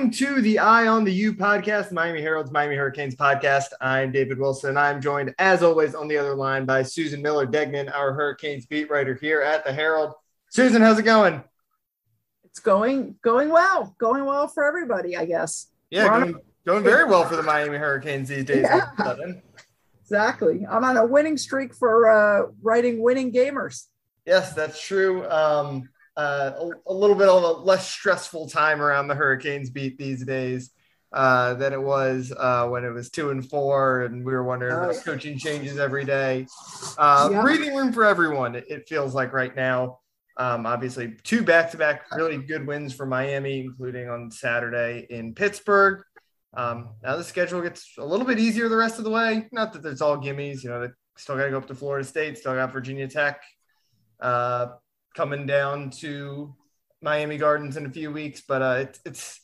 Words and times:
welcome 0.00 0.10
to 0.10 0.40
the 0.40 0.58
Eye 0.58 0.86
on 0.86 1.04
the 1.04 1.12
U 1.12 1.34
podcast, 1.34 1.92
Miami 1.92 2.22
Herald's 2.22 2.50
Miami 2.50 2.74
Hurricanes 2.74 3.14
podcast. 3.14 3.66
I'm 3.82 4.10
David 4.10 4.38
Wilson. 4.38 4.78
I'm 4.78 4.98
joined, 4.98 5.34
as 5.38 5.62
always, 5.62 5.94
on 5.94 6.08
the 6.08 6.16
other 6.16 6.34
line 6.34 6.64
by 6.64 6.82
Susan 6.82 7.20
Miller 7.20 7.44
Degnan, 7.44 7.90
our 7.90 8.14
Hurricanes 8.14 8.64
beat 8.64 8.88
writer 8.88 9.12
here 9.20 9.42
at 9.42 9.62
the 9.62 9.74
Herald. 9.74 10.14
Susan, 10.48 10.80
how's 10.80 10.98
it 10.98 11.02
going? 11.02 11.44
It's 12.44 12.60
going 12.60 13.16
going 13.20 13.50
well, 13.50 13.94
going 13.98 14.24
well 14.24 14.48
for 14.48 14.64
everybody, 14.64 15.18
I 15.18 15.26
guess. 15.26 15.66
Yeah, 15.90 16.08
going, 16.08 16.36
going, 16.64 16.82
very 16.82 17.04
well 17.04 17.26
for 17.26 17.36
the 17.36 17.42
Miami 17.42 17.76
Hurricanes 17.76 18.30
these 18.30 18.46
days. 18.46 18.66
Yeah. 18.70 19.14
Exactly. 20.00 20.66
I'm 20.66 20.82
on 20.82 20.96
a 20.96 21.04
winning 21.04 21.36
streak 21.36 21.74
for 21.74 22.08
uh, 22.10 22.46
writing 22.62 23.02
winning 23.02 23.32
gamers. 23.32 23.84
Yes, 24.24 24.54
that's 24.54 24.82
true. 24.82 25.28
Um, 25.28 25.89
uh, 26.16 26.52
a, 26.58 26.90
a, 26.90 26.94
little 26.94 27.16
bit 27.16 27.28
of 27.28 27.42
a 27.42 27.62
less 27.62 27.90
stressful 27.90 28.48
time 28.48 28.82
around 28.82 29.08
the 29.08 29.14
Hurricanes 29.14 29.70
beat 29.70 29.96
these 29.96 30.24
days 30.24 30.70
uh, 31.12 31.54
than 31.54 31.72
it 31.72 31.80
was 31.80 32.32
uh, 32.36 32.66
when 32.68 32.84
it 32.84 32.90
was 32.90 33.10
two 33.10 33.30
and 33.30 33.48
four, 33.48 34.02
and 34.02 34.24
we 34.24 34.32
were 34.32 34.44
wondering 34.44 34.72
about 34.72 34.94
oh. 34.94 35.00
coaching 35.00 35.38
changes 35.38 35.78
every 35.78 36.04
day. 36.04 36.46
Uh, 36.98 37.30
yeah. 37.32 37.42
Breathing 37.42 37.74
room 37.74 37.92
for 37.92 38.04
everyone. 38.04 38.54
It, 38.54 38.64
it, 38.68 38.88
feels 38.88 39.14
like 39.14 39.32
right 39.32 39.54
now. 39.54 39.98
Um, 40.36 40.64
obviously, 40.64 41.16
two 41.22 41.42
back-to-back 41.42 42.04
really 42.12 42.38
good 42.38 42.66
wins 42.66 42.94
for 42.94 43.04
Miami, 43.04 43.60
including 43.60 44.08
on 44.08 44.30
Saturday 44.30 45.06
in 45.10 45.34
Pittsburgh. 45.34 46.02
Um, 46.54 46.90
now 47.02 47.16
the 47.16 47.24
schedule 47.24 47.60
gets 47.60 47.94
a 47.98 48.04
little 48.04 48.26
bit 48.26 48.38
easier 48.38 48.68
the 48.68 48.76
rest 48.76 48.98
of 48.98 49.04
the 49.04 49.10
way. 49.10 49.48
Not 49.52 49.72
that 49.72 49.84
it's 49.84 50.00
all 50.00 50.16
gimmies. 50.16 50.62
You 50.62 50.70
know, 50.70 50.80
they 50.80 50.92
still 51.16 51.36
got 51.36 51.44
to 51.44 51.50
go 51.50 51.58
up 51.58 51.66
to 51.66 51.74
Florida 51.74 52.06
State, 52.06 52.38
still 52.38 52.54
got 52.54 52.72
Virginia 52.72 53.08
Tech. 53.08 53.42
Uh, 54.18 54.68
coming 55.14 55.46
down 55.46 55.90
to 55.90 56.54
Miami 57.02 57.36
Gardens 57.36 57.76
in 57.76 57.86
a 57.86 57.90
few 57.90 58.10
weeks, 58.10 58.42
but 58.46 58.62
uh, 58.62 58.76
it's 58.80 59.00
it's 59.04 59.40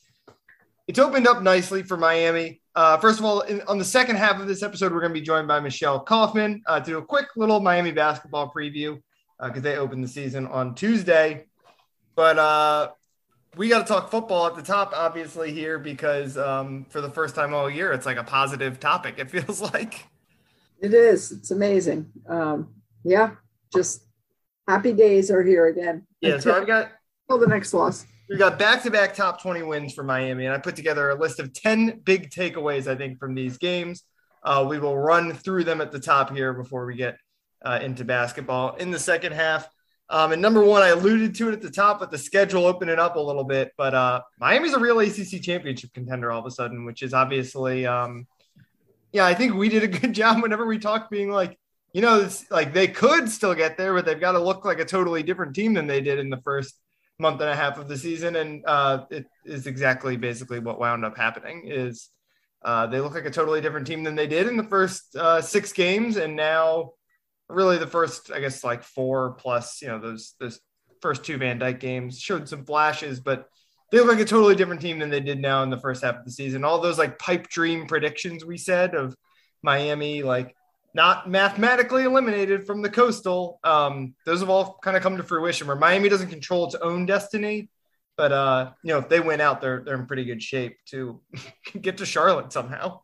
it's 0.87 0.99
opened 0.99 1.27
up 1.27 1.41
nicely 1.41 1.83
for 1.83 1.97
Miami. 1.97 2.61
Uh, 2.75 2.97
first 2.97 3.19
of 3.19 3.25
all, 3.25 3.41
in, 3.41 3.61
on 3.63 3.77
the 3.77 3.85
second 3.85 4.15
half 4.15 4.39
of 4.39 4.47
this 4.47 4.63
episode, 4.63 4.93
we're 4.93 5.01
going 5.01 5.13
to 5.13 5.19
be 5.19 5.25
joined 5.25 5.47
by 5.47 5.59
Michelle 5.59 5.99
Kaufman 5.99 6.61
uh, 6.67 6.79
to 6.79 6.85
do 6.85 6.97
a 6.97 7.05
quick 7.05 7.27
little 7.35 7.59
Miami 7.59 7.91
basketball 7.91 8.51
preview 8.55 9.01
because 9.41 9.59
uh, 9.59 9.61
they 9.61 9.77
opened 9.77 10.03
the 10.03 10.07
season 10.07 10.47
on 10.47 10.75
Tuesday. 10.75 11.45
But 12.15 12.39
uh, 12.39 12.89
we 13.57 13.69
got 13.69 13.85
to 13.85 13.93
talk 13.93 14.09
football 14.09 14.47
at 14.47 14.55
the 14.55 14.61
top, 14.61 14.93
obviously, 14.95 15.51
here 15.51 15.77
because 15.77 16.37
um, 16.37 16.85
for 16.89 17.01
the 17.01 17.09
first 17.09 17.35
time 17.35 17.53
all 17.53 17.69
year, 17.69 17.91
it's 17.91 18.05
like 18.05 18.17
a 18.17 18.23
positive 18.23 18.79
topic. 18.79 19.15
It 19.17 19.29
feels 19.31 19.61
like 19.61 20.05
it 20.79 20.93
is. 20.93 21.31
It's 21.31 21.51
amazing. 21.51 22.11
Um, 22.27 22.69
yeah, 23.03 23.31
just 23.73 24.06
happy 24.67 24.93
days 24.93 25.31
are 25.31 25.43
here 25.43 25.67
again. 25.67 26.05
Yeah, 26.21 26.39
so 26.39 26.53
I've 26.55 26.67
got 26.67 26.91
till 27.29 27.37
the 27.37 27.47
next 27.47 27.73
loss. 27.73 28.05
We 28.29 28.37
got 28.37 28.59
back-to-back 28.59 29.15
top 29.15 29.41
20 29.41 29.63
wins 29.63 29.93
for 29.93 30.03
Miami, 30.03 30.45
and 30.45 30.53
I 30.53 30.57
put 30.57 30.75
together 30.75 31.09
a 31.09 31.15
list 31.15 31.39
of 31.39 31.53
10 31.53 32.01
big 32.03 32.29
takeaways 32.29 32.85
I 32.87 32.95
think 32.95 33.19
from 33.19 33.35
these 33.35 33.57
games. 33.57 34.03
Uh, 34.43 34.65
we 34.67 34.79
will 34.79 34.97
run 34.97 35.33
through 35.33 35.63
them 35.63 35.81
at 35.81 35.91
the 35.91 35.99
top 35.99 36.35
here 36.35 36.53
before 36.53 36.85
we 36.85 36.95
get 36.95 37.17
uh, 37.65 37.79
into 37.81 38.05
basketball 38.05 38.75
in 38.75 38.91
the 38.91 38.99
second 38.99 39.33
half. 39.33 39.67
Um, 40.09 40.31
and 40.31 40.41
number 40.41 40.63
one, 40.63 40.83
I 40.83 40.89
alluded 40.89 41.35
to 41.35 41.49
it 41.49 41.53
at 41.53 41.61
the 41.61 41.71
top, 41.71 41.99
but 41.99 42.11
the 42.11 42.17
schedule 42.17 42.65
opening 42.65 42.99
up 42.99 43.15
a 43.15 43.19
little 43.19 43.43
bit. 43.43 43.71
But 43.77 43.93
uh, 43.93 44.21
Miami's 44.39 44.73
a 44.73 44.79
real 44.79 44.99
ACC 44.99 45.41
championship 45.41 45.91
contender 45.93 46.31
all 46.31 46.39
of 46.39 46.45
a 46.45 46.51
sudden, 46.51 46.85
which 46.85 47.01
is 47.01 47.13
obviously, 47.13 47.85
um, 47.85 48.25
yeah, 49.11 49.25
I 49.25 49.33
think 49.33 49.55
we 49.55 49.69
did 49.69 49.83
a 49.83 49.87
good 49.87 50.13
job 50.21 50.41
whenever 50.41 50.65
we 50.65 50.79
talked, 50.79 51.11
being 51.11 51.29
like, 51.29 51.57
you 51.97 52.03
know, 52.03 52.19
it's 52.19 52.45
like 52.51 52.73
they 52.73 52.87
could 52.87 53.27
still 53.27 53.55
get 53.55 53.75
there, 53.75 53.91
but 53.91 54.05
they've 54.05 54.19
got 54.19 54.33
to 54.33 54.39
look 54.39 54.63
like 54.63 54.79
a 54.79 54.85
totally 54.85 55.23
different 55.23 55.55
team 55.55 55.73
than 55.73 55.87
they 55.87 55.99
did 55.99 56.19
in 56.19 56.29
the 56.29 56.39
first 56.43 56.75
month 57.17 57.41
and 57.41 57.49
a 57.49 57.55
half 57.55 57.79
of 57.79 57.87
the 57.87 57.97
season. 57.97 58.35
And 58.35 58.63
uh, 58.67 59.05
it 59.09 59.25
is 59.45 59.65
exactly 59.65 60.15
basically 60.15 60.59
what 60.59 60.79
wound 60.79 61.03
up 61.03 61.17
happening 61.17 61.63
is 61.65 62.09
uh, 62.63 62.85
they 62.85 62.99
look 62.99 63.15
like 63.15 63.25
a 63.25 63.31
totally 63.31 63.61
different 63.61 63.87
team 63.87 64.03
than 64.03 64.13
they 64.13 64.27
did 64.27 64.45
in 64.45 64.57
the 64.57 64.63
first 64.63 65.15
uh, 65.15 65.41
six 65.41 65.73
games. 65.73 66.17
And 66.17 66.35
now 66.35 66.91
really 67.49 67.79
the 67.79 67.87
first, 67.87 68.31
I 68.31 68.41
guess, 68.41 68.63
like 68.63 68.83
four 68.83 69.31
plus, 69.31 69.81
you 69.81 69.87
know, 69.87 69.97
those, 69.97 70.35
those 70.39 70.59
first 71.01 71.23
two 71.23 71.39
Van 71.39 71.57
Dyke 71.57 71.79
games 71.79 72.19
showed 72.19 72.47
some 72.47 72.63
flashes, 72.63 73.19
but 73.19 73.49
they 73.91 73.97
look 73.97 74.09
like 74.09 74.19
a 74.19 74.25
totally 74.25 74.55
different 74.55 74.81
team 74.81 74.99
than 74.99 75.09
they 75.09 75.19
did 75.19 75.39
now 75.39 75.63
in 75.63 75.71
the 75.71 75.79
first 75.79 76.03
half 76.03 76.17
of 76.17 76.25
the 76.25 76.31
season. 76.31 76.63
All 76.63 76.79
those 76.79 76.99
like 76.99 77.17
pipe 77.17 77.47
dream 77.47 77.87
predictions 77.87 78.45
we 78.45 78.59
said 78.59 78.93
of 78.93 79.15
Miami, 79.63 80.21
like 80.21 80.53
not 80.97 81.29
mathematically 81.29 82.03
eliminated 82.03 82.65
from 82.65 82.81
the 82.81 82.89
coastal. 82.89 83.59
Um, 83.63 84.15
those 84.25 84.39
have 84.39 84.49
all 84.49 84.79
kind 84.81 84.97
of 84.97 85.03
come 85.03 85.15
to 85.15 85.23
fruition 85.23 85.67
where 85.67 85.75
Miami 85.75 86.09
doesn't 86.09 86.29
control 86.29 86.65
its 86.65 86.73
own 86.73 87.05
destiny. 87.05 87.69
But 88.17 88.31
uh, 88.31 88.71
you 88.81 88.93
know, 88.93 88.97
if 88.97 89.07
they 89.07 89.19
win 89.19 89.39
out, 89.39 89.61
they're 89.61 89.83
they're 89.85 89.95
in 89.95 90.07
pretty 90.07 90.25
good 90.25 90.41
shape 90.41 90.75
to 90.87 91.21
get 91.79 91.99
to 91.99 92.05
Charlotte 92.05 92.51
somehow. 92.51 93.01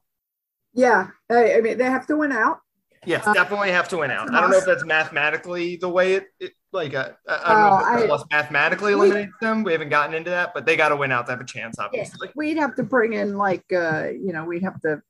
Yeah, 0.73 1.09
I, 1.31 1.53
I 1.53 1.61
mean 1.61 1.77
they 1.77 1.85
have 1.85 2.07
to 2.07 2.17
win 2.17 2.31
out. 2.31 2.61
Yes, 3.05 3.27
uh, 3.27 3.33
definitely 3.33 3.69
have 3.71 3.87
to 3.89 3.97
win 3.97 4.09
out. 4.09 4.33
I 4.33 4.41
don't 4.41 4.49
know 4.49 4.57
if 4.57 4.65
that's 4.65 4.85
mathematically 4.85 5.75
the 5.75 5.89
way 5.89 6.13
it, 6.13 6.27
it 6.39 6.53
like 6.71 6.95
uh, 6.95 7.11
I 7.27 7.53
don't 7.53 7.99
know 7.99 8.05
if 8.05 8.09
oh, 8.09 8.25
I, 8.31 8.35
mathematically 8.35 8.93
eliminates 8.93 9.33
them. 9.39 9.63
We 9.63 9.71
haven't 9.71 9.89
gotten 9.89 10.15
into 10.15 10.31
that, 10.31 10.55
but 10.55 10.65
they 10.65 10.75
got 10.75 10.89
to 10.89 10.95
win 10.95 11.11
out 11.11 11.27
to 11.27 11.33
have 11.33 11.41
a 11.41 11.45
chance. 11.45 11.77
Obviously, 11.77 12.29
yeah, 12.29 12.33
we'd 12.35 12.57
have 12.57 12.73
to 12.77 12.83
bring 12.83 13.13
in 13.13 13.37
like 13.37 13.71
uh, 13.71 14.07
you 14.09 14.33
know 14.33 14.45
we'd 14.45 14.63
have 14.63 14.81
to 14.81 15.03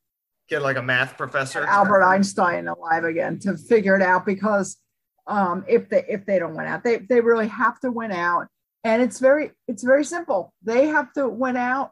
get 0.50 0.62
like 0.62 0.78
a 0.78 0.82
math 0.82 1.18
professor 1.18 1.64
albert 1.66 2.04
einstein 2.04 2.68
alive 2.68 3.04
again 3.04 3.40
to 3.40 3.58
figure 3.58 3.96
it 3.96 4.02
out 4.02 4.26
because 4.26 4.78
um, 5.26 5.64
if 5.70 5.88
they 5.88 6.04
if 6.10 6.26
they 6.26 6.38
don't 6.38 6.56
win 6.56 6.68
out 6.68 6.84
they, 6.84 6.98
they 6.98 7.22
really 7.22 7.48
have 7.48 7.80
to 7.80 7.92
win 7.92 8.12
out 8.12 8.48
and 8.84 9.02
it's 9.02 9.20
very 9.20 9.52
it's 9.68 9.84
very 9.84 10.04
simple 10.04 10.54
they 10.64 10.88
have 10.88 11.12
to 11.14 11.28
win 11.28 11.56
out 11.56 11.92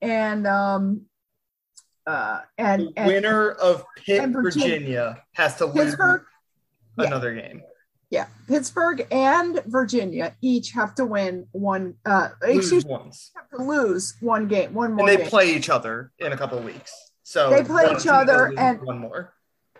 and 0.00 0.46
um 0.46 1.02
uh 2.06 2.40
and, 2.56 2.88
the 2.96 3.04
winner 3.04 3.50
of 3.50 3.84
pitt 3.96 4.28
virginia, 4.30 4.40
virginia, 4.42 5.22
has 5.32 5.56
to 5.56 5.66
lose 5.66 5.94
another 6.96 7.34
yeah. 7.34 7.42
game 7.42 7.62
yeah 8.08 8.26
pittsburgh 8.48 9.06
and 9.10 9.62
virginia 9.66 10.34
each 10.40 10.70
have 10.70 10.94
to 10.94 11.04
win 11.04 11.46
one 11.52 11.94
uh 12.06 12.30
lose 12.42 12.56
excuse 12.56 12.84
once. 12.84 13.30
have 13.36 13.48
to 13.50 13.62
lose 13.62 14.16
one 14.20 14.48
game 14.48 14.72
one 14.72 14.92
more 14.94 15.00
and 15.00 15.08
they 15.08 15.22
game. 15.22 15.30
play 15.30 15.54
each 15.54 15.68
other 15.68 16.10
in 16.18 16.32
a 16.32 16.36
couple 16.36 16.58
of 16.58 16.64
weeks 16.64 17.09
so 17.30 17.48
they 17.48 17.62
play 17.62 17.84
each 17.96 18.08
other 18.08 18.52
and 18.58 18.82
one 18.82 18.98
more. 18.98 19.32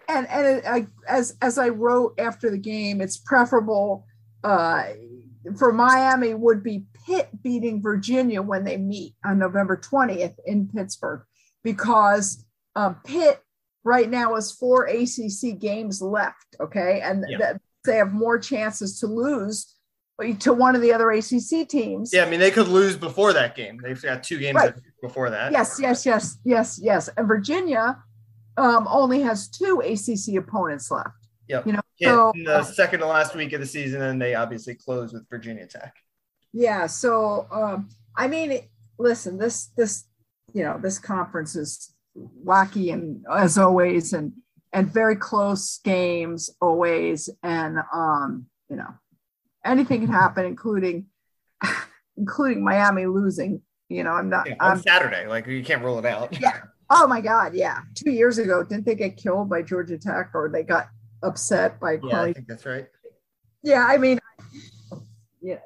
And 0.09 0.29
and 0.29 0.47
it, 0.47 0.65
I, 0.65 0.87
as 1.09 1.37
as 1.43 1.59
I 1.59 1.71
wrote 1.71 2.15
after 2.17 2.49
the 2.49 2.59
game, 2.59 3.01
it's 3.01 3.17
preferable 3.17 4.07
uh, 4.45 4.85
for 5.59 5.73
Miami 5.73 6.33
would 6.33 6.63
be 6.63 6.85
Pitt 7.05 7.29
beating 7.43 7.83
Virginia 7.83 8.41
when 8.41 8.63
they 8.63 8.77
meet 8.77 9.17
on 9.25 9.41
November 9.41 9.77
20th 9.77 10.37
in 10.47 10.69
Pittsburgh 10.69 11.23
because 11.65 12.45
um, 12.77 13.01
Pitt 13.05 13.43
right 13.83 14.09
now 14.09 14.37
has 14.37 14.53
four 14.53 14.85
ACC 14.85 15.59
games 15.59 16.01
left. 16.01 16.55
Okay, 16.61 17.01
and 17.03 17.25
yeah. 17.29 17.39
th- 17.39 17.57
they 17.85 17.97
have 17.97 18.13
more 18.13 18.39
chances 18.39 19.01
to 19.01 19.09
lose 19.09 19.75
to 20.41 20.53
one 20.53 20.77
of 20.77 20.83
the 20.83 20.93
other 20.93 21.11
ACC 21.11 21.69
teams. 21.69 22.13
Yeah, 22.13 22.25
I 22.25 22.31
mean 22.31 22.41
they 22.41 22.51
could 22.51 22.69
lose 22.69 22.97
before 22.97 23.33
that 23.33 23.55
game. 23.55 23.79
They've 23.83 24.01
got 24.01 24.23
two 24.23 24.39
games 24.39 24.57
right. 24.57 24.75
before 25.03 25.31
that. 25.31 25.53
Yes, 25.53 25.79
yes, 25.81 26.05
yes, 26.07 26.39
yes, 26.45 26.79
yes. 26.83 27.09
And 27.17 27.27
Virginia 27.27 28.03
um, 28.57 28.87
only 28.91 29.21
has 29.23 29.49
two 29.49 29.81
ACC 29.81 30.37
opponents 30.37 30.91
left. 30.91 31.09
Yep. 31.49 31.67
You 31.67 31.73
know, 31.73 31.81
so, 32.01 32.31
in 32.35 32.45
the 32.45 32.59
uh, 32.59 32.63
second 32.63 33.01
to 33.01 33.07
last 33.07 33.35
week 33.35 33.53
of 33.53 33.61
the 33.61 33.67
season, 33.67 34.03
and 34.03 34.21
they 34.21 34.35
obviously 34.35 34.75
close 34.75 35.13
with 35.13 35.29
Virginia 35.29 35.67
Tech. 35.67 35.95
Yeah. 36.53 36.87
So 36.87 37.47
um, 37.51 37.89
I 38.17 38.29
mean, 38.29 38.61
listen, 38.99 39.39
this 39.39 39.67
this 39.77 40.05
you 40.53 40.63
know 40.63 40.79
this 40.81 40.99
conference 40.99 41.57
is 41.57 41.93
wacky 42.45 42.93
and 42.93 43.25
as 43.31 43.59
always, 43.59 44.13
and 44.13 44.33
and 44.73 44.93
very 44.93 45.17
close 45.17 45.79
games 45.79 46.51
always, 46.61 47.29
and 47.43 47.79
um, 47.93 48.47
you 48.69 48.77
know 48.77 48.95
anything 49.65 50.01
can 50.01 50.13
happen, 50.13 50.45
including 50.47 51.07
including 52.17 52.65
Miami 52.65 53.07
losing. 53.07 53.63
You 53.89 54.05
know, 54.05 54.13
I'm 54.13 54.31
not 54.31 54.47
yeah, 54.49 54.57
on 54.61 54.73
I'm, 54.73 54.83
Saturday. 54.83 55.27
Like 55.27 55.47
you 55.47 55.65
can't 55.65 55.83
rule 55.83 55.99
it 55.99 56.07
out. 56.07 56.39
Yeah. 56.41 56.61
Oh 56.91 57.07
my 57.07 57.21
God. 57.21 57.55
Yeah. 57.55 57.79
Two 57.95 58.11
years 58.11 58.39
ago, 58.39 58.65
didn't 58.65 58.87
they 58.87 58.95
get 58.95 59.17
killed 59.17 59.49
by 59.49 59.63
Georgia 59.63 59.99
Tech 59.99 60.31
or 60.35 60.49
they 60.53 60.63
got 60.63 60.89
upset 61.23 61.79
by? 61.81 61.99
Yeah, 62.03 62.23
I 62.23 62.33
think 62.33 62.49
that's 62.49 62.67
right. 62.67 62.87
Yeah, 63.63 63.87
I 63.87 63.99
mean, 63.99 64.19
yeah, 65.41 65.59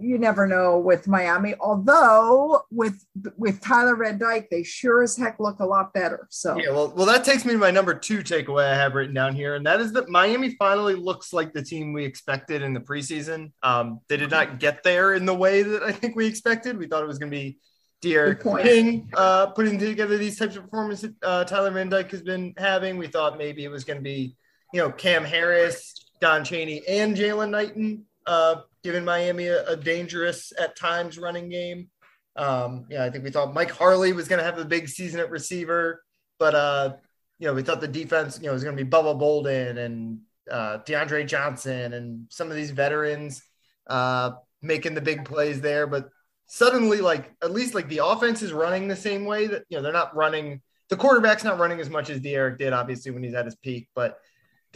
you 0.00 0.18
never 0.18 0.46
know 0.46 0.78
with 0.78 1.06
Miami. 1.06 1.54
Although 1.60 2.62
with 2.70 3.04
with 3.36 3.60
Tyler 3.60 3.96
Van 3.96 4.18
Dyke, 4.18 4.48
they 4.50 4.62
sure 4.62 5.02
as 5.02 5.16
heck 5.16 5.38
look 5.40 5.60
a 5.60 5.66
lot 5.66 5.92
better. 5.92 6.26
So 6.30 6.56
yeah, 6.56 6.70
well, 6.70 6.92
well, 6.96 7.06
that 7.06 7.24
takes 7.24 7.44
me 7.44 7.52
to 7.52 7.58
my 7.58 7.70
number 7.70 7.94
two 7.94 8.18
takeaway 8.18 8.70
I 8.70 8.74
have 8.74 8.94
written 8.94 9.14
down 9.14 9.34
here, 9.34 9.54
and 9.54 9.66
that 9.66 9.80
is 9.80 9.92
that 9.92 10.08
Miami 10.08 10.56
finally 10.56 10.94
looks 10.94 11.32
like 11.32 11.52
the 11.52 11.62
team 11.62 11.92
we 11.92 12.04
expected 12.04 12.62
in 12.62 12.72
the 12.72 12.80
preseason. 12.80 13.52
Um, 13.62 14.00
they 14.08 14.16
did 14.16 14.30
not 14.30 14.58
get 14.58 14.82
there 14.82 15.14
in 15.14 15.26
the 15.26 15.34
way 15.34 15.62
that 15.62 15.82
I 15.82 15.92
think 15.92 16.16
we 16.16 16.26
expected. 16.26 16.78
We 16.78 16.86
thought 16.86 17.02
it 17.02 17.08
was 17.08 17.18
going 17.18 17.30
to 17.30 17.36
be 17.36 17.58
D'Eriq 18.02 18.62
King 18.62 19.10
uh, 19.16 19.46
putting 19.46 19.78
together 19.78 20.18
these 20.18 20.38
types 20.38 20.56
of 20.56 20.64
performances 20.64 21.12
uh, 21.22 21.44
Tyler 21.44 21.70
Van 21.70 21.88
Dyke 21.88 22.10
has 22.10 22.22
been 22.22 22.54
having. 22.56 22.98
We 22.98 23.06
thought 23.06 23.38
maybe 23.38 23.64
it 23.64 23.70
was 23.70 23.84
going 23.84 23.98
to 23.98 24.02
be, 24.02 24.36
you 24.72 24.80
know, 24.80 24.90
Cam 24.90 25.24
Harris, 25.24 25.94
Don 26.20 26.44
Chaney, 26.44 26.82
and 26.86 27.16
Jalen 27.16 27.50
Knighton 27.50 28.04
uh, 28.26 28.56
Miami 28.84 29.48
a, 29.48 29.66
a, 29.66 29.76
dangerous 29.76 30.52
at 30.58 30.76
times 30.76 31.18
running 31.18 31.48
game. 31.48 31.88
Um, 32.36 32.86
yeah, 32.90 33.04
I 33.04 33.10
think 33.10 33.24
we 33.24 33.30
thought 33.30 33.54
Mike 33.54 33.70
Harley 33.70 34.12
was 34.12 34.28
going 34.28 34.38
to 34.38 34.44
have 34.44 34.58
a 34.58 34.64
big 34.64 34.88
season 34.88 35.20
at 35.20 35.30
receiver, 35.30 36.02
but 36.38 36.54
uh, 36.54 36.94
you 37.38 37.46
know, 37.46 37.54
we 37.54 37.62
thought 37.62 37.80
the 37.80 37.88
defense, 37.88 38.38
you 38.38 38.46
know, 38.46 38.52
was 38.52 38.64
going 38.64 38.76
to 38.76 38.84
be 38.84 38.88
Bubba 38.88 39.18
Bolden 39.18 39.78
and 39.78 40.18
uh, 40.50 40.78
DeAndre 40.78 41.26
Johnson 41.26 41.92
and 41.92 42.26
some 42.30 42.50
of 42.50 42.56
these 42.56 42.70
veterans 42.70 43.42
uh, 43.88 44.32
making 44.62 44.94
the 44.94 45.00
big 45.00 45.24
plays 45.24 45.60
there. 45.60 45.86
But 45.86 46.08
suddenly, 46.46 47.00
like 47.00 47.32
at 47.42 47.52
least 47.52 47.74
like 47.74 47.88
the 47.88 48.04
offense 48.04 48.42
is 48.42 48.52
running 48.52 48.88
the 48.88 48.96
same 48.96 49.24
way 49.24 49.46
that 49.48 49.64
you 49.68 49.76
know 49.76 49.82
they're 49.82 49.92
not 49.92 50.14
running. 50.14 50.62
The 50.88 50.96
quarterback's 50.96 51.42
not 51.42 51.58
running 51.58 51.80
as 51.80 51.90
much 51.90 52.10
as 52.10 52.20
D'Eriq 52.20 52.58
did, 52.58 52.72
obviously, 52.72 53.10
when 53.10 53.24
he's 53.24 53.34
at 53.34 53.44
his 53.44 53.56
peak, 53.56 53.88
but 53.94 54.18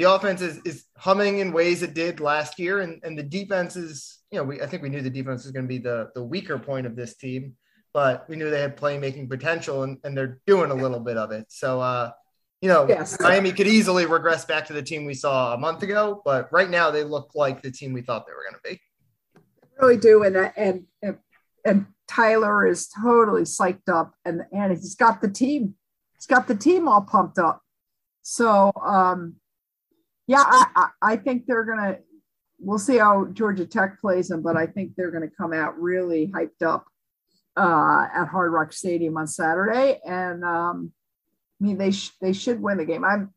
the 0.01 0.11
offense 0.11 0.41
is, 0.41 0.59
is 0.65 0.87
humming 0.97 1.41
in 1.41 1.53
ways 1.53 1.83
it 1.83 1.93
did 1.93 2.21
last 2.21 2.59
year, 2.59 2.81
and, 2.81 3.05
and 3.05 3.19
the 3.19 3.23
defense 3.23 3.77
is, 3.77 4.21
you 4.31 4.39
know, 4.39 4.45
we 4.45 4.63
I 4.63 4.67
think 4.67 4.83
we 4.83 4.89
knew 4.89 5.03
the 5.03 5.11
defense 5.11 5.45
was 5.45 5.53
going 5.53 5.67
to 5.67 5.69
be 5.69 5.77
the 5.77 6.09
the 6.15 6.25
weaker 6.25 6.59
point 6.59 6.87
of 6.87 6.97
this 6.97 7.17
team, 7.17 7.55
but 7.93 8.27
we 8.27 8.37
knew 8.37 8.49
they 8.49 8.63
had 8.63 8.79
playmaking 8.79 9.29
potential, 9.29 9.83
and, 9.83 9.99
and 10.03 10.17
they're 10.17 10.41
doing 10.47 10.71
a 10.71 10.75
little 10.75 11.01
bit 11.01 11.19
of 11.19 11.33
it. 11.33 11.45
So, 11.51 11.83
uh, 11.83 12.13
you 12.63 12.71
know, 12.71 12.89
yes. 12.89 13.21
Miami 13.21 13.53
could 13.53 13.67
easily 13.67 14.07
regress 14.07 14.47
back 14.47 14.67
to 14.69 14.73
the 14.73 14.83
team 14.83 15.05
we 15.05 15.13
saw 15.13 15.53
a 15.53 15.59
month 15.59 15.83
ago, 15.83 16.23
but 16.25 16.51
right 16.51 16.71
now 16.71 16.91
they 16.91 17.05
look 17.05 17.33
like 17.35 17.61
the 17.61 17.71
team 17.71 17.93
we 17.93 18.01
thought 18.01 18.27
they 18.27 18.33
were 18.33 18.45
going 18.51 18.61
to 18.63 18.71
be. 18.71 18.81
Really 19.83 19.99
do, 19.99 20.23
and 20.23 20.35
and 20.57 20.87
and, 21.03 21.19
and 21.67 21.87
Tyler 22.09 22.67
is 22.67 22.89
totally 22.89 23.43
psyched 23.43 23.91
up, 23.93 24.15
and 24.25 24.47
and 24.51 24.73
he's 24.73 24.95
got 24.95 25.21
the 25.21 25.29
team, 25.29 25.75
he's 26.17 26.27
got 26.27 26.49
the 26.49 26.57
team 26.57 26.89
all 26.89 27.03
pumped 27.03 27.39
up. 27.39 27.61
So, 28.23 28.73
um, 28.83 29.40
yeah, 30.31 30.45
I, 30.47 30.89
I, 31.03 31.17
think 31.17 31.47
they're 31.47 31.65
gonna. 31.65 31.99
We'll 32.61 32.79
see 32.79 32.99
how 32.99 33.27
Georgia 33.33 33.67
Tech 33.67 34.01
plays 34.01 34.29
them, 34.29 34.43
but 34.43 34.57
I 34.57 34.67
think 34.67 34.95
they're 34.95 35.11
going 35.11 35.29
to 35.29 35.37
come 35.37 35.53
out 35.53 35.77
really 35.81 36.29
hyped 36.29 36.63
up 36.65 36.85
uh, 37.57 38.07
at 38.15 38.27
Hard 38.27 38.53
Rock 38.53 38.73
Stadium 38.73 39.17
on 39.17 39.27
Saturday, 39.27 39.99
and 40.07 40.45
um, 40.45 40.93
I 41.61 41.65
mean 41.65 41.79
they 41.79 41.91
sh- 41.91 42.13
they 42.21 42.33
should 42.33 42.63
win 42.63 42.79
the 42.79 42.85
game. 42.85 43.05
I'm 43.05 43.35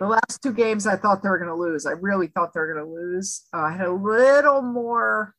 the 0.00 0.08
last 0.08 0.42
two 0.42 0.52
games 0.52 0.84
I 0.84 0.96
thought 0.96 1.22
they 1.22 1.28
were 1.28 1.38
going 1.38 1.48
to 1.48 1.54
lose. 1.54 1.86
I 1.86 1.92
really 1.92 2.26
thought 2.26 2.52
they 2.52 2.58
were 2.58 2.74
going 2.74 2.84
to 2.84 2.92
lose. 2.92 3.44
Uh, 3.54 3.58
I 3.58 3.76
had 3.76 3.86
a 3.86 3.92
little 3.92 4.62
more 4.62 5.32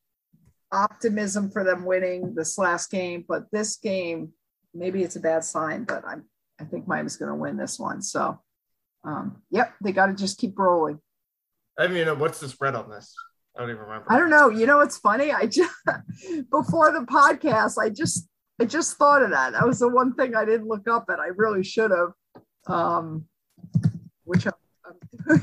optimism 0.72 1.50
for 1.50 1.64
them 1.64 1.84
winning 1.84 2.34
this 2.34 2.56
last 2.56 2.90
game, 2.90 3.26
but 3.28 3.44
this 3.52 3.76
game 3.76 4.32
maybe 4.72 5.02
it's 5.02 5.16
a 5.16 5.20
bad 5.20 5.44
sign. 5.44 5.84
But 5.84 6.06
I'm 6.06 6.24
I 6.58 6.64
think 6.64 6.88
Miami's 6.88 7.18
going 7.18 7.28
to 7.28 7.34
win 7.34 7.58
this 7.58 7.78
one. 7.78 8.00
So 8.00 8.40
um, 9.04 9.42
yep, 9.50 9.74
they 9.82 9.92
got 9.92 10.06
to 10.06 10.14
just 10.14 10.38
keep 10.38 10.58
rolling. 10.58 11.00
I 11.78 11.86
mean, 11.86 12.06
what's 12.18 12.40
the 12.40 12.48
spread 12.48 12.74
on 12.74 12.90
this? 12.90 13.14
I 13.56 13.60
don't 13.60 13.70
even 13.70 13.82
remember. 13.82 14.06
I 14.08 14.18
don't 14.18 14.30
know. 14.30 14.48
You 14.50 14.66
know, 14.66 14.80
it's 14.80 14.98
funny. 14.98 15.32
I 15.32 15.46
just 15.46 15.74
before 16.50 16.92
the 16.92 17.06
podcast, 17.10 17.78
I 17.78 17.88
just 17.88 18.28
I 18.60 18.64
just 18.64 18.96
thought 18.96 19.22
of 19.22 19.30
that. 19.30 19.52
That 19.52 19.66
was 19.66 19.78
the 19.80 19.88
one 19.88 20.14
thing 20.14 20.34
I 20.34 20.44
didn't 20.44 20.68
look 20.68 20.88
up, 20.88 21.08
and 21.08 21.20
I 21.20 21.28
really 21.36 21.64
should 21.64 21.90
have. 21.90 22.12
Um, 22.66 23.26
which 24.24 24.46
I'm, 24.46 24.52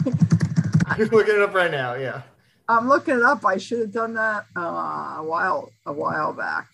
you're 0.97 1.07
looking 1.07 1.35
it 1.35 1.41
up 1.41 1.53
right 1.53 1.71
now. 1.71 1.95
Yeah, 1.95 2.21
I'm 2.69 2.87
looking 2.87 3.15
it 3.15 3.23
up. 3.23 3.45
I 3.45 3.57
should 3.57 3.79
have 3.79 3.91
done 3.91 4.13
that 4.13 4.45
uh, 4.55 5.15
a 5.17 5.23
while 5.23 5.69
a 5.85 5.91
while 5.91 6.33
back. 6.33 6.69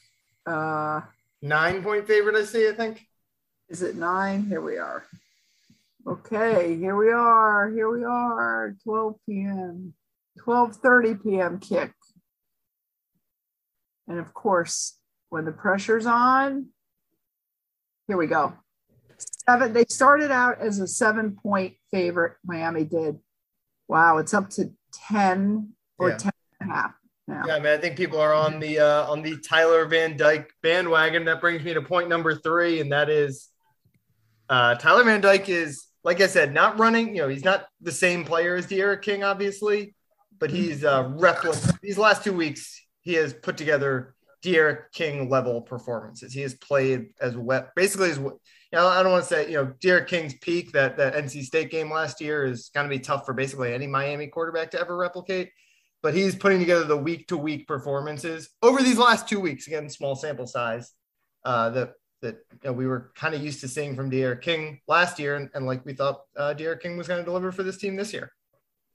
Uh, 0.45 1.01
nine 1.42 1.81
point 1.81 2.06
favorite, 2.07 2.36
I 2.36 2.44
see. 2.44 2.68
I 2.68 2.74
think. 2.74 3.07
Is 3.69 3.81
it 3.81 3.95
nine? 3.95 4.45
Here 4.45 4.62
we 4.62 4.77
are. 4.77 5.06
Okay, 6.07 6.77
here 6.77 6.95
we 6.95 7.12
are. 7.12 7.69
Here 7.69 7.89
we 7.89 8.03
are. 8.03 8.75
12 8.83 9.15
p.m. 9.30 9.94
12:30 10.39 11.24
p.m. 11.24 11.59
kick. 11.59 11.94
And 14.07 14.18
of 14.18 14.33
course, 14.33 14.98
when 15.30 15.45
the 15.45 15.51
pressure's 15.51 16.07
on, 16.07 16.68
here 18.07 18.18
we 18.18 18.27
go. 18.27 18.53
Seven. 19.48 19.74
They 19.74 19.86
started 19.86 20.31
out 20.31 20.59
as 20.59 20.80
a 20.80 20.88
seven-point 20.88 21.75
favorite. 21.92 22.33
Miami 22.44 22.83
did. 22.83 23.19
Wow, 23.88 24.18
it's 24.18 24.33
up 24.33 24.50
to 24.51 24.71
10 25.09 25.74
or 26.00 26.09
yeah. 26.09 26.18
10 26.18 26.31
and 26.62 26.71
a 26.71 26.74
half. 26.74 26.92
Now. 27.27 27.44
Yeah, 27.45 27.56
I 27.56 27.59
mean, 27.59 27.74
I 27.74 27.77
think 27.77 27.95
people 27.95 28.19
are 28.19 28.33
on 28.33 28.59
the 28.59 28.80
uh, 28.80 29.12
on 29.12 29.21
the 29.21 29.38
Tyler 29.38 29.86
Van 29.86 30.18
Dyke 30.18 30.51
bandwagon. 30.63 31.25
That 31.25 31.39
brings 31.39 31.63
me 31.63 31.75
to 31.75 31.81
point 31.81 32.09
number 32.09 32.33
three, 32.33 32.81
and 32.81 32.92
that 32.92 33.09
is 33.09 33.50
uh, 34.50 34.75
Tyler 34.75 35.03
Van 35.03 35.21
Dyke 35.21 35.48
is 35.48 35.86
like 36.03 36.21
I 36.21 36.27
said, 36.27 36.53
not 36.53 36.80
running. 36.80 37.15
You 37.15 37.24
know, 37.24 37.27
he's 37.27 37.44
not 37.44 37.65
the 37.81 37.92
same 37.92 38.24
player 38.24 38.56
as 38.56 38.65
D'Eriq 38.65 39.01
King, 39.01 39.24
obviously, 39.24 39.94
but 40.39 40.50
he's 40.50 40.83
uh, 40.83 41.12
replica. 41.15 41.77
These 41.81 41.98
last 41.98 42.24
two 42.24 42.33
weeks, 42.33 42.81
he 43.01 43.13
has 43.13 43.33
put 43.33 43.57
together 43.57 44.15
D'Eriq 44.42 44.92
King 44.94 45.30
level 45.30 45.62
performances. 45.62 46.33
He 46.33 46.42
has 46.42 46.56
played 46.56 47.13
as 47.21 47.38
well, 47.38 47.69
basically 47.75 48.09
as 48.09 48.18
you 48.18 48.39
know. 48.74 48.88
I 48.88 49.03
don't 49.03 49.12
want 49.12 49.24
to 49.24 49.30
say 49.30 49.48
you 49.48 49.57
know 49.57 49.74
D'Eriq 49.81 50.07
King's 50.07 50.33
peak 50.36 50.71
that 50.71 50.98
that 50.98 51.13
NC 51.13 51.44
State 51.44 51.69
game 51.69 51.92
last 51.92 52.19
year 52.21 52.45
is 52.45 52.71
going 52.74 52.89
to 52.89 52.95
be 52.95 53.00
tough 53.00 53.25
for 53.25 53.33
basically 53.33 53.74
any 53.74 53.88
Miami 53.88 54.27
quarterback 54.27 54.71
to 54.71 54.80
ever 54.80 54.98
replicate. 54.98 55.51
But 56.01 56.15
he's 56.15 56.36
putting 56.36 56.57
together 56.57 56.83
the 56.83 56.98
week 56.98 57.27
to 57.27 57.38
week 57.38 57.68
performances 57.68 58.50
over 58.63 58.81
these 58.81 58.98
last 58.98 59.30
two 59.30 59.39
weeks. 59.39 59.68
Again, 59.68 59.88
small 59.88 60.15
sample 60.15 60.48
size. 60.48 60.92
Uh, 61.45 61.69
that 61.71 61.94
that 62.22 62.38
you 62.52 62.60
know, 62.66 62.74
we 62.74 62.88
were 62.88 63.12
kind 63.16 63.34
of 63.34 63.44
used 63.44 63.62
to 63.62 63.68
seeing 63.68 63.96
from 63.96 64.10
D'Eriq 64.10 64.42
King 64.42 64.80
last 64.88 65.20
year, 65.20 65.36
and, 65.36 65.50
and 65.54 65.66
like 65.66 65.86
we 65.86 65.94
thought 65.94 66.22
uh, 66.38 66.54
D'Eriq 66.54 66.82
King 66.82 66.98
was 66.98 67.08
going 67.08 67.20
to 67.20 67.26
deliver 67.26 67.52
for 67.52 67.64
this 67.64 67.78
team 67.78 67.96
this 67.96 68.14
year. 68.14 68.32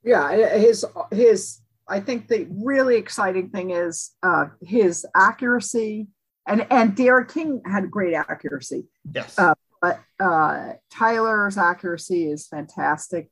Yeah, 0.03 0.57
his 0.57 0.85
his. 1.11 1.61
I 1.89 2.01
think 2.01 2.27
the 2.27 2.49
really 2.51 2.97
exciting 2.97 3.51
thing 3.51 3.71
is 3.71 4.13
uh, 4.23 4.47
his 4.63 5.07
accuracy, 5.15 6.09
and 6.47 6.67
and 6.71 6.97
D'Eriq 6.97 7.33
King 7.33 7.63
had 7.65 7.91
great 7.91 8.15
accuracy. 8.15 8.87
Yes, 9.13 9.39
uh, 9.39 9.55
but 9.83 10.01
uh, 10.21 10.75
Tyler's 10.93 11.59
accuracy 11.59 12.31
is 12.31 12.47
fantastic. 12.47 13.31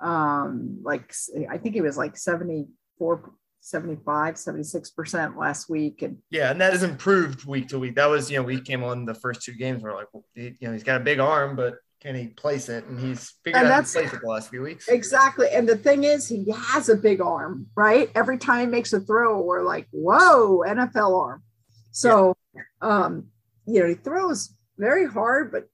Um, 0.00 0.80
like 0.82 1.12
I 1.50 1.58
think 1.58 1.74
he 1.74 1.80
was 1.80 1.96
like 1.96 2.16
seventy 2.16 2.66
four 2.98 3.32
75, 3.66 4.34
76% 4.36 5.36
last 5.36 5.68
week. 5.68 6.02
And 6.02 6.18
yeah, 6.30 6.52
and 6.52 6.60
that 6.60 6.72
has 6.72 6.84
improved 6.84 7.44
week 7.46 7.66
to 7.68 7.80
week. 7.80 7.96
That 7.96 8.08
was, 8.08 8.30
you 8.30 8.36
know, 8.36 8.44
we 8.44 8.60
came 8.60 8.84
on 8.84 9.04
the 9.04 9.14
first 9.14 9.42
two 9.42 9.54
games. 9.54 9.82
We're 9.82 9.94
like, 9.94 10.06
well, 10.12 10.24
you 10.36 10.54
know, 10.60 10.72
he's 10.72 10.84
got 10.84 11.00
a 11.00 11.04
big 11.04 11.18
arm, 11.18 11.56
but 11.56 11.74
can 12.00 12.14
he 12.14 12.28
place 12.28 12.68
it? 12.68 12.84
And 12.84 12.96
he's 12.96 13.34
figured 13.42 13.64
and 13.64 13.72
out 13.72 13.84
to 13.84 13.92
place 13.92 14.12
it 14.12 14.20
the 14.20 14.28
last 14.28 14.50
few 14.50 14.62
weeks. 14.62 14.86
Exactly. 14.86 15.48
And 15.52 15.68
the 15.68 15.76
thing 15.76 16.04
is, 16.04 16.28
he 16.28 16.46
has 16.54 16.88
a 16.88 16.94
big 16.94 17.20
arm, 17.20 17.66
right? 17.74 18.08
Every 18.14 18.38
time 18.38 18.60
he 18.60 18.66
makes 18.66 18.92
a 18.92 19.00
throw, 19.00 19.40
we're 19.40 19.64
like, 19.64 19.88
whoa, 19.90 20.62
NFL 20.64 21.20
arm. 21.20 21.42
So, 21.90 22.36
yeah. 22.54 22.62
um, 22.82 23.26
you 23.66 23.80
know, 23.80 23.88
he 23.88 23.94
throws 23.94 24.54
very 24.78 25.08
hard, 25.08 25.50
but 25.50 25.68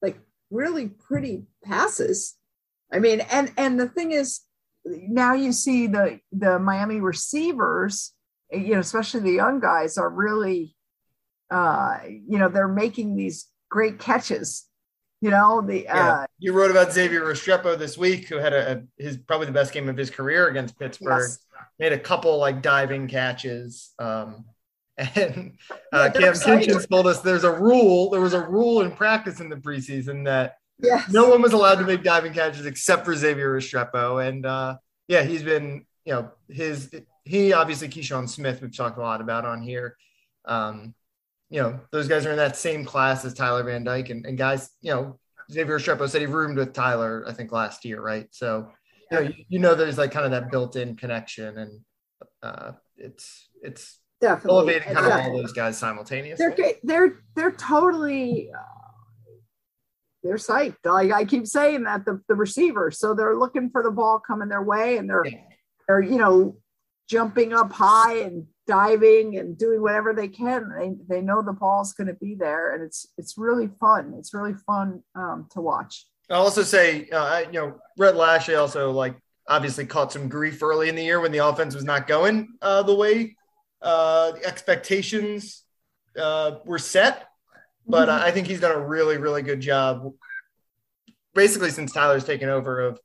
like 0.00 0.20
really 0.50 0.86
pretty 0.86 1.46
passes. 1.64 2.36
I 2.92 3.00
mean, 3.00 3.20
and 3.32 3.52
and 3.56 3.80
the 3.80 3.88
thing 3.88 4.12
is, 4.12 4.42
now 4.86 5.34
you 5.34 5.52
see 5.52 5.86
the 5.86 6.20
the 6.32 6.58
Miami 6.58 7.00
receivers, 7.00 8.12
you 8.50 8.74
know, 8.74 8.80
especially 8.80 9.20
the 9.20 9.32
young 9.32 9.60
guys, 9.60 9.98
are 9.98 10.08
really, 10.08 10.76
uh, 11.50 11.98
you 12.06 12.38
know, 12.38 12.48
they're 12.48 12.68
making 12.68 13.16
these 13.16 13.46
great 13.70 13.98
catches. 13.98 14.66
You 15.20 15.30
know, 15.30 15.62
the 15.62 15.84
yeah. 15.84 16.10
uh, 16.10 16.26
you 16.38 16.52
wrote 16.52 16.70
about 16.70 16.92
Xavier 16.92 17.22
Restrepo 17.22 17.76
this 17.78 17.96
week, 17.96 18.28
who 18.28 18.36
had 18.36 18.52
a, 18.52 18.72
a, 18.72 19.02
his 19.02 19.16
probably 19.16 19.46
the 19.46 19.52
best 19.52 19.72
game 19.72 19.88
of 19.88 19.96
his 19.96 20.10
career 20.10 20.48
against 20.48 20.78
Pittsburgh. 20.78 21.22
Yes. 21.22 21.38
Made 21.78 21.92
a 21.92 21.98
couple 21.98 22.38
like 22.38 22.62
diving 22.62 23.08
catches. 23.08 23.92
Um, 23.98 24.44
and 24.98 25.58
uh, 25.92 26.10
yeah, 26.14 26.20
Cam 26.20 26.32
Kinchens 26.32 26.88
told 26.88 27.06
us 27.06 27.20
there's 27.20 27.44
a 27.44 27.52
rule. 27.52 28.10
There 28.10 28.20
was 28.20 28.34
a 28.34 28.40
rule 28.40 28.82
in 28.82 28.92
practice 28.92 29.40
in 29.40 29.48
the 29.48 29.56
preseason 29.56 30.24
that 30.24 30.56
Yes. 30.78 31.10
No 31.10 31.28
one 31.28 31.40
was 31.40 31.52
allowed 31.52 31.76
to 31.76 31.84
make 31.84 32.02
diving 32.02 32.32
catches 32.32 32.66
except 32.66 33.04
for 33.04 33.14
Xavier 33.14 33.56
Restrepo. 33.56 34.26
And 34.26 34.44
uh, 34.44 34.76
yeah, 35.08 35.22
he's 35.22 35.42
been, 35.42 35.86
you 36.04 36.12
know, 36.12 36.30
his, 36.48 36.90
he 37.24 37.52
obviously 37.52 37.88
Keyshawn 37.88 38.28
Smith, 38.28 38.60
we've 38.60 38.76
talked 38.76 38.98
a 38.98 39.00
lot 39.00 39.20
about 39.20 39.44
on 39.44 39.62
here. 39.62 39.96
Um, 40.44 40.94
you 41.48 41.62
know, 41.62 41.80
those 41.92 42.08
guys 42.08 42.26
are 42.26 42.30
in 42.30 42.36
that 42.36 42.56
same 42.56 42.84
class 42.84 43.24
as 43.24 43.32
Tyler 43.32 43.62
Van 43.62 43.84
Dyke 43.84 44.10
and, 44.10 44.26
and 44.26 44.36
guys, 44.36 44.70
you 44.80 44.92
know, 44.92 45.18
Xavier 45.50 45.78
Restrepo 45.78 46.08
said 46.08 46.20
he 46.20 46.26
roomed 46.26 46.58
with 46.58 46.72
Tyler, 46.72 47.24
I 47.26 47.32
think 47.32 47.52
last 47.52 47.84
year, 47.84 48.00
right? 48.00 48.26
So, 48.32 48.70
you 49.10 49.16
know, 49.16 49.22
you, 49.22 49.34
you 49.48 49.58
know, 49.58 49.74
there's 49.74 49.96
like 49.96 50.10
kind 50.10 50.26
of 50.26 50.32
that 50.32 50.50
built-in 50.50 50.96
connection 50.96 51.56
and 51.56 51.80
uh, 52.42 52.72
it's, 52.96 53.48
it's 53.62 53.98
definitely 54.20 54.50
elevating 54.50 54.94
kind 54.94 55.06
of 55.06 55.12
all 55.12 55.40
those 55.40 55.52
guys 55.52 55.78
simultaneously. 55.78 56.46
They're, 56.56 56.74
they're, 56.82 57.18
they're 57.34 57.52
totally, 57.52 58.50
uh, 58.52 58.85
they're 60.26 60.36
psyched. 60.36 60.76
Like 60.84 61.12
I 61.12 61.24
keep 61.24 61.46
saying 61.46 61.84
that 61.84 62.04
the, 62.04 62.20
the 62.28 62.34
receiver. 62.34 62.90
So 62.90 63.14
they're 63.14 63.36
looking 63.36 63.70
for 63.70 63.82
the 63.82 63.90
ball 63.90 64.20
coming 64.20 64.48
their 64.48 64.62
way 64.62 64.96
and 64.96 65.08
they're 65.08 65.24
they're, 65.86 66.02
you 66.02 66.18
know, 66.18 66.56
jumping 67.08 67.52
up 67.52 67.72
high 67.72 68.18
and 68.18 68.46
diving 68.66 69.38
and 69.38 69.56
doing 69.56 69.80
whatever 69.80 70.12
they 70.12 70.28
can. 70.28 70.70
They 70.78 71.16
they 71.16 71.22
know 71.22 71.42
the 71.42 71.52
ball's 71.52 71.92
going 71.92 72.08
to 72.08 72.14
be 72.14 72.34
there 72.34 72.74
and 72.74 72.82
it's 72.82 73.06
it's 73.16 73.38
really 73.38 73.68
fun. 73.80 74.14
It's 74.18 74.34
really 74.34 74.54
fun 74.54 75.02
um, 75.14 75.48
to 75.52 75.60
watch. 75.60 76.06
I'll 76.28 76.42
also 76.42 76.62
say, 76.62 77.08
uh, 77.10 77.40
you 77.40 77.52
know, 77.52 77.80
Rhett 77.96 78.16
Lashlee 78.16 78.56
also 78.56 78.90
like 78.90 79.16
obviously 79.48 79.86
caught 79.86 80.12
some 80.12 80.28
grief 80.28 80.62
early 80.62 80.88
in 80.88 80.96
the 80.96 81.04
year 81.04 81.20
when 81.20 81.30
the 81.30 81.38
offense 81.38 81.74
was 81.74 81.84
not 81.84 82.08
going 82.08 82.48
uh, 82.62 82.82
the 82.82 82.94
way 82.94 83.36
uh, 83.82 84.32
the 84.32 84.44
expectations 84.44 85.62
uh, 86.18 86.56
we're 86.64 86.78
set, 86.78 87.28
but 87.86 88.08
Mhm. 88.08 88.20
I 88.20 88.30
think 88.30 88.46
he's 88.46 88.60
done 88.60 88.72
a 88.72 88.86
really, 88.86 89.16
really 89.16 89.42
good 89.42 89.60
job. 89.60 90.12
Basically, 91.34 91.70
since 91.70 91.92
Tyler's 91.92 92.24
taken 92.24 92.48
over, 92.48 92.80
of 92.80 93.00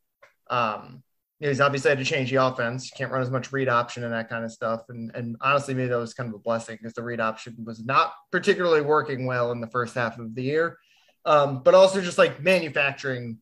um, 0.50 1.04
you 1.40 1.48
know, 1.48 1.50
he's 1.52 1.62
obviously 1.62 1.90
had 1.90 1.98
to 1.98 2.06
change 2.06 2.30
the 2.30 2.44
offense. 2.46 2.86
You 2.86 2.92
can't 2.98 3.12
run 3.12 3.22
as 3.22 3.30
much 3.32 3.52
read 3.52 3.68
option 3.70 4.04
and 4.04 4.14
that 4.14 4.30
kind 4.30 4.46
of 4.46 4.52
stuff. 4.52 4.82
And 4.90 5.12
and 5.16 5.36
honestly, 5.42 5.74
maybe 5.74 5.90
that 5.90 5.98
was 5.98 6.14
kind 6.14 6.30
of 6.30 6.36
a 6.36 6.40
blessing 6.40 6.78
because 6.78 6.94
the 6.94 7.04
read 7.04 7.20
option 7.20 7.56
was 7.66 7.84
not 7.84 8.14
particularly 8.32 8.82
working 8.82 9.26
well 9.26 9.52
in 9.52 9.60
the 9.60 9.68
first 9.68 9.96
half 9.96 10.20
of 10.20 10.36
the 10.36 10.44
year. 10.44 10.78
Um, 11.26 11.62
but 11.64 11.74
also 11.76 12.02
just 12.02 12.18
like 12.18 12.42
manufacturing 12.42 13.38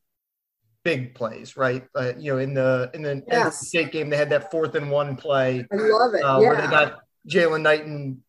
big 0.83 1.13
plays, 1.13 1.55
right? 1.57 1.85
Uh, 1.95 2.13
you 2.17 2.33
know, 2.33 2.39
in 2.39 2.53
the 2.53 2.89
in 2.93 3.01
the 3.01 3.23
Yes. 3.27 3.61
NC 3.63 3.65
State 3.67 3.91
game, 3.91 4.09
they 4.09 4.17
had 4.17 4.29
that 4.31 4.49
fourth 4.51 4.75
and 4.75 4.89
one 4.89 5.15
play 5.15 5.65
I 5.71 5.75
love 5.75 6.13
it. 6.13 6.23
uh, 6.23 6.39
yeah. 6.41 6.47
where 6.47 6.55
they 6.61 6.67
got 6.67 6.99
Jalen 7.27 7.61
Knighton, 7.61 8.23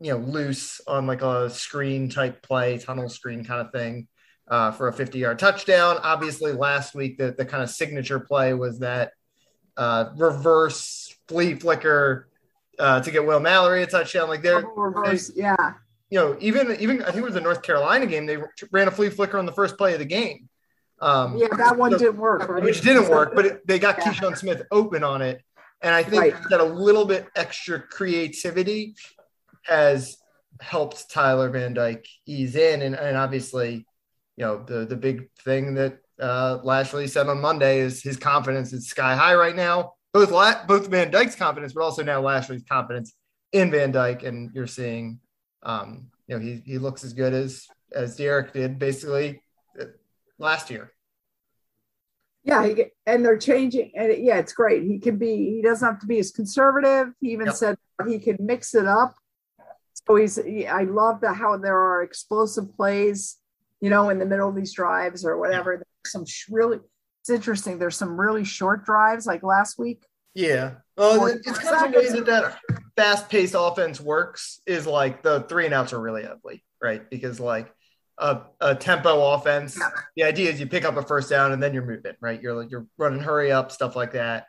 you 0.00 0.12
know, 0.12 0.18
loose 0.18 0.80
on 0.86 1.06
like 1.06 1.22
a 1.22 1.50
screen 1.50 2.08
type 2.08 2.42
play, 2.42 2.78
tunnel 2.78 3.08
screen 3.08 3.44
kind 3.44 3.60
of 3.66 3.72
thing 3.72 4.06
uh, 4.48 4.70
for 4.70 4.88
a 4.88 4.92
50 4.92 5.18
yard 5.18 5.38
touchdown. 5.38 5.98
Obviously, 6.02 6.52
last 6.52 6.94
week, 6.94 7.18
the, 7.18 7.32
the 7.36 7.44
kind 7.44 7.62
of 7.62 7.70
signature 7.70 8.20
play 8.20 8.54
was 8.54 8.78
that 8.80 9.12
uh, 9.76 10.10
reverse 10.16 11.14
flea 11.26 11.54
flicker 11.54 12.28
uh, 12.78 13.00
to 13.00 13.10
get 13.10 13.26
Will 13.26 13.40
Mallory 13.40 13.82
a 13.82 13.86
touchdown. 13.86 14.28
Like 14.28 14.42
they're, 14.42 14.62
Double 14.62 14.74
reverse. 14.76 15.32
Yeah. 15.34 15.74
you 16.10 16.18
know, 16.18 16.36
even, 16.40 16.76
even 16.80 17.02
I 17.02 17.06
think 17.06 17.18
it 17.18 17.22
was 17.24 17.34
the 17.34 17.40
North 17.40 17.62
Carolina 17.62 18.06
game, 18.06 18.26
they 18.26 18.38
ran 18.70 18.88
a 18.88 18.90
flea 18.90 19.10
flicker 19.10 19.38
on 19.38 19.46
the 19.46 19.52
first 19.52 19.76
play 19.76 19.92
of 19.94 19.98
the 19.98 20.04
game. 20.04 20.48
Um, 21.00 21.36
Yeah, 21.36 21.48
that 21.56 21.76
one 21.76 21.92
so- 21.92 21.98
didn't 21.98 22.16
work, 22.18 22.48
right? 22.48 22.62
which 22.62 22.80
didn't 22.82 23.08
work, 23.08 23.34
but 23.34 23.46
it, 23.46 23.66
they 23.66 23.78
got 23.78 23.98
Yeah. 23.98 24.12
Keyshawn 24.12 24.36
Smith 24.36 24.62
open 24.70 25.02
on 25.04 25.22
it. 25.22 25.42
And 25.80 25.94
I 25.94 26.02
think 26.02 26.22
Right. 26.22 26.34
that 26.50 26.60
a 26.60 26.64
little 26.64 27.04
bit 27.04 27.28
extra 27.36 27.80
creativity 27.80 28.96
has 29.68 30.16
helped 30.60 31.10
Tyler 31.10 31.50
Van 31.50 31.74
Dyke 31.74 32.06
ease 32.26 32.56
in. 32.56 32.82
And, 32.82 32.94
and 32.94 33.16
obviously, 33.16 33.86
you 34.36 34.44
know, 34.44 34.62
the, 34.64 34.86
the 34.86 34.96
big 34.96 35.28
thing 35.44 35.74
that 35.74 35.98
uh, 36.20 36.58
Lashlee 36.62 37.06
said 37.06 37.28
on 37.28 37.40
Monday 37.40 37.80
is 37.80 38.02
his 38.02 38.16
confidence 38.16 38.72
is 38.72 38.88
sky 38.88 39.14
high 39.14 39.34
right 39.34 39.56
now. 39.56 39.94
Both 40.12 40.30
La- 40.30 40.64
both 40.66 40.88
Van 40.88 41.10
Dyke's 41.10 41.36
confidence, 41.36 41.72
but 41.74 41.82
also 41.82 42.02
now 42.02 42.20
Lashlee's 42.20 42.64
confidence 42.68 43.14
in 43.52 43.70
Van 43.70 43.92
Dyke. 43.92 44.22
And 44.22 44.50
you're 44.54 44.66
seeing, 44.66 45.20
um, 45.62 46.08
you 46.26 46.36
know, 46.36 46.40
he, 46.42 46.62
he 46.64 46.78
looks 46.78 47.04
as 47.04 47.12
good 47.12 47.34
as 47.34 47.66
as 47.94 48.16
D'Eriq 48.16 48.52
did 48.52 48.78
basically 48.78 49.42
uh, 49.80 49.84
last 50.38 50.70
year. 50.70 50.92
Yeah, 52.44 52.66
he, 52.66 52.84
and 53.06 53.24
they're 53.24 53.36
changing, 53.36 53.92
and 53.94 54.24
yeah, 54.24 54.38
it's 54.38 54.54
great. 54.54 54.82
He 54.84 54.98
can 54.98 55.18
be. 55.18 55.56
He 55.56 55.62
doesn't 55.62 55.86
have 55.86 56.00
to 56.00 56.06
be 56.06 56.18
as 56.18 56.30
conservative. 56.30 57.12
He 57.20 57.32
even 57.32 57.46
Yep. 57.46 57.54
said 57.54 57.78
he 58.06 58.18
can 58.18 58.38
mix 58.40 58.74
it 58.74 58.86
up. 58.86 59.14
He, 60.16 60.66
I 60.66 60.82
love 60.82 61.20
the 61.20 61.32
how 61.32 61.56
there 61.56 61.76
are 61.78 62.02
explosive 62.02 62.74
plays, 62.76 63.36
you 63.80 63.90
know, 63.90 64.08
in 64.10 64.18
the 64.18 64.26
middle 64.26 64.48
of 64.48 64.54
these 64.56 64.72
drives 64.72 65.24
or 65.24 65.38
whatever. 65.38 65.76
There's 65.76 66.12
some 66.12 66.24
sh- 66.26 66.46
really. 66.50 66.78
It's 67.20 67.30
interesting. 67.30 67.78
There's 67.78 67.96
some 67.96 68.18
really 68.18 68.44
short 68.44 68.84
drives, 68.84 69.26
like 69.26 69.42
last 69.42 69.78
week. 69.78 70.04
Yeah. 70.34 70.74
Well, 70.96 71.26
it's 71.26 71.58
kind 71.58 71.86
of 71.86 71.92
the 71.92 71.98
way 71.98 72.20
that 72.20 72.26
that 72.26 72.58
fast-paced 72.96 73.54
offense 73.58 74.00
works 74.00 74.60
is 74.66 74.86
like 74.86 75.22
the 75.22 75.42
three 75.48 75.64
and 75.66 75.74
outs 75.74 75.92
are 75.92 76.00
really 76.00 76.24
ugly, 76.24 76.64
right? 76.82 77.08
Because 77.10 77.38
like 77.38 77.72
a, 78.18 78.40
a 78.60 78.74
tempo 78.74 79.32
offense, 79.32 79.78
Yeah. 79.78 79.90
the 80.16 80.22
idea 80.24 80.50
is 80.50 80.58
you 80.58 80.66
pick 80.66 80.84
up 80.84 80.96
a 80.96 81.02
first 81.02 81.30
down 81.30 81.52
and 81.52 81.62
then 81.62 81.72
you're 81.74 81.84
moving, 81.86 82.14
right? 82.20 82.40
You're 82.42 82.54
like 82.54 82.70
you're 82.70 82.86
running 82.98 83.20
hurry 83.20 83.52
up 83.52 83.70
stuff 83.72 83.94
like 83.94 84.12
that. 84.12 84.46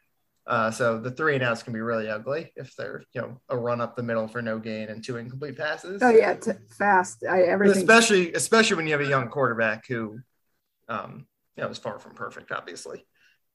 Uh, 0.50 0.72
so 0.72 0.98
the 0.98 1.12
three 1.12 1.36
and 1.36 1.44
outs 1.44 1.62
can 1.62 1.74
be 1.74 1.80
really 1.80 2.10
ugly 2.10 2.52
if 2.56 2.76
they're 2.76 3.04
you 3.14 3.22
know 3.22 3.40
a 3.50 3.58
run 3.58 3.80
up 3.80 3.96
the 3.96 4.02
middle 4.02 4.28
for 4.28 4.42
no 4.42 4.58
gain 4.58 4.90
and 4.90 5.04
two 5.04 5.18
incomplete 5.18 5.56
passes. 5.56 6.02
Oh 6.02 6.10
yeah, 6.10 6.34
t- 6.34 6.54
fast. 6.76 7.24
I 7.24 7.44
everything. 7.44 7.78
especially 7.78 8.34
especially 8.34 8.78
when 8.78 8.88
you 8.88 8.94
have 8.94 9.02
a 9.02 9.08
young 9.08 9.30
quarterback 9.30 9.86
who, 9.88 10.20
um, 10.88 11.28
you 11.56 11.64
know, 11.64 11.70
is 11.70 11.78
far 11.78 12.00
from 12.00 12.16
perfect, 12.16 12.52
obviously. 12.52 13.06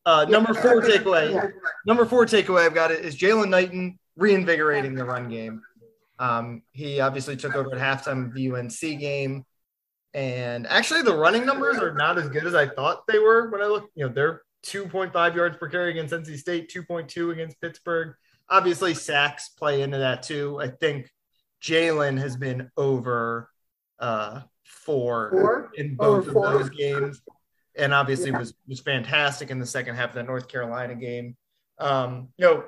Uh, 0.07 0.25
number 0.29 0.55
four 0.55 0.83
takeaway. 0.83 1.35
Yeah. 1.35 1.49
Number 1.85 2.07
four 2.07 2.27
takeaway 2.27 2.65
I've 2.65 2.75
got 2.75 2.93
it 2.93 3.05
is 3.05 3.17
Jalen 3.17 3.49
Knighton 3.49 3.99
reinvigorating 4.17 4.95
the 4.95 5.05
run 5.05 5.29
game. 5.29 5.63
Um, 6.21 6.63
he 6.71 7.01
obviously 7.01 7.37
took 7.37 7.57
over 7.57 7.75
at 7.75 7.81
halftime 7.81 8.27
of 8.27 8.35
the 8.35 8.53
UNC 8.53 9.01
game. 9.01 9.45
And 10.13 10.69
actually, 10.69 11.03
the 11.03 11.17
running 11.17 11.45
numbers 11.45 11.79
are 11.79 11.93
not 11.93 12.19
as 12.19 12.29
good 12.29 12.47
as 12.47 12.55
I 12.55 12.69
thought 12.69 13.05
they 13.09 13.19
were 13.19 13.51
when 13.51 13.61
I 13.61 13.67
look. 13.67 13.91
You 13.97 14.07
know, 14.07 14.13
they're 14.13 14.43
2.5 14.65 15.35
yards 15.35 15.57
per 15.57 15.69
carry 15.69 15.91
against 15.91 16.15
NC 16.15 16.39
State, 16.39 16.71
2.2 16.75 17.33
against 17.33 17.61
Pittsburgh. 17.61 18.15
Obviously, 18.49 18.95
sacks 18.95 19.49
play 19.51 19.83
into 19.83 19.99
that 19.99 20.23
too. 20.23 20.59
I 20.61 20.69
think 20.69 21.11
Jalen 21.63 22.19
has 22.19 22.37
been 22.37 22.71
over 22.77 23.49
uh, 23.99 24.41
four, 24.65 25.31
Four? 25.31 25.71
in 25.77 25.95
both 25.97 26.27
Over 26.27 26.29
of 26.29 26.33
four? 26.35 26.59
those 26.59 26.71
games, 26.71 27.23
and 27.77 27.95
obviously 27.95 28.31
Yeah. 28.31 28.39
was 28.39 28.55
was 28.69 28.81
fantastic 28.81 29.51
in 29.51 29.59
the 29.59 29.67
second 29.67 29.95
half 29.97 30.11
of 30.11 30.15
that 30.17 30.27
North 30.27 30.49
Carolina 30.49 30.95
game. 30.95 31.37
Um, 31.79 32.29
you 32.37 32.47
know, 32.47 32.65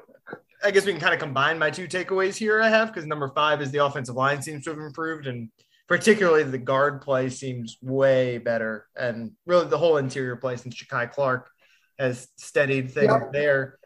I 0.64 0.70
guess 0.70 0.86
we 0.86 0.92
can 0.92 1.00
kind 1.00 1.12
of 1.14 1.20
combine 1.20 1.58
my 1.58 1.70
two 1.70 1.86
takeaways 1.88 2.36
here. 2.36 2.62
I 2.62 2.68
have 2.68 2.88
because 2.88 3.06
number 3.06 3.28
five 3.34 3.60
is 3.60 3.70
the 3.70 3.84
offensive 3.84 4.14
line 4.16 4.40
seems 4.40 4.64
to 4.64 4.70
have 4.70 4.78
improved, 4.78 5.26
and 5.26 5.50
particularly 5.88 6.42
the 6.44 6.58
guard 6.58 7.02
play 7.02 7.28
seems 7.28 7.76
way 7.82 8.38
better, 8.38 8.86
and 8.96 9.32
really 9.44 9.66
the 9.68 9.78
whole 9.78 9.98
interior 9.98 10.36
play 10.36 10.56
since 10.56 10.74
Jakai 10.74 11.12
Clark 11.12 11.50
has 11.98 12.28
steadied 12.36 12.90
things 12.90 13.12
Yep. 13.12 13.32
there. 13.32 13.78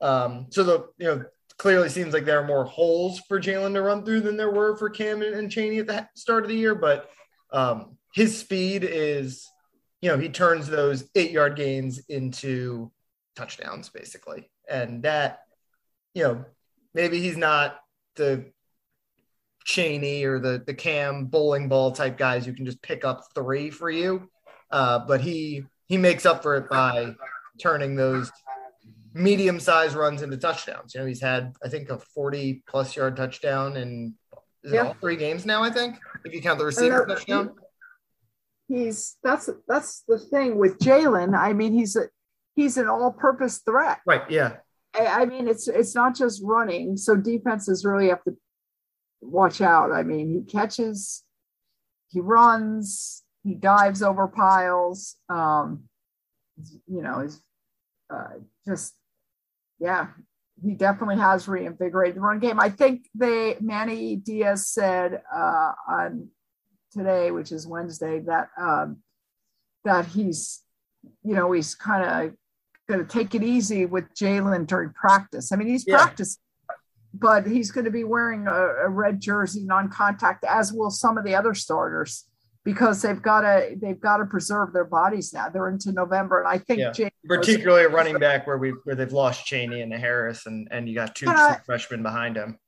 Um, 0.00 0.46
so 0.50 0.62
the 0.62 0.88
you 0.98 1.06
know 1.06 1.24
clearly 1.56 1.88
seems 1.88 2.12
like 2.12 2.24
there 2.24 2.40
are 2.40 2.46
more 2.46 2.64
holes 2.64 3.20
for 3.28 3.40
Jalen 3.40 3.74
to 3.74 3.82
run 3.82 4.04
through 4.04 4.20
than 4.22 4.36
there 4.36 4.50
were 4.50 4.76
for 4.76 4.90
Cam 4.90 5.22
and, 5.22 5.34
and 5.34 5.50
Chaney 5.50 5.78
at 5.78 5.86
the 5.86 6.06
start 6.14 6.42
of 6.42 6.48
the 6.48 6.56
year, 6.56 6.74
but 6.74 7.10
um, 7.52 7.96
his 8.12 8.36
speed 8.36 8.84
is, 8.84 9.48
you 10.02 10.10
know, 10.10 10.18
he 10.18 10.28
turns 10.28 10.66
those 10.66 11.08
eight 11.14 11.30
yard 11.30 11.56
gains 11.56 12.00
into 12.08 12.90
touchdowns 13.36 13.88
basically, 13.88 14.50
and 14.68 15.04
that, 15.04 15.40
you 16.12 16.24
know, 16.24 16.44
maybe 16.92 17.20
he's 17.20 17.36
not 17.36 17.78
the 18.16 18.46
Chaney 19.64 20.24
or 20.24 20.38
the 20.38 20.62
the 20.66 20.74
Cam 20.74 21.26
bowling 21.26 21.68
ball 21.68 21.92
type 21.92 22.18
guys 22.18 22.44
who 22.44 22.52
can 22.52 22.66
just 22.66 22.82
pick 22.82 23.04
up 23.04 23.24
three 23.34 23.70
for 23.70 23.90
you, 23.90 24.28
uh, 24.70 24.98
but 25.06 25.20
he 25.20 25.64
he 25.86 25.96
makes 25.96 26.26
up 26.26 26.42
for 26.42 26.56
it 26.56 26.68
by 26.68 27.14
turning 27.60 27.94
those 27.94 28.30
medium 29.12 29.60
sized 29.60 29.94
runs 29.94 30.22
into 30.22 30.36
touchdowns. 30.36 30.94
You 30.94 31.00
know, 31.00 31.06
he's 31.06 31.20
had 31.22 31.54
I 31.64 31.68
think 31.68 31.88
a 31.90 31.98
40 31.98 32.62
plus 32.68 32.96
yard 32.96 33.16
touchdown 33.16 33.76
in 33.76 34.14
is 34.62 34.72
it 34.72 34.76
Yeah. 34.76 34.86
all 34.88 34.96
three 35.00 35.16
games 35.16 35.44
now, 35.46 35.62
I 35.62 35.70
think, 35.70 35.96
if 36.24 36.32
you 36.32 36.40
count 36.40 36.58
the 36.58 36.64
receiver 36.64 37.06
know. 37.06 37.14
touchdown. 37.14 37.54
He's 38.68 39.16
that's 39.22 39.50
that's 39.68 40.04
the 40.08 40.18
thing 40.18 40.56
with 40.56 40.78
Jalen. 40.78 41.36
I 41.38 41.52
mean, 41.52 41.74
he's 41.74 41.96
a 41.96 42.08
he's 42.56 42.76
an 42.78 42.88
all-purpose 42.88 43.58
threat. 43.58 43.98
Right. 44.06 44.22
Yeah. 44.30 44.56
I, 44.94 45.06
I 45.22 45.24
mean, 45.26 45.48
it's 45.48 45.68
it's 45.68 45.94
not 45.94 46.16
just 46.16 46.42
running. 46.42 46.96
So 46.96 47.14
defenses 47.14 47.84
really 47.84 48.08
have 48.08 48.24
to 48.24 48.36
watch 49.20 49.60
out. 49.60 49.92
I 49.92 50.02
mean, 50.02 50.30
he 50.30 50.50
catches, 50.50 51.24
he 52.08 52.20
runs, 52.20 53.22
he 53.42 53.54
dives 53.54 54.02
over 54.02 54.28
piles. 54.28 55.16
Um, 55.28 55.84
you 56.86 57.02
know, 57.02 57.20
he's 57.20 57.40
uh, 58.12 58.34
just 58.66 58.94
yeah, 59.78 60.08
he 60.62 60.74
definitely 60.74 61.16
has 61.16 61.48
reinvigorated 61.48 62.16
the 62.16 62.20
run 62.20 62.38
game. 62.38 62.60
I 62.60 62.68
think 62.70 63.06
they 63.14 63.56
Manny 63.60 64.16
Diaz 64.16 64.68
said 64.68 65.22
uh, 65.34 65.72
on 65.88 66.28
today, 66.92 67.30
which 67.30 67.50
is 67.52 67.66
Wednesday, 67.66 68.20
that 68.20 68.48
um, 68.58 68.98
that 69.84 70.06
he's 70.06 70.62
you 71.22 71.34
know 71.34 71.52
he's 71.52 71.74
kind 71.74 72.04
of 72.04 72.34
going 72.88 73.00
to 73.04 73.10
take 73.10 73.34
it 73.34 73.42
easy 73.42 73.86
with 73.86 74.04
Jalen 74.14 74.66
during 74.66 74.92
practice. 74.92 75.52
I 75.52 75.56
mean, 75.56 75.68
he's 75.68 75.86
Yeah. 75.86 75.96
practicing, 75.96 76.40
but 77.14 77.46
he's 77.46 77.70
going 77.70 77.86
to 77.86 77.90
be 77.90 78.04
wearing 78.04 78.46
a, 78.46 78.52
a 78.84 78.88
red 78.88 79.20
jersey, 79.20 79.64
non-contact, 79.64 80.44
as 80.44 80.70
will 80.72 80.90
some 80.90 81.16
of 81.16 81.24
the 81.24 81.34
other 81.34 81.54
starters, 81.54 82.26
because 82.64 83.02
they've 83.02 83.20
got 83.20 83.42
to 83.42 83.76
they've 83.80 84.00
got 84.00 84.16
to 84.16 84.24
preserve 84.24 84.72
their 84.72 84.84
bodies 84.84 85.32
now. 85.32 85.48
They're 85.48 85.68
into 85.68 85.92
November, 85.92 86.40
and 86.40 86.48
I 86.48 86.58
think 86.58 86.80
Yeah. 86.80 87.08
Particularly 87.28 87.84
a 87.84 87.88
running 87.88 88.18
back 88.18 88.46
where 88.46 88.58
we 88.58 88.70
where 88.84 88.96
they've 88.96 89.12
lost 89.12 89.44
Chaney 89.46 89.82
and 89.82 89.92
Harris 89.92 90.46
and 90.46 90.68
and 90.70 90.88
you 90.88 90.94
got 90.94 91.14
two 91.14 91.28
I- 91.28 91.60
freshmen 91.64 92.02
behind 92.02 92.36
him. 92.36 92.58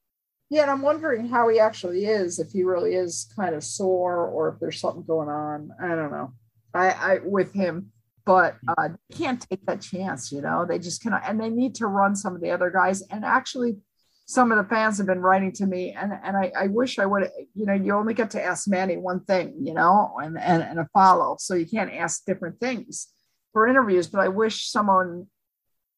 Yeah, 0.48 0.62
and 0.62 0.70
I'm 0.70 0.82
wondering 0.82 1.26
how 1.26 1.48
he 1.48 1.58
actually 1.58 2.04
is, 2.04 2.38
if 2.38 2.52
he 2.52 2.62
really 2.62 2.94
is 2.94 3.28
kind 3.34 3.52
of 3.52 3.64
sore 3.64 4.26
or 4.28 4.50
if 4.50 4.60
there's 4.60 4.78
something 4.80 5.02
going 5.04 5.28
on. 5.28 5.70
I 5.82 5.88
don't 5.88 6.12
know. 6.12 6.34
I, 6.72 6.90
I 6.90 7.18
with 7.24 7.52
him, 7.52 7.90
but 8.24 8.56
uh 8.68 8.88
they 8.88 9.16
can't 9.16 9.40
take 9.40 9.64
that 9.66 9.80
chance, 9.80 10.30
you 10.30 10.42
know. 10.42 10.64
They 10.64 10.78
just 10.78 11.02
cannot 11.02 11.22
and 11.26 11.40
they 11.40 11.48
need 11.50 11.74
to 11.76 11.86
run 11.86 12.14
some 12.14 12.34
of 12.34 12.42
the 12.42 12.50
other 12.50 12.70
guys. 12.70 13.02
And 13.10 13.24
actually 13.24 13.78
some 14.26 14.52
of 14.52 14.58
the 14.58 14.64
fans 14.74 14.98
have 14.98 15.06
been 15.06 15.20
writing 15.20 15.52
to 15.52 15.66
me 15.66 15.92
and 15.92 16.12
and 16.24 16.36
I, 16.36 16.52
I 16.58 16.66
wish 16.66 16.98
I 16.98 17.06
would, 17.06 17.30
you 17.54 17.64
know, 17.66 17.74
you 17.74 17.94
only 17.94 18.12
get 18.14 18.30
to 18.32 18.42
ask 18.42 18.68
Manny 18.68 18.96
one 18.96 19.20
thing, 19.24 19.54
you 19.62 19.72
know, 19.74 20.16
and, 20.22 20.38
and 20.38 20.62
and 20.62 20.78
a 20.80 20.88
follow. 20.92 21.36
So 21.38 21.54
you 21.54 21.66
can't 21.66 21.92
ask 21.92 22.24
different 22.24 22.60
things 22.60 23.08
for 23.52 23.66
interviews, 23.68 24.06
but 24.08 24.20
I 24.20 24.28
wish 24.28 24.68
someone 24.70 25.26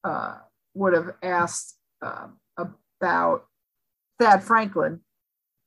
uh 0.04 0.37
would 0.75 0.94
have 0.94 1.11
asked 1.23 1.76
uh, 2.02 2.28
about 2.99 3.47
Thad 4.20 4.42
Franklin, 4.44 5.00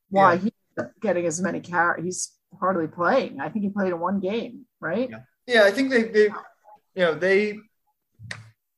why 0.08 0.34
Yeah. 0.34 0.38
he 0.40 0.52
getting 1.00 1.26
as 1.26 1.40
many 1.42 1.60
carries. 1.60 2.04
He's 2.04 2.32
hardly 2.58 2.86
playing. 2.86 3.40
I 3.40 3.48
think 3.50 3.64
he 3.64 3.70
played 3.70 3.92
in 3.92 4.00
one 4.00 4.20
game, 4.20 4.64
right? 4.80 5.10
Yeah, 5.10 5.20
yeah 5.46 5.64
I 5.64 5.70
think 5.70 5.90
they, 5.90 6.04
they, 6.04 6.24
you 6.94 7.02
know, 7.04 7.14
they 7.14 7.58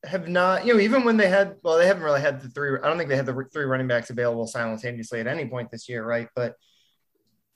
have 0.07 0.27
not, 0.27 0.65
you 0.65 0.73
know, 0.73 0.79
even 0.79 1.03
when 1.03 1.17
they 1.17 1.27
had, 1.27 1.55
well, 1.63 1.77
they 1.77 1.87
haven't 1.87 2.03
really 2.03 2.21
had 2.21 2.41
the 2.41 2.49
three. 2.49 2.77
I 2.81 2.87
don't 2.87 2.97
think 2.97 3.09
they 3.09 3.15
had 3.15 3.25
the 3.25 3.45
three 3.51 3.65
running 3.65 3.87
backs 3.87 4.09
available 4.09 4.47
simultaneously 4.47 5.19
at 5.19 5.27
any 5.27 5.45
point 5.45 5.71
this 5.71 5.89
year, 5.89 6.05
right? 6.05 6.27
But 6.35 6.55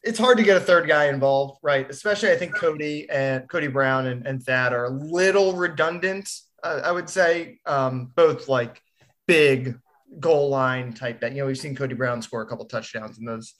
it's 0.03 0.19
hard 0.19 0.37
to 0.37 0.43
get 0.43 0.57
a 0.57 0.61
third 0.61 0.87
guy 0.87 1.05
involved, 1.05 1.59
right? 1.61 1.89
Especially, 1.89 2.31
I 2.31 2.37
think 2.37 2.55
Cody 2.55 3.09
and 3.09 3.47
Cody 3.49 3.67
Brown 3.67 4.07
and, 4.07 4.25
and 4.25 4.41
Thad 4.41 4.73
are 4.73 4.85
a 4.85 4.89
little 4.89 5.53
redundant. 5.53 6.29
Uh, 6.63 6.81
I 6.83 6.91
would 6.91 7.09
say 7.09 7.59
um, 7.65 8.11
both 8.15 8.47
like 8.47 8.81
big 9.27 9.77
goal 10.19 10.49
line 10.49 10.93
type 10.93 11.21
that 11.21 11.33
you 11.33 11.39
know 11.39 11.47
we've 11.47 11.57
seen 11.57 11.75
Cody 11.75 11.95
Brown 11.95 12.21
score 12.21 12.41
a 12.41 12.45
couple 12.45 12.65
touchdowns 12.65 13.19
in 13.19 13.25
those 13.25 13.53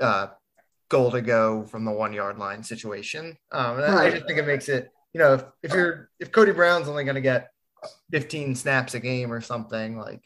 uh, 0.00 0.28
goal 0.88 1.10
to 1.10 1.20
go 1.20 1.64
from 1.64 1.84
the 1.84 1.92
one 1.92 2.12
yard 2.12 2.38
line 2.38 2.62
situation. 2.62 3.36
Um. 3.50 3.82
I 3.82 4.10
just 4.10 4.26
think 4.26 4.38
it 4.38 4.46
makes 4.46 4.68
it 4.68 4.88
you 5.12 5.18
know 5.18 5.34
if, 5.34 5.44
if 5.62 5.72
you're 5.72 6.10
if 6.20 6.30
Cody 6.30 6.52
Brown's 6.52 6.88
only 6.88 7.04
going 7.04 7.16
to 7.16 7.20
get 7.20 7.51
15 8.10 8.54
snaps 8.54 8.94
a 8.94 9.00
game 9.00 9.32
or 9.32 9.40
something 9.40 9.96
like 9.96 10.22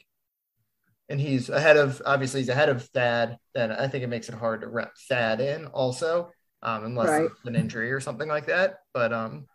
and 1.08 1.20
he's 1.20 1.48
ahead 1.48 1.76
of 1.76 2.02
obviously 2.04 2.40
he's 2.40 2.48
ahead 2.48 2.68
of 2.68 2.82
Thad, 2.88 3.38
then 3.54 3.70
I 3.70 3.88
think 3.88 4.02
it 4.02 4.08
makes 4.08 4.28
it 4.28 4.34
hard 4.34 4.62
to 4.62 4.68
rep 4.68 4.92
Thad 5.08 5.40
in 5.40 5.66
also, 5.66 6.32
um, 6.62 6.84
unless 6.84 7.08
right. 7.08 7.24
it's 7.24 7.44
an 7.44 7.54
injury 7.54 7.92
or 7.92 8.00
something 8.00 8.28
like 8.28 8.46
that. 8.46 8.78
But 8.92 9.12
um, 9.12 9.46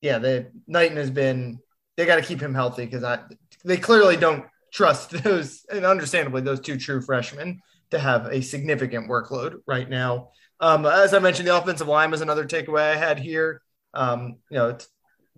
yeah, 0.00 0.18
the 0.18 0.52
Knighton 0.66 0.96
has 0.96 1.10
been 1.10 1.58
they 1.96 2.06
got 2.06 2.16
to 2.16 2.22
keep 2.22 2.40
him 2.40 2.54
healthy 2.54 2.84
because 2.84 3.02
I 3.02 3.20
they 3.64 3.76
clearly 3.76 4.16
don't 4.16 4.44
trust 4.72 5.10
those 5.24 5.64
and 5.70 5.84
understandably 5.84 6.42
those 6.42 6.60
two 6.60 6.76
true 6.76 7.00
freshmen 7.00 7.60
to 7.90 7.98
have 7.98 8.26
a 8.26 8.40
significant 8.40 9.08
workload 9.08 9.56
right 9.66 9.88
now. 9.88 10.30
Um, 10.60 10.86
as 10.86 11.12
I 11.12 11.18
mentioned, 11.18 11.48
the 11.48 11.56
offensive 11.56 11.88
line 11.88 12.10
was 12.10 12.20
another 12.20 12.46
takeaway 12.46 12.92
I 12.92 12.96
had 12.96 13.18
here. 13.18 13.62
Um, 13.94 14.36
you 14.50 14.58
know, 14.58 14.70
it's 14.70 14.88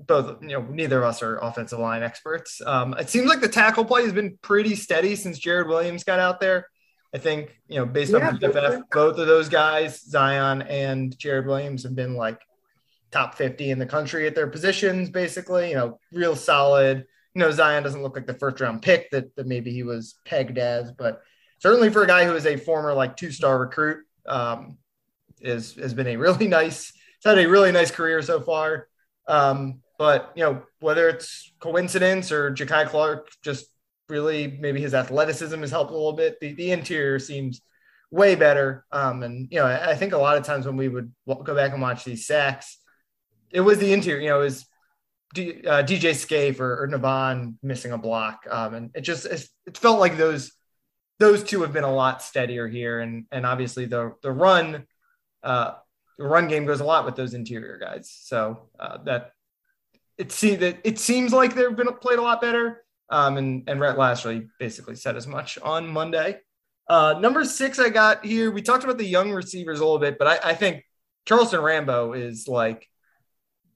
both, 0.06 0.42
you 0.42 0.48
know, 0.50 0.62
neither 0.62 0.98
of 0.98 1.04
us 1.04 1.22
are 1.22 1.38
offensive 1.38 1.78
line 1.78 2.02
experts. 2.02 2.60
Um, 2.64 2.94
it 2.94 3.10
seems 3.10 3.28
like 3.28 3.40
the 3.40 3.48
tackle 3.48 3.84
play 3.84 4.02
has 4.04 4.12
been 4.12 4.38
pretty 4.42 4.74
steady 4.74 5.16
since 5.16 5.38
Jarrid 5.38 5.68
Williams 5.68 6.04
got 6.04 6.20
out 6.20 6.40
there. 6.40 6.66
I 7.14 7.18
think, 7.18 7.58
you 7.68 7.76
know, 7.76 7.86
based 7.86 8.12
yeah, 8.12 8.28
on 8.28 8.38
PFF, 8.38 8.82
both 8.92 9.18
of 9.18 9.26
those 9.26 9.48
guys, 9.48 10.02
Zion 10.02 10.62
and 10.62 11.16
Jarrid 11.16 11.46
Williams, 11.46 11.82
have 11.84 11.96
been 11.96 12.14
like 12.14 12.40
top 13.10 13.34
50 13.34 13.70
in 13.70 13.78
the 13.78 13.86
country 13.86 14.26
at 14.26 14.34
their 14.34 14.46
positions, 14.46 15.08
basically, 15.08 15.70
you 15.70 15.74
know, 15.74 15.98
real 16.12 16.36
solid. 16.36 17.06
You 17.34 17.40
know, 17.40 17.50
Zion 17.50 17.82
doesn't 17.82 18.02
look 18.02 18.14
like 18.14 18.26
the 18.26 18.34
first 18.34 18.60
round 18.60 18.82
pick 18.82 19.10
that, 19.10 19.34
that 19.36 19.46
maybe 19.46 19.72
he 19.72 19.82
was 19.82 20.16
pegged 20.26 20.58
as, 20.58 20.92
but 20.92 21.22
certainly 21.60 21.90
for 21.90 22.02
a 22.02 22.06
guy 22.06 22.26
who 22.26 22.34
is 22.34 22.46
a 22.46 22.56
former 22.56 22.92
like 22.92 23.16
two 23.16 23.30
star 23.30 23.58
recruit, 23.58 24.04
um, 24.26 24.76
is 25.40 25.74
has 25.76 25.94
been 25.94 26.08
a 26.08 26.16
really 26.16 26.46
nice, 26.48 26.92
it's 27.16 27.24
had 27.24 27.38
a 27.38 27.48
really 27.48 27.72
nice 27.72 27.90
career 27.90 28.20
so 28.20 28.40
far. 28.40 28.86
Um, 29.26 29.80
but 29.98 30.32
you 30.36 30.44
know, 30.44 30.62
whether 30.80 31.08
it's 31.08 31.52
coincidence 31.60 32.32
or 32.32 32.52
Jakai 32.52 32.88
Clark 32.88 33.28
just 33.42 33.66
really 34.08 34.46
maybe 34.46 34.80
his 34.80 34.94
athleticism 34.94 35.60
has 35.60 35.70
helped 35.70 35.90
a 35.90 35.94
little 35.94 36.14
bit. 36.14 36.40
The, 36.40 36.54
the 36.54 36.70
interior 36.70 37.18
seems 37.18 37.60
way 38.10 38.34
better. 38.36 38.86
Um, 38.92 39.22
and 39.22 39.48
you 39.50 39.58
know, 39.58 39.66
I, 39.66 39.90
I, 39.90 39.94
think 39.96 40.12
a 40.12 40.18
lot 40.18 40.36
of 40.38 40.44
times 40.44 40.64
when 40.64 40.76
we 40.76 40.88
would 40.88 41.12
go 41.26 41.54
back 41.54 41.72
and 41.72 41.82
watch 41.82 42.04
these 42.04 42.26
sacks, 42.26 42.78
it 43.50 43.60
was 43.60 43.78
the 43.78 43.92
interior. 43.92 44.20
You 44.20 44.28
know, 44.30 44.40
it 44.40 44.44
was 44.44 44.66
D, 45.34 45.62
uh, 45.66 45.82
DJ 45.82 46.14
Scaife 46.14 46.60
or, 46.60 46.84
or 46.84 46.88
Navaughn 46.88 47.56
missing 47.62 47.92
a 47.92 47.98
block, 47.98 48.46
um, 48.50 48.74
and 48.74 48.90
it 48.94 49.02
just 49.02 49.26
it 49.26 49.76
felt 49.76 50.00
like 50.00 50.16
those 50.16 50.52
those 51.18 51.42
two 51.42 51.62
have 51.62 51.72
been 51.72 51.84
a 51.84 51.92
lot 51.92 52.22
steadier 52.22 52.68
here. 52.68 53.00
And 53.00 53.26
and 53.30 53.44
obviously 53.44 53.86
the 53.86 54.14
the 54.22 54.32
run. 54.32 54.86
Uh, 55.42 55.74
the 56.18 56.26
run 56.26 56.48
game 56.48 56.66
goes 56.66 56.80
a 56.80 56.84
lot 56.84 57.04
with 57.04 57.14
those 57.14 57.32
interior 57.32 57.78
guys, 57.78 58.12
so 58.12 58.68
uh, 58.80 58.98
that 59.04 59.30
it 60.18 60.32
seems 60.32 60.58
that 60.58 60.78
it 60.84 60.98
seems 60.98 61.32
like 61.32 61.54
they've 61.54 61.74
been 61.74 61.92
played 61.94 62.18
a 62.18 62.22
lot 62.22 62.40
better. 62.40 62.84
Um, 63.10 63.36
and 63.38 63.68
and 63.68 63.80
Rhett 63.80 63.96
Lashlee 63.96 64.48
basically 64.58 64.96
said 64.96 65.16
as 65.16 65.26
much 65.26 65.58
on 65.58 65.86
Monday. 65.86 66.40
Uh, 66.88 67.18
number 67.20 67.44
six, 67.44 67.78
I 67.78 67.88
got 67.90 68.24
here. 68.24 68.50
We 68.50 68.62
talked 68.62 68.84
about 68.84 68.98
the 68.98 69.04
young 69.04 69.30
receivers 69.30 69.80
a 69.80 69.84
little 69.84 69.98
bit, 69.98 70.18
but 70.18 70.26
I, 70.26 70.50
I 70.50 70.54
think 70.54 70.84
Charleston 71.26 71.60
Rambo 71.60 72.14
is 72.14 72.48
like 72.48 72.88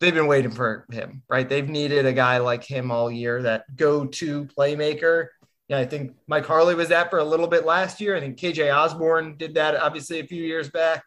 they've 0.00 0.14
been 0.14 0.26
waiting 0.26 0.50
for 0.50 0.86
him, 0.90 1.22
right? 1.28 1.48
They've 1.48 1.68
needed 1.68 2.06
a 2.06 2.12
guy 2.12 2.38
like 2.38 2.64
him 2.64 2.90
all 2.90 3.10
year, 3.10 3.42
that 3.42 3.64
go-to 3.76 4.46
playmaker. 4.46 5.28
Yeah, 5.68 5.78
I 5.78 5.86
think 5.86 6.16
Mike 6.26 6.44
Harley 6.44 6.74
was 6.74 6.88
that 6.88 7.08
for 7.08 7.18
a 7.18 7.24
little 7.24 7.46
bit 7.46 7.64
last 7.64 8.00
year. 8.00 8.16
I 8.16 8.20
think 8.20 8.36
KJ 8.36 8.74
Osborne 8.74 9.36
did 9.36 9.54
that 9.54 9.76
obviously 9.76 10.18
a 10.18 10.26
few 10.26 10.42
years 10.42 10.70
back. 10.70 11.04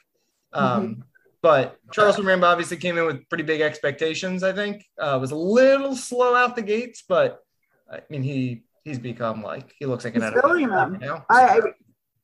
Um, 0.54 0.88
mm-hmm. 0.88 1.02
But 1.46 1.78
Charleston 1.92 2.26
Rambo 2.26 2.48
obviously 2.48 2.78
came 2.78 2.98
in 2.98 3.06
with 3.06 3.30
pretty 3.30 3.44
big 3.44 3.62
expectations. 3.62 4.42
I 4.42 4.52
think 4.52 4.84
uh, 5.00 5.20
was 5.22 5.30
a 5.30 5.36
little 5.36 5.96
slow 5.96 6.34
out 6.34 6.56
the 6.56 6.64
gates, 6.64 7.04
but 7.08 7.40
I 7.88 8.00
mean 8.10 8.24
he 8.24 8.64
he's 8.84 8.98
become 8.98 9.44
like 9.44 9.72
he 9.78 9.86
looks 9.86 10.06
like 10.06 10.16
an 10.16 10.24
NFL. 10.24 10.60
You 10.60 10.74
I, 10.74 11.22
I, 11.30 11.60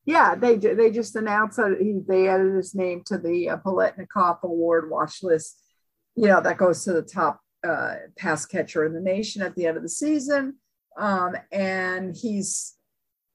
yeah, 0.05 0.33
they 0.33 0.55
they 0.55 0.89
just 0.89 1.15
announced 1.15 1.57
that 1.57 1.77
he, 1.79 1.99
they 2.07 2.29
added 2.29 2.55
his 2.55 2.73
name 2.73 3.03
to 3.05 3.19
the 3.19 3.51
uh, 3.51 3.57
Biletnikoff 3.57 4.41
Award 4.41 4.89
watch 4.89 5.21
list. 5.21 5.55
You 6.15 6.29
know 6.29 6.41
that 6.41 6.57
goes 6.57 6.83
to 6.85 6.93
the 6.93 7.03
top 7.03 7.41
uh, 7.63 7.97
pass 8.17 8.47
catcher 8.47 8.87
in 8.87 8.93
the 8.93 9.01
nation 9.01 9.43
at 9.43 9.55
the 9.55 9.67
end 9.67 9.77
of 9.77 9.83
the 9.83 9.89
season, 9.89 10.55
um, 10.97 11.35
and 11.51 12.17
he's 12.19 12.73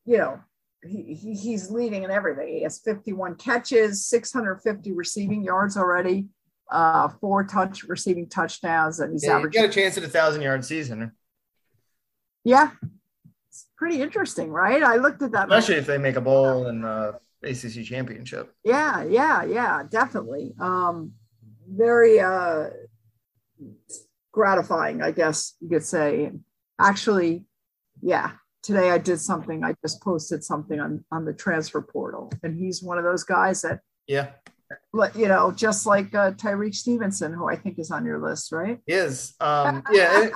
you 0.05 0.18
know 0.18 0.40
he, 0.88 1.35
he's 1.35 1.70
leading 1.70 2.05
in 2.05 2.11
everything. 2.11 2.49
He 2.49 2.62
has 2.62 2.81
51 2.81 3.37
catches, 3.37 4.07
650 4.07 4.92
receiving 4.92 5.42
yards 5.42 5.77
already, 5.77 6.27
uh, 6.70 7.09
four 7.20 7.44
touch 7.44 7.85
receiving 7.85 8.29
touchdowns, 8.29 9.01
and 9.01 9.12
he's 9.12 9.25
yeah, 9.25 9.37
averaging. 9.37 9.62
Got 9.62 9.70
a 9.70 9.72
chance 9.72 9.96
at 9.96 10.05
a 10.05 10.09
thousand 10.09 10.42
yard 10.42 10.64
season. 10.64 11.12
Yeah, 12.44 12.70
it's 13.49 13.66
pretty 13.77 14.01
interesting, 14.01 14.51
right? 14.51 14.83
I 14.83 14.96
looked 14.96 15.22
at 15.22 15.33
that, 15.33 15.44
especially 15.51 15.77
if 15.77 15.87
they 15.87 15.99
make 15.99 16.16
a 16.16 16.20
bowl 16.20 16.66
and 16.66 16.85
uh, 16.85 17.12
ACC 17.42 17.85
championship. 17.85 18.53
Yeah, 18.64 19.05
yeah, 19.05 19.44
yeah, 19.44 19.83
definitely. 19.88 20.55
Um, 20.59 21.12
very 21.68 22.20
uh, 22.20 22.66
gratifying, 24.33 25.03
I 25.03 25.11
guess 25.11 25.55
you 25.61 25.68
could 25.68 25.85
say. 25.85 26.33
Actually, 26.79 27.46
yeah, 28.03 28.33
today 28.66 28.90
I 28.90 28.98
did 28.98 29.20
something. 29.20 29.62
I 29.62 29.74
just 29.81 30.02
posted 30.02 30.42
something 30.42 30.81
on 30.81 31.05
on 31.12 31.24
the 31.24 31.33
transfer 31.33 31.81
portal, 31.81 32.33
and 32.42 32.59
he's 32.59 32.83
one 32.83 32.98
of 32.98 33.05
those 33.05 33.22
guys 33.22 33.62
that 33.62 33.81
yeah, 34.09 34.31
but 34.92 35.14
you 35.14 35.29
know, 35.29 35.52
just 35.52 35.87
like 35.87 36.12
uh, 36.14 36.33
Tyrique 36.33 36.74
Stevenson, 36.74 37.33
who 37.33 37.48
I 37.48 37.57
think 37.57 37.79
is 37.79 37.90
on 37.90 38.05
your 38.05 38.18
list, 38.18 38.52
right? 38.52 38.81
He 38.87 38.92
is. 38.92 39.35
Um, 39.40 39.85
yeah, 39.92 40.22
and, 40.22 40.33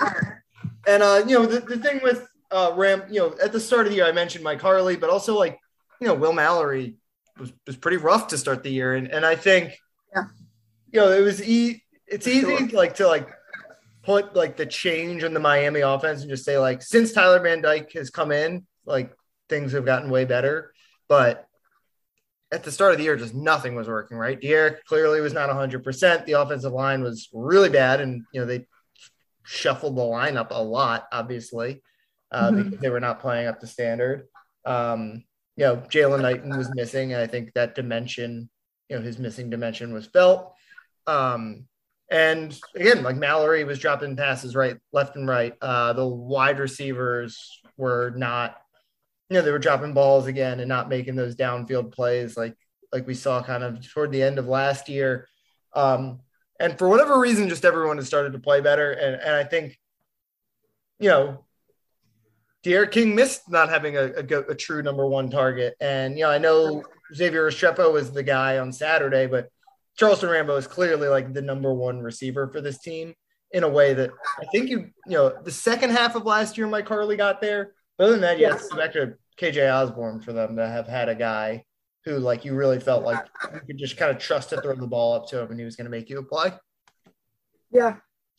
and 0.86 1.02
uh, 1.02 1.24
you 1.26 1.38
know 1.38 1.46
the, 1.46 1.60
the 1.60 1.78
thing 1.78 2.00
with 2.02 2.28
uh, 2.52 2.72
Ram, 2.76 3.02
you 3.10 3.20
know, 3.20 3.34
at 3.42 3.52
the 3.52 3.60
start 3.60 3.86
of 3.86 3.90
the 3.90 3.96
year 3.96 4.06
I 4.06 4.12
mentioned 4.12 4.44
Mike 4.44 4.62
Harley, 4.62 4.96
but 4.96 5.10
also 5.10 5.36
like 5.36 5.58
you 6.00 6.06
know 6.06 6.14
Will 6.14 6.32
Mallory 6.32 6.96
was 7.38 7.52
was 7.66 7.76
pretty 7.76 7.96
rough 7.96 8.28
to 8.28 8.38
start 8.38 8.62
the 8.62 8.70
year, 8.70 8.94
and 8.94 9.08
and 9.08 9.26
I 9.26 9.34
think 9.34 9.76
yeah, 10.14 10.24
you 10.92 11.00
know 11.00 11.10
it 11.10 11.22
was 11.22 11.42
e- 11.42 11.82
it's 12.06 12.28
easy 12.28 12.68
sure. 12.68 12.68
like 12.68 12.94
to 12.96 13.08
like 13.08 13.28
put 14.02 14.34
like 14.34 14.56
the 14.56 14.66
change 14.66 15.24
in 15.24 15.34
the 15.34 15.40
Miami 15.40 15.80
offense 15.80 16.22
and 16.22 16.30
just 16.30 16.44
say 16.44 16.58
like 16.58 16.82
since 16.82 17.12
Tyler 17.12 17.40
Van 17.40 17.60
Dyke 17.60 17.92
has 17.92 18.10
come 18.10 18.32
in, 18.32 18.66
like 18.84 19.12
things 19.48 19.72
have 19.72 19.84
gotten 19.84 20.10
way 20.10 20.24
better. 20.24 20.72
But 21.08 21.46
at 22.52 22.64
the 22.64 22.72
start 22.72 22.92
of 22.92 22.98
the 22.98 23.04
year, 23.04 23.16
just 23.16 23.34
nothing 23.34 23.74
was 23.74 23.88
working, 23.88 24.16
right? 24.16 24.40
D'Eriq 24.40 24.84
clearly 24.84 25.20
was 25.20 25.32
not 25.32 25.50
100%. 25.50 26.24
The 26.24 26.32
offensive 26.32 26.72
line 26.72 27.02
was 27.02 27.28
really 27.32 27.68
bad. 27.68 28.00
And, 28.00 28.24
you 28.32 28.40
know, 28.40 28.46
they 28.46 28.66
shuffled 29.44 29.96
the 29.96 30.02
lineup 30.02 30.48
a 30.50 30.62
lot, 30.62 31.06
obviously, 31.12 31.82
uh, 32.32 32.50
mm-hmm. 32.50 32.62
because 32.62 32.80
they 32.80 32.90
were 32.90 33.00
not 33.00 33.20
playing 33.20 33.46
up 33.46 33.60
to 33.60 33.66
standard. 33.66 34.26
Um, 34.64 35.24
you 35.56 35.64
know, 35.64 35.76
Jalen 35.76 36.22
Knighton 36.22 36.56
was 36.56 36.74
missing. 36.74 37.12
And 37.12 37.22
I 37.22 37.26
think 37.26 37.52
that 37.54 37.74
dimension, 37.74 38.50
you 38.88 38.96
know, 38.96 39.02
his 39.02 39.18
missing 39.18 39.50
dimension 39.50 39.92
was 39.92 40.06
felt. 40.06 40.54
Um, 41.06 41.66
and 42.10 42.58
again, 42.74 43.02
like 43.02 43.16
Mallory 43.16 43.64
was 43.64 43.78
dropping 43.78 44.16
passes 44.16 44.56
right, 44.56 44.76
left, 44.92 45.16
and 45.16 45.28
right. 45.28 45.54
Uh, 45.60 45.92
the 45.92 46.06
wide 46.06 46.58
receivers 46.58 47.60
were 47.76 48.12
not, 48.16 48.56
you 49.28 49.36
know, 49.36 49.42
they 49.42 49.52
were 49.52 49.58
dropping 49.58 49.94
balls 49.94 50.26
again 50.26 50.58
and 50.60 50.68
not 50.68 50.88
making 50.88 51.14
those 51.14 51.36
downfield 51.36 51.92
plays 51.92 52.36
like 52.36 52.56
like 52.92 53.06
we 53.06 53.14
saw 53.14 53.42
kind 53.42 53.62
of 53.62 53.88
toward 53.88 54.10
the 54.10 54.22
end 54.22 54.38
of 54.38 54.48
last 54.48 54.88
year. 54.88 55.28
Um, 55.74 56.20
and 56.58 56.76
for 56.76 56.88
whatever 56.88 57.18
reason, 57.18 57.48
just 57.48 57.64
everyone 57.64 57.96
has 57.98 58.06
started 58.06 58.32
to 58.32 58.38
play 58.38 58.60
better. 58.60 58.90
And, 58.92 59.14
and 59.14 59.34
I 59.34 59.44
think, 59.44 59.78
you 60.98 61.08
know, 61.08 61.44
D'Eriq 62.62 62.90
King 62.90 63.14
missed 63.14 63.48
not 63.48 63.70
having 63.70 63.96
a, 63.96 64.12
a, 64.16 64.40
a, 64.50 64.54
true 64.54 64.82
number 64.82 65.06
one 65.06 65.30
target. 65.30 65.74
And, 65.80 66.18
you 66.18 66.24
know, 66.24 66.30
I 66.30 66.36
know 66.36 66.84
Xavier 67.14 67.48
Restrepo 67.48 67.90
was 67.90 68.12
the 68.12 68.22
guy 68.22 68.58
on 68.58 68.72
Saturday, 68.72 69.26
but 69.26 69.48
Charleston 69.96 70.30
Rambo 70.30 70.56
is 70.56 70.66
clearly 70.66 71.08
like 71.08 71.32
the 71.32 71.42
number 71.42 71.72
one 71.74 72.00
receiver 72.00 72.48
for 72.48 72.60
this 72.60 72.78
team 72.78 73.14
in 73.52 73.64
a 73.64 73.68
way 73.68 73.94
that 73.94 74.10
I 74.38 74.44
think 74.52 74.70
you, 74.70 74.90
you 75.06 75.12
know, 75.12 75.34
the 75.42 75.50
second 75.50 75.90
half 75.90 76.14
of 76.14 76.24
last 76.24 76.56
year, 76.56 76.66
Mike 76.66 76.88
Harley 76.88 77.16
got 77.16 77.40
there. 77.40 77.74
But 77.98 78.04
other 78.04 78.12
than 78.12 78.20
that, 78.22 78.38
yeah, 78.38 78.50
yes. 78.50 78.68
back 78.74 78.92
to 78.92 79.14
KJ 79.40 79.72
Osborne 79.72 80.20
for 80.20 80.32
them 80.32 80.56
to 80.56 80.66
have 80.66 80.86
had 80.86 81.08
a 81.08 81.14
guy 81.14 81.64
who 82.04 82.18
like 82.18 82.44
you 82.44 82.54
really 82.54 82.80
felt 82.80 83.04
like 83.04 83.26
you 83.52 83.60
could 83.66 83.78
just 83.78 83.96
kind 83.96 84.10
of 84.10 84.18
trust 84.18 84.50
to 84.50 84.60
throw 84.60 84.74
the 84.74 84.86
ball 84.86 85.14
up 85.14 85.28
to 85.28 85.40
him 85.40 85.50
and 85.50 85.58
he 85.58 85.64
was 85.64 85.76
going 85.76 85.84
to 85.84 85.90
make 85.90 86.08
you 86.08 86.18
a 86.18 86.22
play? 86.22 86.52
Yeah, 87.70 87.96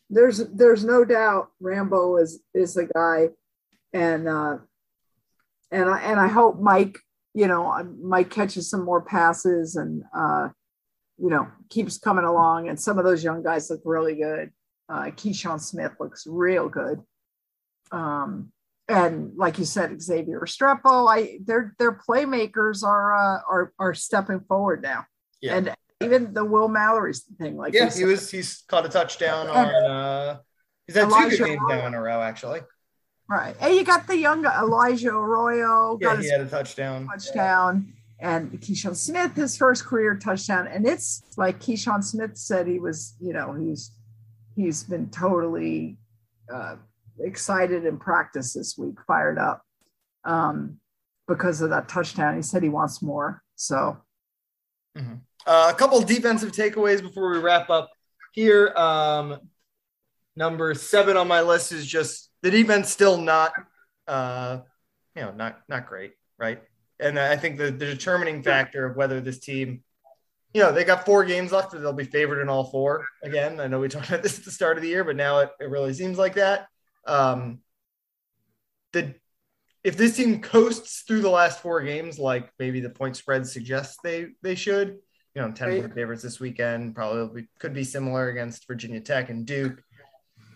there's 0.09 0.37
there's 0.49 0.83
no 0.83 1.05
doubt 1.05 1.49
Rambo 1.59 2.17
is 2.17 2.41
is 2.53 2.73
the 2.73 2.85
guy, 2.85 3.29
and 3.93 4.27
uh, 4.27 4.57
and 5.71 5.89
I 5.89 6.01
and 6.01 6.19
I 6.19 6.27
hope 6.27 6.59
Mike, 6.59 6.97
you 7.33 7.47
know, 7.47 7.95
Mike 8.01 8.29
catches 8.29 8.69
some 8.69 8.83
more 8.83 9.01
passes 9.01 9.75
and 9.75 10.03
uh, 10.15 10.49
you 11.21 11.29
know 11.29 11.47
keeps 11.69 11.97
coming 11.97 12.25
along. 12.25 12.69
And 12.69 12.79
some 12.79 12.97
of 12.97 13.05
those 13.05 13.23
young 13.23 13.43
guys 13.43 13.69
look 13.69 13.81
really 13.85 14.15
good. 14.15 14.51
Uh, 14.89 15.11
Keyshawn 15.11 15.61
Smith 15.61 15.93
looks 15.99 16.25
real 16.27 16.67
good. 16.67 17.01
Um, 17.91 18.51
and 18.87 19.31
like 19.37 19.57
you 19.57 19.65
said, 19.65 20.01
Xavier 20.01 20.39
Restrepo, 20.39 21.09
I 21.09 21.39
their 21.45 21.75
their 21.79 21.93
playmakers 21.93 22.83
are 22.83 23.13
uh, 23.13 23.41
are 23.49 23.73
are 23.79 23.93
stepping 23.93 24.41
forward 24.41 24.81
now. 24.81 25.05
Yeah. 25.41 25.55
And 25.55 25.75
even 26.01 26.33
the 26.33 26.43
Will 26.43 26.67
Mallory 26.67 27.13
thing, 27.37 27.57
like 27.57 27.73
yeah, 27.73 27.89
he 27.89 28.05
was 28.05 28.29
he's 28.29 28.63
caught 28.67 28.85
a 28.85 28.89
touchdown 28.89 29.47
on 29.47 29.65
uh 29.67 30.39
he's 30.87 30.95
had 30.95 31.05
Elijah 31.07 31.37
two 31.37 31.43
good 31.43 31.47
games 31.49 31.61
now 31.69 31.87
in 31.87 31.93
a 31.93 32.01
row 32.01 32.21
actually. 32.21 32.61
Right. 33.29 33.55
And 33.61 33.75
you 33.75 33.85
got 33.85 34.07
the 34.07 34.17
young 34.17 34.43
Elijah 34.43 35.11
Arroyo. 35.11 35.97
Yeah, 36.01 36.19
he 36.19 36.29
had 36.29 36.41
a 36.41 36.47
touchdown. 36.47 37.07
Touchdown. 37.07 37.93
And 38.21 38.51
Keyshawn 38.61 38.95
Smith, 38.95 39.35
his 39.35 39.57
first 39.57 39.83
career 39.83 40.15
touchdown. 40.15 40.67
And 40.67 40.85
it's 40.85 41.23
like 41.37 41.59
Keyshawn 41.59 42.03
Smith 42.03 42.37
said 42.37 42.67
he 42.67 42.79
was, 42.79 43.15
you 43.19 43.33
know, 43.33 43.53
he's 43.53 43.91
he's 44.55 44.83
been 44.83 45.09
totally 45.09 45.97
uh, 46.53 46.75
excited 47.19 47.85
in 47.85 47.97
practice 47.97 48.53
this 48.53 48.77
week, 48.77 48.95
fired 49.07 49.39
up 49.39 49.63
um, 50.23 50.79
because 51.27 51.61
of 51.61 51.71
that 51.71 51.89
touchdown. 51.89 52.35
He 52.35 52.43
said 52.43 52.61
he 52.61 52.69
wants 52.69 53.01
more. 53.01 53.41
So, 53.55 53.97
mm-hmm. 54.95 55.15
uh, 55.47 55.71
a 55.71 55.75
couple 55.75 55.99
defensive 56.01 56.51
takeaways 56.51 57.01
before 57.01 57.31
we 57.31 57.39
wrap 57.39 57.71
up 57.71 57.89
here. 58.33 58.67
Um, 58.75 59.39
number 60.35 60.75
seven 60.75 61.17
on 61.17 61.27
my 61.27 61.41
list 61.41 61.71
is 61.71 61.87
just 61.87 62.29
the 62.43 62.51
defense 62.51 62.91
still 62.91 63.17
not, 63.17 63.51
uh, 64.07 64.59
you 65.15 65.23
know, 65.23 65.31
not 65.31 65.59
not 65.67 65.87
great, 65.87 66.13
right? 66.37 66.61
And 67.01 67.19
I 67.19 67.35
think 67.35 67.57
the, 67.57 67.65
the 67.65 67.85
determining 67.85 68.43
factor 68.43 68.85
of 68.85 68.95
whether 68.95 69.19
this 69.19 69.39
team 69.39 69.83
you 70.53 70.61
know, 70.61 70.71
they 70.71 70.83
got 70.83 71.05
four 71.05 71.23
games 71.23 71.51
left. 71.51 71.71
They'll 71.71 71.93
be 71.93 72.03
favored 72.03 72.41
in 72.41 72.49
all 72.49 72.65
four 72.65 73.05
again. 73.23 73.59
I 73.59 73.67
know 73.67 73.79
we 73.79 73.87
talked 73.89 74.09
about 74.09 74.23
this 74.23 74.39
at 74.39 74.45
the 74.45 74.51
start 74.51 74.77
of 74.77 74.83
the 74.83 74.89
year, 74.89 75.03
but 75.03 75.15
now 75.15 75.39
it, 75.39 75.49
it 75.59 75.69
really 75.69 75.93
seems 75.93 76.17
like 76.17 76.35
that. 76.35 76.67
Um, 77.05 77.59
the 78.91 79.15
if 79.83 79.97
this 79.97 80.15
team 80.15 80.41
coasts 80.41 81.03
through 81.07 81.21
the 81.21 81.29
last 81.29 81.59
four 81.59 81.81
games, 81.81 82.19
like 82.19 82.51
maybe 82.59 82.81
the 82.81 82.89
point 82.89 83.15
spread 83.15 83.47
suggests 83.47 83.97
they 84.03 84.27
they 84.41 84.55
should, 84.55 84.99
you 85.33 85.41
know, 85.41 85.51
ten 85.51 85.69
right. 85.69 85.93
favorites 85.93 86.21
this 86.21 86.39
weekend 86.39 86.93
probably 86.93 87.47
could 87.59 87.73
be 87.73 87.83
similar 87.83 88.29
against 88.29 88.67
Virginia 88.67 88.99
Tech 88.99 89.29
and 89.29 89.45
Duke. 89.45 89.81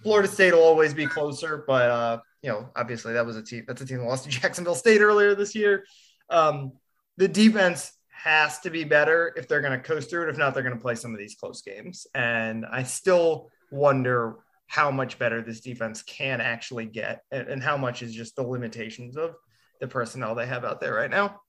Florida 0.04 0.28
State 0.28 0.54
will 0.54 0.62
always 0.62 0.94
be 0.94 1.08
closer, 1.08 1.64
but 1.66 1.90
uh, 1.90 2.20
you 2.44 2.50
know, 2.50 2.70
obviously 2.76 3.14
that 3.14 3.26
was 3.26 3.38
a 3.38 3.42
team 3.42 3.64
that's 3.68 3.82
a 3.82 3.86
team 3.86 4.00
that 4.00 4.04
lost 4.04 4.26
to 4.26 4.30
Jacksonville 4.42 4.76
State 4.76 5.02
earlier 5.02 5.34
this 5.34 5.56
year. 5.56 5.86
Um, 6.30 6.74
the 7.18 7.28
defense 7.28 7.92
has 8.10 8.60
to 8.60 8.70
be 8.70 8.84
better 8.84 9.34
if 9.38 9.48
they're 9.48 9.62
going 9.62 9.80
to 9.80 9.86
coast 9.86 10.10
through 10.10 10.24
it. 10.24 10.30
If 10.30 10.38
not, 10.38 10.54
they're 10.54 10.64
going 10.64 10.76
to 10.76 10.82
play 10.82 10.96
some 10.96 11.14
of 11.14 11.20
these 11.20 11.36
close 11.36 11.62
games. 11.62 12.08
And 12.16 12.66
I 12.66 12.84
still 12.84 13.50
wonder 13.72 14.38
how 14.68 14.90
much 14.90 15.20
better 15.20 15.42
this 15.42 15.62
defense 15.62 16.02
can 16.02 16.42
actually 16.42 16.86
get 16.86 17.22
and, 17.32 17.48
and 17.48 17.64
how 17.64 17.78
much 17.78 18.02
is 18.02 18.14
just 18.14 18.36
the 18.36 18.44
limitations 18.44 19.16
of 19.16 19.36
the 19.80 19.88
personnel 19.88 20.34
they 20.34 20.48
have 20.48 20.66
out 20.66 20.82
there 20.82 20.96
right 20.96 21.12
now. 21.12 21.40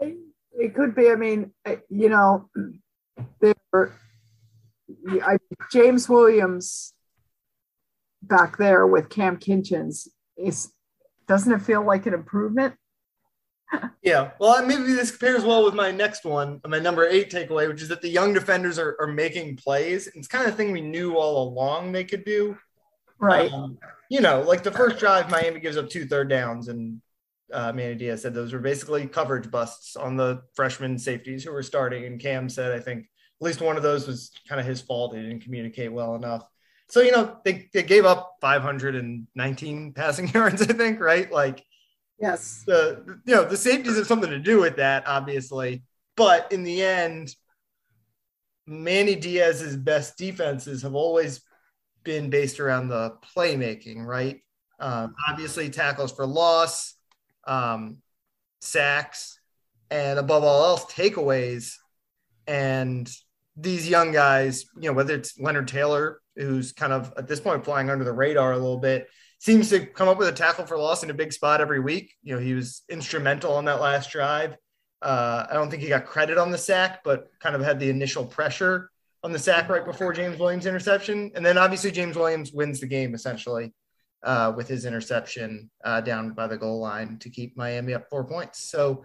It 0.00 0.74
could 0.74 0.94
be. 0.94 1.10
I 1.10 1.16
mean, 1.16 1.52
you 1.88 2.08
know, 2.08 2.48
there. 3.40 3.92
I, 5.22 5.38
James 5.72 6.08
Williams 6.08 6.92
back 8.22 8.58
there 8.58 8.86
with 8.86 9.08
Cam 9.08 9.38
Kinchens 9.38 10.08
is 10.36 10.72
doesn't 11.26 11.52
it 11.52 11.62
feel 11.62 11.84
like 11.84 12.06
an 12.06 12.14
improvement? 12.14 12.74
Yeah. 14.02 14.30
Well, 14.38 14.64
maybe 14.66 14.82
this 14.84 15.10
compares 15.10 15.44
well 15.44 15.64
with 15.64 15.74
my 15.74 15.90
next 15.90 16.24
one, 16.24 16.60
my 16.66 16.78
number 16.78 17.06
eight 17.06 17.30
takeaway, 17.30 17.68
which 17.68 17.82
is 17.82 17.88
that 17.88 18.02
the 18.02 18.08
young 18.08 18.32
defenders 18.32 18.78
are, 18.78 18.96
are 19.00 19.06
making 19.06 19.56
plays. 19.56 20.08
It's 20.08 20.28
kind 20.28 20.44
of 20.44 20.52
the 20.52 20.56
thing 20.56 20.72
we 20.72 20.80
knew 20.80 21.16
all 21.16 21.48
along 21.48 21.92
they 21.92 22.04
could 22.04 22.24
do. 22.24 22.56
Right. 23.18 23.52
Um, 23.52 23.78
you 24.10 24.20
know, 24.20 24.42
like 24.42 24.62
the 24.62 24.72
first 24.72 24.98
drive, 24.98 25.30
Miami 25.30 25.60
gives 25.60 25.76
up 25.76 25.88
two 25.88 26.06
third 26.06 26.28
downs, 26.28 26.68
and 26.68 27.00
uh, 27.52 27.72
Manny 27.72 27.94
Diaz 27.94 28.22
said 28.22 28.34
those 28.34 28.52
were 28.52 28.58
basically 28.58 29.06
coverage 29.06 29.50
busts 29.50 29.96
on 29.96 30.16
the 30.16 30.42
freshman 30.54 30.98
safeties 30.98 31.44
who 31.44 31.52
were 31.52 31.62
starting. 31.62 32.04
And 32.04 32.20
Cam 32.20 32.48
said, 32.48 32.72
I 32.72 32.80
think 32.80 33.00
at 33.00 33.44
least 33.44 33.60
one 33.60 33.76
of 33.76 33.82
those 33.82 34.06
was 34.06 34.32
kind 34.48 34.60
of 34.60 34.66
his 34.66 34.80
fault. 34.80 35.14
He 35.14 35.22
didn't 35.22 35.42
communicate 35.44 35.92
well 35.92 36.14
enough. 36.14 36.44
So, 36.88 37.00
you 37.00 37.12
know, 37.12 37.38
they, 37.44 37.68
they 37.72 37.82
gave 37.82 38.04
up 38.04 38.36
519 38.40 39.92
passing 39.94 40.28
yards, 40.34 40.62
I 40.62 40.66
think, 40.66 41.00
right? 41.00 41.30
Like, 41.30 41.64
Yes. 42.22 42.62
The 42.64 43.18
you 43.26 43.34
know 43.34 43.44
the 43.44 43.56
safeties 43.56 43.96
have 43.96 44.06
something 44.06 44.30
to 44.30 44.38
do 44.38 44.60
with 44.60 44.76
that, 44.76 45.08
obviously, 45.08 45.82
but 46.16 46.52
in 46.52 46.62
the 46.62 46.80
end, 46.80 47.34
Manny 48.64 49.16
Diaz's 49.16 49.76
best 49.76 50.16
defenses 50.16 50.82
have 50.82 50.94
always 50.94 51.42
been 52.04 52.30
based 52.30 52.60
around 52.60 52.88
the 52.88 53.16
playmaking, 53.36 54.06
right? 54.06 54.40
Um, 54.78 55.16
obviously, 55.28 55.68
tackles 55.68 56.12
for 56.12 56.24
loss, 56.24 56.94
um, 57.44 57.98
sacks, 58.60 59.40
and 59.90 60.16
above 60.16 60.44
all 60.44 60.64
else, 60.64 60.84
takeaways. 60.84 61.74
And 62.46 63.10
these 63.56 63.88
young 63.88 64.12
guys, 64.12 64.64
you 64.76 64.88
know, 64.88 64.92
whether 64.92 65.14
it's 65.14 65.40
Leonard 65.40 65.66
Taylor, 65.66 66.20
who's 66.36 66.72
kind 66.72 66.92
of 66.92 67.12
at 67.16 67.26
this 67.26 67.40
point 67.40 67.64
flying 67.64 67.90
under 67.90 68.04
the 68.04 68.12
radar 68.12 68.52
a 68.52 68.58
little 68.58 68.78
bit, 68.78 69.08
seems 69.42 69.70
to 69.70 69.84
come 69.84 70.08
up 70.08 70.18
with 70.18 70.28
a 70.28 70.32
tackle 70.32 70.64
for 70.64 70.78
loss 70.78 71.02
in 71.02 71.10
a 71.10 71.14
big 71.14 71.32
spot 71.32 71.60
every 71.60 71.80
week. 71.80 72.14
You 72.22 72.36
know, 72.36 72.40
he 72.40 72.54
was 72.54 72.82
instrumental 72.88 73.52
on 73.54 73.64
that 73.64 73.80
last 73.80 74.12
drive. 74.12 74.56
Uh, 75.02 75.46
I 75.50 75.54
don't 75.54 75.68
think 75.68 75.82
he 75.82 75.88
got 75.88 76.06
credit 76.06 76.38
on 76.38 76.52
the 76.52 76.58
sack, 76.58 77.00
but 77.02 77.26
kind 77.40 77.56
of 77.56 77.60
had 77.60 77.80
the 77.80 77.90
initial 77.90 78.24
pressure 78.24 78.88
on 79.24 79.32
the 79.32 79.40
sack 79.40 79.68
right 79.68 79.84
before 79.84 80.12
James 80.12 80.38
Williams' 80.38 80.66
interception. 80.66 81.32
And 81.34 81.44
then 81.44 81.58
obviously 81.58 81.90
James 81.90 82.14
Williams 82.14 82.52
wins 82.52 82.78
the 82.78 82.86
game 82.86 83.16
essentially 83.16 83.74
uh, 84.22 84.52
with 84.56 84.68
his 84.68 84.84
interception 84.84 85.68
uh, 85.84 86.00
down 86.02 86.34
by 86.34 86.46
the 86.46 86.56
goal 86.56 86.78
line 86.78 87.18
to 87.18 87.28
keep 87.28 87.56
Miami 87.56 87.94
up 87.94 88.08
four 88.08 88.22
points. 88.22 88.70
So 88.70 89.04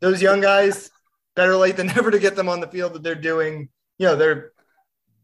those 0.00 0.22
young 0.22 0.40
guys, 0.40 0.88
better 1.34 1.56
late 1.56 1.76
than 1.76 1.86
never 1.96 2.12
to 2.12 2.20
get 2.20 2.36
them 2.36 2.48
on 2.48 2.60
the 2.60 2.68
field 2.68 2.92
that 2.92 3.02
they're 3.02 3.16
doing. 3.16 3.70
You 3.98 4.06
know, 4.06 4.14
they're 4.14 4.52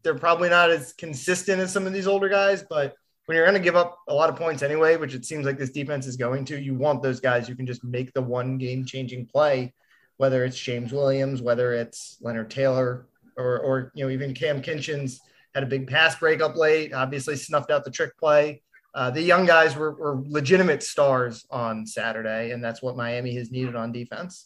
they're 0.03 0.19
probably 0.19 0.49
not 0.49 0.71
as 0.71 0.91
consistent 0.91 1.61
as 1.61 1.71
some 1.71 1.87
of 1.87 1.93
these 1.93 2.07
older 2.07 2.27
guys, 2.27 2.65
but 2.69 2.95
when 3.31 3.37
you're 3.37 3.45
going 3.45 3.57
to 3.57 3.63
give 3.63 3.77
up 3.77 3.97
a 4.09 4.13
lot 4.13 4.29
of 4.29 4.35
points 4.35 4.61
anyway, 4.61 4.97
which 4.97 5.15
it 5.15 5.23
seems 5.23 5.45
like 5.45 5.57
this 5.57 5.69
defense 5.69 6.05
is 6.05 6.17
going 6.17 6.43
to, 6.43 6.59
you 6.59 6.73
want 6.73 7.01
those 7.01 7.21
guys 7.21 7.47
who 7.47 7.55
can 7.55 7.65
just 7.65 7.81
make 7.81 8.11
the 8.11 8.21
one 8.21 8.57
game 8.57 8.83
changing 8.83 9.25
play, 9.25 9.73
whether 10.17 10.43
it's 10.43 10.59
James 10.59 10.91
Williams, 10.91 11.41
whether 11.41 11.71
it's 11.71 12.17
Leonard 12.19 12.51
Taylor, 12.51 13.07
or, 13.37 13.57
or 13.59 13.91
you 13.95 14.03
know, 14.03 14.11
even 14.11 14.33
Cam 14.33 14.61
Kinchens 14.61 15.19
had 15.55 15.63
a 15.63 15.65
big 15.65 15.87
pass 15.87 16.19
breakup 16.19 16.57
late, 16.57 16.93
obviously 16.93 17.37
snuffed 17.37 17.71
out 17.71 17.85
the 17.85 17.89
trick 17.89 18.17
play. 18.17 18.61
Uh, 18.93 19.09
the 19.09 19.21
young 19.21 19.45
guys 19.45 19.77
were, 19.77 19.93
were 19.93 20.21
legitimate 20.27 20.83
stars 20.83 21.45
on 21.49 21.87
Saturday, 21.87 22.51
and 22.51 22.61
that's 22.61 22.81
what 22.81 22.97
Miami 22.97 23.33
has 23.35 23.49
needed 23.49 23.77
on 23.77 23.93
defense. 23.93 24.43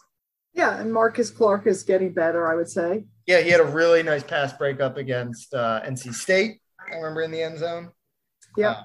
Yeah, 0.54 0.80
and 0.80 0.94
Marcus 0.94 1.32
Clark 1.32 1.66
is 1.66 1.82
getting 1.82 2.14
better, 2.14 2.48
I 2.48 2.54
would 2.54 2.70
say. 2.70 3.06
Yeah, 3.26 3.42
he 3.42 3.50
had 3.50 3.62
a 3.62 3.66
really 3.66 4.04
nice 4.04 4.22
pass 4.22 4.54
breakup 4.54 4.98
against 4.98 5.56
uh, 5.56 5.82
NC 5.84 6.14
State. 6.14 6.62
I 6.80 6.98
remember 6.98 7.24
in 7.24 7.32
the 7.32 7.42
end 7.42 7.58
zone. 7.58 7.90
Yeah. 8.58 8.70
Uh, 8.70 8.84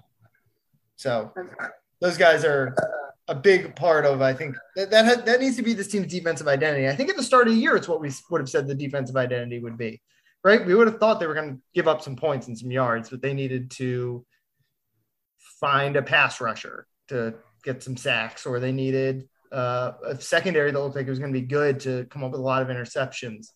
so 0.97 1.33
those 2.01 2.17
guys 2.17 2.45
are 2.45 2.75
a 3.29 3.35
big 3.35 3.77
part 3.77 4.05
of 4.05 4.21
I 4.21 4.33
think 4.35 4.57
that 4.77 4.91
that, 4.91 5.25
that 5.25 5.41
needs 5.41 5.57
to 5.57 5.63
be 5.63 5.73
this 5.73 5.89
team's 5.89 6.09
defensive 6.09 6.49
identity. 6.49 6.89
I 6.89 6.97
think 6.97 7.11
at 7.11 7.17
the 7.17 7.23
start 7.23 7.49
of 7.49 7.55
the 7.55 7.61
year, 7.61 7.77
it's 7.77 7.89
what 7.89 8.01
we 8.01 8.11
would 8.31 8.41
have 8.41 8.51
said 8.51 8.67
the 8.67 8.75
defensive 8.75 9.17
identity 9.17 9.61
would 9.61 9.79
be, 9.79 10.03
right? 10.43 10.65
We 10.65 10.75
would 10.75 10.89
have 10.89 10.99
thought 10.99 11.21
they 11.21 11.27
were 11.27 11.35
going 11.35 11.55
to 11.55 11.61
give 11.73 11.89
up 11.89 12.03
some 12.03 12.17
points 12.17 12.49
and 12.49 12.59
some 12.59 12.71
yards, 12.71 13.09
but 13.09 13.23
they 13.23 13.33
needed 13.33 13.71
to 13.73 14.27
find 15.61 15.97
a 15.97 16.03
pass 16.03 16.41
rusher 16.41 16.87
to 17.09 17.35
get 17.63 17.83
some 17.83 17.97
sacks, 17.97 18.47
or 18.47 18.59
they 18.59 18.73
needed 18.73 19.29
uh, 19.53 19.93
a 20.07 20.21
secondary 20.21 20.71
that 20.71 20.81
looked 20.81 20.97
like 20.97 21.07
it 21.07 21.11
was 21.11 21.19
going 21.19 21.33
to 21.33 21.41
be 21.41 21.47
good 21.47 21.81
to 21.81 22.07
come 22.07 22.25
up 22.25 22.33
with 22.33 22.41
a 22.41 22.45
lot 22.45 22.63
of 22.63 22.69
interceptions. 22.69 23.49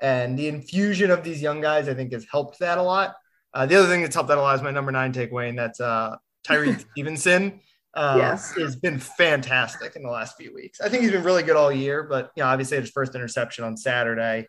And 0.00 0.38
the 0.38 0.48
infusion 0.48 1.10
of 1.10 1.22
these 1.22 1.42
young 1.42 1.60
guys, 1.60 1.88
I 1.88 1.94
think, 1.94 2.12
has 2.12 2.26
helped 2.30 2.58
that 2.60 2.78
a 2.78 2.82
lot. 2.82 3.16
Uh, 3.52 3.66
the 3.66 3.76
other 3.76 3.88
thing 3.88 4.02
that's 4.02 4.14
helped 4.14 4.28
that 4.28 4.38
a 4.38 4.40
lot 4.40 4.54
is 4.54 4.62
my 4.62 4.70
number 4.70 4.92
nine 4.92 5.12
takeaway, 5.12 5.48
and 5.48 5.58
that's 5.58 5.80
uh, 5.80 6.16
Tyrique 6.46 6.84
Stevenson. 6.92 7.60
Uh, 7.92 8.14
yes, 8.18 8.54
has 8.56 8.76
been 8.76 9.00
fantastic 9.00 9.96
in 9.96 10.02
the 10.02 10.08
last 10.08 10.36
few 10.36 10.54
weeks. 10.54 10.80
I 10.80 10.88
think 10.88 11.02
he's 11.02 11.10
been 11.10 11.24
really 11.24 11.42
good 11.42 11.56
all 11.56 11.72
year, 11.72 12.04
but 12.04 12.30
you 12.36 12.42
know, 12.42 12.48
obviously 12.48 12.78
his 12.78 12.90
first 12.90 13.16
interception 13.16 13.64
on 13.64 13.76
Saturday, 13.76 14.46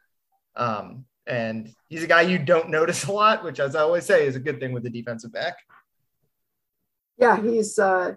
um, 0.56 1.06
and 1.26 1.74
he's 1.88 2.04
a 2.04 2.08
guy 2.08 2.22
you 2.22 2.38
don't 2.38 2.70
notice 2.70 3.06
a 3.06 3.12
lot, 3.12 3.44
which, 3.44 3.60
as 3.60 3.76
I 3.76 3.82
always 3.82 4.06
say, 4.06 4.28
is 4.28 4.36
a 4.36 4.40
good 4.40 4.60
thing 4.60 4.74
with 4.74 4.84
the 4.84 4.92
defensive 4.92 5.34
back. 5.34 5.56
Yeah, 7.18 7.42
he's 7.42 7.80
uh, 7.80 8.14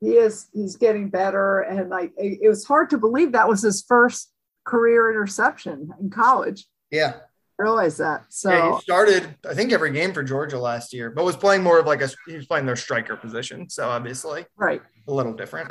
he 0.00 0.12
is 0.12 0.46
he's 0.54 0.76
getting 0.76 1.10
better, 1.10 1.60
and 1.60 1.90
like 1.90 2.12
it 2.16 2.48
was 2.48 2.64
hard 2.64 2.88
to 2.90 2.98
believe 2.98 3.32
that 3.32 3.48
was 3.48 3.60
his 3.60 3.84
first 3.86 4.32
career 4.64 5.10
interception 5.10 5.90
in 6.00 6.10
college. 6.10 6.66
Yeah. 6.90 7.14
Realize 7.58 7.96
that. 7.96 8.24
So 8.28 8.50
yeah, 8.50 8.74
he 8.74 8.82
started, 8.82 9.34
I 9.48 9.54
think, 9.54 9.72
every 9.72 9.90
game 9.90 10.12
for 10.12 10.22
Georgia 10.22 10.58
last 10.58 10.92
year, 10.92 11.10
but 11.10 11.24
was 11.24 11.36
playing 11.36 11.62
more 11.62 11.78
of 11.78 11.86
like 11.86 12.02
a 12.02 12.10
he 12.26 12.36
was 12.36 12.46
playing 12.46 12.66
their 12.66 12.76
striker 12.76 13.16
position. 13.16 13.70
So 13.70 13.88
obviously, 13.88 14.44
right, 14.56 14.82
a 15.08 15.12
little 15.12 15.32
different. 15.32 15.70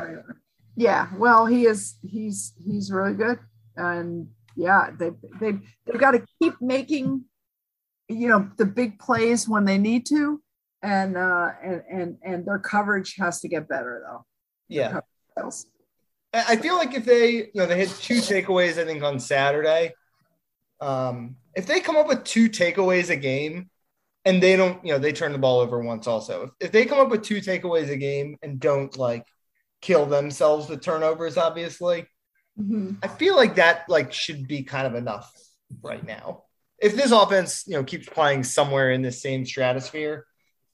Yeah, 0.76 1.10
well, 1.15 1.45
he 1.45 1.67
is. 1.67 1.95
He's 2.02 2.54
he's 2.65 2.91
really 2.91 3.13
good, 3.13 3.38
and 3.76 4.28
yeah, 4.56 4.89
they 4.98 5.12
they 5.39 5.60
they've 5.86 6.00
got 6.00 6.12
to 6.12 6.26
keep 6.41 6.60
making, 6.60 7.26
you 8.10 8.30
know, 8.30 8.50
the 8.58 8.65
big 8.65 8.98
plays 8.98 9.48
when 9.48 9.65
they 9.65 9.78
need 9.78 10.08
to, 10.08 10.41
and 10.82 11.15
uh 11.15 11.52
and 11.63 11.84
and 11.91 12.17
and 12.24 12.45
their 12.48 12.60
coverage 12.60 13.15
has 13.19 13.41
to 13.41 13.48
get 13.48 13.67
better 13.67 14.04
though. 14.08 14.26
Yeah. 14.67 15.02
I 16.34 16.56
feel 16.58 16.76
like 16.76 16.93
if 16.93 17.06
they, 17.06 17.32
you 17.32 17.52
know, 17.54 17.65
they 17.65 17.80
had 17.80 17.89
two 17.89 18.15
takeaways, 18.15 18.78
I 18.82 18.86
think, 18.86 19.04
on 19.04 19.19
Saturday. 19.19 19.93
Um, 20.82 21.38
if 21.56 21.66
they 21.66 21.80
come 21.80 21.96
up 21.96 22.08
with 22.08 22.24
two 22.24 22.50
takeaways 22.50 23.10
a 23.10 23.16
game 23.16 23.70
and 24.26 24.42
they 24.42 24.56
don't, 24.56 24.84
you 24.86 24.92
know, 24.92 25.00
they 25.00 25.14
turn 25.14 25.32
the 25.32 25.38
ball 25.38 25.60
over 25.60 25.82
once 25.82 26.08
also. 26.08 26.44
If, 26.44 26.50
if 26.68 26.72
they 26.72 26.86
come 26.86 27.00
up 27.00 27.10
with 27.10 27.24
two 27.24 27.38
takeaways 27.38 27.90
a 27.90 27.98
game 27.98 28.38
and 28.42 28.60
don't 28.60 28.96
like 28.98 29.26
kill 29.82 30.06
themselves 30.06 30.70
with 30.70 30.82
turnovers, 30.82 31.38
obviously, 31.38 32.08
mm-hmm. 32.60 32.94
I 33.04 33.08
feel 33.08 33.36
like 33.36 33.56
that 33.56 33.86
like 33.88 34.12
should 34.12 34.48
be 34.48 34.64
kind 34.64 34.88
of 34.88 34.96
enough 34.96 35.32
right 35.82 36.06
now. 36.06 36.44
If 36.80 36.96
this 36.96 37.12
offense, 37.12 37.64
you 37.68 37.74
know, 37.74 37.84
keeps 37.84 38.08
playing 38.10 38.44
somewhere 38.44 38.92
in 38.92 39.02
the 39.02 39.12
same 39.12 39.46
stratosphere, 39.46 40.26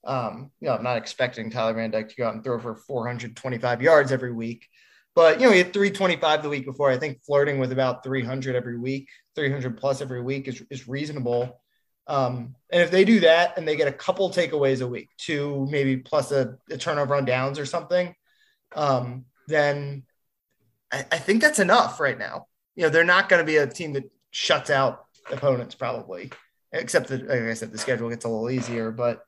um, 0.04 0.52
you 0.60 0.68
know, 0.68 0.76
I'm 0.76 0.84
not 0.84 0.98
expecting 0.98 1.50
Tyler 1.52 1.74
Van 1.74 1.92
Dyke 1.92 2.10
to 2.10 2.16
go 2.16 2.28
out 2.28 2.34
and 2.34 2.44
throw 2.44 2.60
for 2.60 2.76
425 2.76 3.82
yards 3.82 4.12
every 4.12 4.32
week. 4.32 4.68
But 5.13 5.39
you 5.39 5.47
know, 5.47 5.52
he 5.52 5.58
had 5.58 5.74
325 5.74 6.43
the 6.43 6.50
week 6.50 6.65
before. 6.65 6.89
I 6.89 6.97
think 6.97 7.21
flirting 7.24 7.60
with 7.60 7.71
about 7.71 8.04
300 8.04 8.56
every 8.56 8.78
week, 8.78 9.10
300 9.36 9.78
plus 9.78 10.02
every 10.02 10.21
week 10.21 10.47
is, 10.47 10.63
is 10.69 10.88
reasonable. 10.88 11.62
Um, 12.08 12.56
and 12.71 12.82
if 12.82 12.91
they 12.91 13.06
do 13.06 13.19
that 13.21 13.58
and 13.58 13.67
they 13.67 13.76
get 13.76 13.88
a 13.88 13.93
couple 13.93 14.30
takeaways 14.30 14.82
a 14.82 14.88
week, 14.88 15.10
two 15.17 15.67
maybe 15.69 15.97
plus 15.97 16.32
a, 16.32 16.58
a 16.69 16.78
turnover 16.78 17.15
on 17.15 17.26
downs 17.26 17.60
or 17.60 17.65
something, 17.65 18.15
um, 18.76 19.26
then 19.47 20.04
I, 20.91 21.06
I, 21.12 21.17
think 21.17 21.41
that's 21.41 21.60
enough 21.60 22.00
right 22.00 22.17
now. 22.17 22.47
You 22.76 22.84
know, 22.84 22.89
they're 22.89 23.04
not 23.04 23.30
going 23.30 23.41
to 23.41 23.45
be 23.45 23.58
a 23.58 23.67
team 23.67 23.93
that 23.93 24.12
shuts 24.32 24.69
out 24.69 25.06
opponents 25.32 25.76
probably, 25.76 26.32
except 26.71 27.10
that, 27.10 27.28
like 27.28 27.41
I 27.41 27.54
said, 27.54 27.71
the 27.71 27.78
schedule 27.78 28.10
gets 28.10 28.26
a 28.26 28.30
little 28.30 28.50
easier, 28.50 28.91
but 28.91 29.24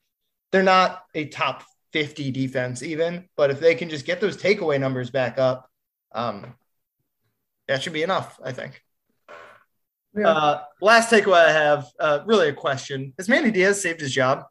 they're 0.51 0.63
not 0.63 1.03
a 1.13 1.25
top 1.25 1.63
50 1.91 2.31
defense 2.31 2.83
even. 2.83 3.29
But 3.37 3.51
if 3.51 3.59
they 3.59 3.75
can 3.75 3.89
just 3.89 4.05
get 4.05 4.19
those 4.19 4.37
takeaway 4.37 4.79
numbers 4.79 5.09
back 5.09 5.37
up, 5.37 5.69
um, 6.13 6.53
that 7.67 7.81
should 7.81 7.93
be 7.93 8.03
enough, 8.03 8.39
I 8.43 8.51
think. 8.51 8.81
Yeah. 10.15 10.27
Uh, 10.27 10.63
last 10.81 11.09
takeaway 11.11 11.45
I 11.45 11.51
have, 11.51 11.87
uh, 11.99 12.19
really 12.25 12.49
a 12.49 12.53
question: 12.53 13.13
Has 13.17 13.27
Manny 13.27 13.51
Diaz 13.51 13.81
saved 13.81 13.99
his 13.99 14.13
job? 14.13 14.45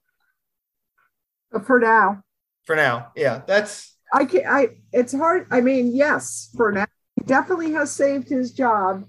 For 1.67 1.79
now. 1.79 2.23
For 2.65 2.75
now, 2.75 3.13
yeah, 3.17 3.43
that's. 3.47 3.97
I 4.13 4.25
can't. 4.25 4.47
I. 4.47 4.69
It's 4.93 5.15
hard. 5.15 5.47
I 5.51 5.61
mean, 5.61 5.95
yes, 5.95 6.51
for 6.57 6.73
now, 6.73 6.87
he 7.17 7.23
definitely 7.25 7.73
has 7.73 7.93
saved 7.93 8.29
his 8.29 8.53
job. 8.53 9.05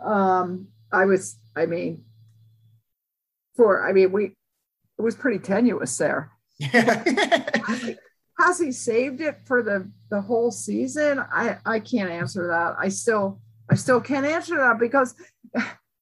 Um, 0.00 0.68
I 0.92 1.04
was. 1.04 1.36
I 1.54 1.66
mean, 1.66 2.04
for. 3.56 3.88
I 3.88 3.92
mean, 3.92 4.12
we. 4.12 4.34
It 4.98 5.02
was 5.02 5.14
pretty 5.14 5.38
tenuous 5.38 5.96
there. 5.96 6.32
Yeah. 6.58 7.04
has 8.38 8.58
he 8.58 8.72
saved 8.72 9.20
it 9.20 9.40
for 9.44 9.62
the 9.62 9.90
the 10.10 10.20
whole 10.20 10.50
season? 10.50 11.18
I 11.18 11.58
I 11.64 11.80
can't 11.80 12.10
answer 12.10 12.48
that. 12.48 12.76
I 12.78 12.88
still 12.88 13.40
I 13.70 13.74
still 13.74 14.00
can't 14.00 14.26
answer 14.26 14.56
that 14.56 14.78
because 14.78 15.14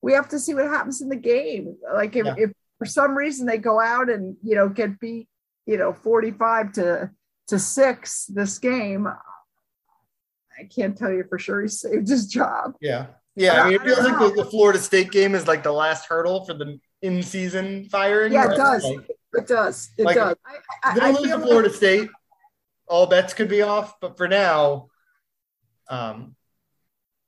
we 0.03 0.13
have 0.13 0.29
to 0.31 0.39
see 0.39 0.55
what 0.55 0.67
happens 0.67 1.01
in 1.01 1.09
the 1.09 1.17
game. 1.17 1.77
Like 1.93 2.17
if, 2.17 2.27
yeah. 2.27 2.35
if 2.37 2.53
for 2.79 2.87
some 2.87 3.17
reason 3.17 3.47
they 3.47 3.59
go 3.59 3.81
out 3.81 4.11
and 4.11 4.37
you 4.43 4.57
know 4.57 4.69
get 4.69 4.99
beat, 5.01 5.29
you 5.67 5.79
know, 5.79 5.93
45 5.93 6.73
to 6.73 7.11
to 7.49 7.59
6 7.59 8.27
this 8.27 8.59
game, 8.59 9.07
I 9.07 10.65
can't 10.75 10.97
tell 10.97 11.13
you 11.13 11.25
for 11.29 11.39
sure 11.39 11.63
he 11.63 11.69
saved 11.69 12.09
his 12.09 12.27
job. 12.27 12.75
Yeah. 12.81 13.07
Yeah, 13.37 13.63
I 13.63 13.65
mean, 13.65 13.75
it 13.75 13.83
feels 13.83 13.99
like 13.99 14.17
the, 14.17 14.45
the, 14.45 14.49
Florida 14.49 14.79
State 14.79 15.11
game 15.11 15.35
is 15.35 15.49
like 15.49 15.65
the 15.65 15.73
last 15.73 16.07
hurdle 16.07 16.45
for 16.45 16.55
the 16.55 16.79
in-season 17.03 17.89
firing. 17.89 18.33
Yeah, 18.33 18.53
it 18.53 18.57
does. 18.57 18.85
Like, 18.85 19.09
it 19.33 19.47
does. 19.49 19.91
It 19.99 20.05
like, 20.05 20.15
does. 20.15 20.37
I, 20.47 21.01
I, 21.01 21.09
I 21.09 21.11
lose 21.11 21.31
to 21.31 21.41
Florida 21.41 21.69
like, 21.69 21.77
State 21.77 22.11
all 22.89 23.07
bets 23.07 23.35
could 23.35 23.49
be 23.49 23.63
off, 23.63 23.99
but 24.01 24.17
for 24.17 24.29
now, 24.29 24.89
um, 25.89 26.35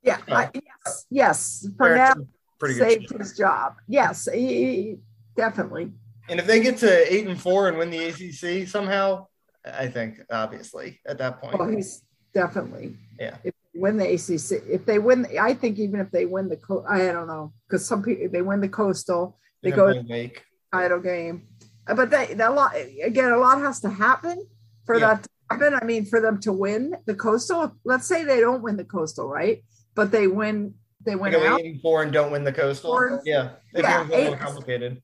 yeah, 0.03 0.19
I, 0.29 0.49
yes, 0.53 1.05
yes, 1.09 1.67
for 1.77 1.95
now, 1.95 2.13
pretty 2.59 2.75
saved 2.75 3.11
his 3.17 3.37
job. 3.37 3.75
Yes, 3.87 4.27
he, 4.31 4.47
he, 4.47 4.97
definitely. 5.35 5.91
And 6.29 6.39
if 6.39 6.47
they 6.47 6.59
get 6.59 6.77
to 6.77 7.13
eight 7.13 7.27
and 7.27 7.39
four 7.39 7.67
and 7.67 7.77
win 7.77 7.89
the 7.89 8.05
ACC 8.05 8.67
somehow, 8.67 9.27
I 9.65 9.87
think 9.87 10.19
obviously 10.29 10.99
at 11.05 11.17
that 11.17 11.41
point, 11.41 11.57
oh, 11.59 11.67
he's 11.67 12.03
definitely 12.33 12.95
yeah. 13.19 13.37
If 13.43 13.53
they 13.73 13.79
win 13.79 13.97
the 13.97 14.13
ACC, 14.13 14.63
if 14.69 14.85
they 14.85 14.99
win, 14.99 15.27
I 15.39 15.53
think 15.53 15.79
even 15.79 15.99
if 15.99 16.11
they 16.11 16.25
win 16.25 16.49
the, 16.49 16.57
co- 16.57 16.85
I 16.87 16.99
don't 16.99 17.27
know, 17.27 17.53
because 17.67 17.85
some 17.85 18.03
people 18.03 18.27
they 18.31 18.41
win 18.41 18.61
the 18.61 18.69
coastal, 18.69 19.37
they, 19.61 19.71
go 19.71 19.91
to 19.91 20.03
the 20.03 20.31
title 20.71 20.99
game, 20.99 21.47
but 21.85 22.09
they, 22.09 22.33
a 22.33 22.49
lot 22.49 22.75
again, 23.03 23.31
a 23.31 23.37
lot 23.37 23.59
has 23.59 23.81
to 23.81 23.89
happen 23.89 24.45
for 24.85 24.97
yeah. 24.99 25.15
that 25.15 25.27
happen. 25.49 25.73
I 25.73 25.83
mean, 25.85 26.05
for 26.05 26.19
them 26.19 26.39
to 26.41 26.53
win 26.53 26.95
the 27.05 27.15
coastal, 27.15 27.75
let's 27.83 28.07
say 28.07 28.23
they 28.23 28.39
don't 28.39 28.61
win 28.61 28.77
the 28.77 28.85
coastal, 28.85 29.27
right? 29.27 29.63
But 29.95 30.11
they 30.11 30.27
win, 30.27 30.75
they 31.05 31.15
win 31.15 31.31
they 31.31 31.45
out. 31.45 31.59
Eight 31.59 31.73
and 31.73 31.81
four 31.81 32.03
and 32.03 32.11
don't 32.11 32.31
win 32.31 32.43
the 32.43 32.53
coastal. 32.53 32.91
Four, 32.91 33.21
yeah, 33.25 33.51
it 33.73 33.83
yeah, 33.83 34.03
a 34.03 34.07
little 34.07 34.35
complicated. 34.37 35.01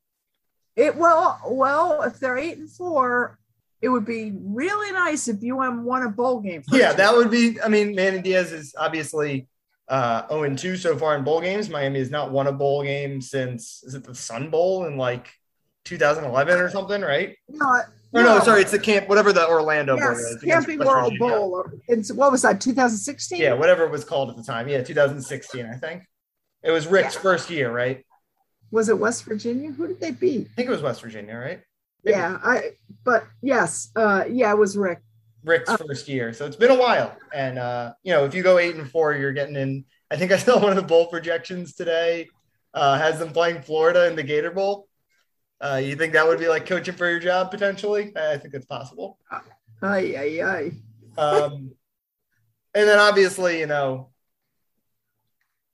It 0.76 0.96
well, 0.96 1.40
well, 1.48 2.02
if 2.04 2.20
they're 2.20 2.38
eight 2.38 2.58
and 2.58 2.70
four, 2.70 3.38
it 3.82 3.90
would 3.90 4.06
be 4.06 4.34
really 4.36 4.92
nice 4.92 5.28
if 5.28 5.38
UM 5.44 5.84
won 5.84 6.04
a 6.04 6.10
bowl 6.10 6.40
game. 6.40 6.64
Yeah, 6.72 6.94
that 6.94 7.16
would 7.16 7.30
be. 7.30 7.60
I 7.62 7.68
mean, 7.68 7.96
Manny 7.96 8.22
Diaz 8.22 8.52
is 8.52 8.74
obviously 8.78 9.48
uh 9.90 10.26
0 10.30 10.44
and 10.44 10.58
2 10.58 10.78
so 10.78 10.98
far 10.98 11.16
in 11.18 11.24
bowl 11.24 11.42
games. 11.42 11.70
Miami 11.70 12.00
has 12.00 12.10
not 12.10 12.32
won 12.32 12.48
a 12.48 12.52
bowl 12.52 12.84
game 12.84 13.20
since 13.22 13.84
is 13.84 13.94
it 13.96 14.04
the 14.04 14.16
Sun 14.16 14.50
Bowl 14.50 14.86
in 14.86 14.98
like 14.98 15.30
2011 15.86 16.60
or 16.60 16.70
something, 16.70 17.02
right? 17.02 17.36
No, 17.50 17.82
no, 18.14 18.38
no, 18.38 18.40
sorry, 18.44 18.62
it's 18.62 18.72
the 18.72 18.80
camp, 18.80 19.10
whatever 19.10 19.34
the 19.34 19.48
Orlando 19.48 19.96
yes, 19.96 20.06
Bowl 20.06 20.36
is. 20.36 20.44
Camping 20.44 20.80
World 20.80 21.18
Bowl. 21.18 21.66
It's, 21.88 22.12
what 22.12 22.32
was 22.32 22.44
that, 22.44 22.62
2016? 22.62 23.42
Yeah, 23.42 23.54
whatever 23.54 23.84
it 23.84 23.92
was 23.92 24.06
called 24.06 24.30
at 24.30 24.36
the 24.36 24.44
time. 24.44 24.68
Yeah, 24.68 24.84
2016, 24.84 25.66
I 25.66 25.76
think. 25.76 26.04
It 26.64 26.72
was 26.72 26.88
Richt's 26.88 27.16
yeah. 27.16 27.22
first 27.22 27.50
year, 27.50 27.72
right? 27.72 28.06
Was 28.72 28.90
it 28.90 28.98
West 28.98 29.26
Virginia? 29.26 29.72
Who 29.72 29.88
did 29.88 30.00
they 30.00 30.12
beat? 30.12 30.48
I 30.52 30.56
think 30.56 30.68
it 30.68 30.72
was 30.72 30.82
West 30.82 31.02
Virginia, 31.02 31.36
right? 31.36 31.62
Maybe. 32.04 32.18
Yeah, 32.18 32.40
I. 32.44 32.72
But 33.04 33.26
yes, 33.42 33.92
uh, 33.96 34.26
yeah, 34.30 34.52
it 34.52 34.58
was 34.58 34.78
Richt. 34.78 35.02
Richt's 35.44 35.70
uh, 35.70 35.78
first 35.78 36.08
year, 36.08 36.34
so 36.34 36.46
it's 36.46 36.56
been 36.56 36.72
a 36.72 36.80
while. 36.80 37.16
And 37.34 37.60
uh, 37.60 37.94
you 38.04 38.14
know, 38.14 38.26
if 38.26 38.34
you 38.34 38.44
go 38.44 38.58
eight 38.58 38.76
and 38.76 38.90
four, 38.90 39.14
you're 39.14 39.34
getting 39.34 39.56
in. 39.56 39.86
I 40.10 40.18
think 40.18 40.32
I 40.32 40.38
saw 40.38 40.60
one 40.62 40.72
of 40.72 40.76
the 40.76 40.84
bowl 40.84 41.08
projections 41.08 41.76
today 41.76 42.30
uh, 42.74 42.98
has 42.98 43.20
them 43.20 43.32
playing 43.32 43.62
Florida 43.62 44.08
in 44.08 44.16
the 44.16 44.24
Gator 44.24 44.52
Bowl. 44.52 44.88
Uh, 45.64 45.78
you 45.78 45.96
think 45.96 46.12
that 46.12 46.28
would 46.28 46.40
be 46.40 46.50
like 46.50 46.66
coaching 46.66 46.94
for 46.94 47.10
your 47.10 47.20
job 47.20 47.50
potentially? 47.50 48.12
I 48.18 48.38
think 48.38 48.54
it's 48.54 48.66
possible. 48.66 49.18
Aye, 49.82 50.14
aye, 50.18 50.42
aye. 50.44 50.72
um, 51.22 51.72
and 52.74 52.90
then 52.90 53.00
obviously, 53.00 53.60
you 53.60 53.68
know, 53.68 54.10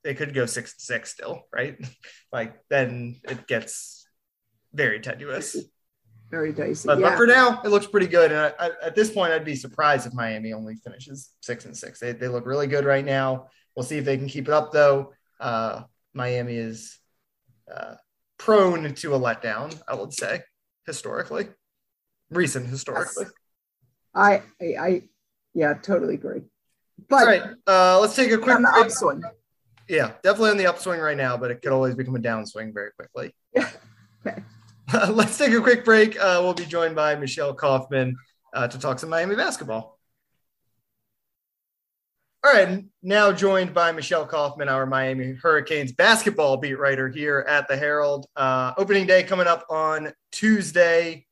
they 0.03 0.13
could 0.13 0.33
go 0.33 0.45
six 0.45 0.75
to 0.75 0.83
six 0.83 1.09
still, 1.11 1.43
right? 1.51 1.77
like 2.31 2.53
then 2.69 3.19
it 3.23 3.47
gets 3.47 4.07
very 4.73 4.99
tenuous. 4.99 5.57
Very 6.29 6.53
dicey. 6.53 6.85
But, 6.85 6.99
yeah. 6.99 7.09
but 7.09 7.17
for 7.17 7.25
now, 7.25 7.61
it 7.63 7.69
looks 7.69 7.87
pretty 7.87 8.05
good. 8.05 8.31
And 8.31 8.39
I, 8.39 8.67
I, 8.67 8.71
at 8.83 8.95
this 8.95 9.09
point, 9.09 9.33
I'd 9.33 9.43
be 9.43 9.55
surprised 9.55 10.05
if 10.05 10.13
Miami 10.13 10.53
only 10.53 10.75
finishes 10.75 11.31
six 11.41 11.65
and 11.65 11.75
six. 11.75 11.99
They, 11.99 12.11
they 12.11 12.27
look 12.27 12.45
really 12.45 12.67
good 12.67 12.85
right 12.85 13.03
now. 13.03 13.47
We'll 13.75 13.85
see 13.85 13.97
if 13.97 14.05
they 14.05 14.17
can 14.17 14.27
keep 14.27 14.47
it 14.47 14.53
up, 14.53 14.71
though. 14.71 15.13
Uh, 15.39 15.83
Miami 16.13 16.55
is 16.55 16.99
uh, 17.73 17.95
prone 18.39 18.95
to 18.95 19.13
a 19.13 19.19
letdown, 19.19 19.79
I 19.87 19.93
would 19.93 20.13
say, 20.13 20.41
historically, 20.87 21.49
recent 22.31 22.67
historically. 22.67 23.27
I, 24.15 24.41
I, 24.59 24.65
I 24.79 25.01
yeah, 25.53 25.75
totally 25.75 26.15
agree. 26.15 26.41
But 27.07 27.21
All 27.21 27.27
right, 27.27 27.43
uh, 27.67 27.99
let's 27.99 28.15
take 28.15 28.31
a 28.31 28.37
quick 28.37 28.55
on 28.55 28.63
the 28.63 28.69
upswing. 28.69 29.21
Yeah, 29.87 30.13
definitely 30.23 30.51
on 30.51 30.57
the 30.57 30.65
upswing 30.65 30.99
right 30.99 31.17
now, 31.17 31.37
but 31.37 31.51
it 31.51 31.61
could 31.61 31.71
always 31.71 31.95
become 31.95 32.15
a 32.15 32.19
downswing 32.19 32.73
very 32.73 32.91
quickly. 32.91 33.35
Yeah. 33.53 33.69
okay. 34.27 34.41
let's 35.11 35.37
take 35.37 35.53
a 35.53 35.61
quick 35.61 35.85
break. 35.85 36.19
Uh, 36.19 36.39
we'll 36.41 36.53
be 36.53 36.65
joined 36.65 36.95
by 36.95 37.15
Michelle 37.15 37.53
Kaufman 37.53 38.15
uh, 38.53 38.67
to 38.67 38.79
talk 38.79 38.99
some 38.99 39.09
Miami 39.09 39.35
basketball. 39.35 39.98
All 42.41 42.53
right, 42.53 42.85
now 43.03 43.33
joined 43.33 43.73
by 43.73 43.91
Michelle 43.91 44.25
Kaufman, 44.25 44.69
our 44.69 44.85
Miami 44.85 45.33
Hurricanes 45.33 45.91
basketball 45.91 46.55
beat 46.57 46.79
writer 46.79 47.09
here 47.09 47.45
at 47.47 47.67
the 47.67 47.75
Herald. 47.75 48.27
Uh, 48.35 48.73
opening 48.77 49.05
day 49.05 49.23
coming 49.23 49.45
up 49.47 49.65
on 49.69 50.13
Tuesday. 50.31 51.25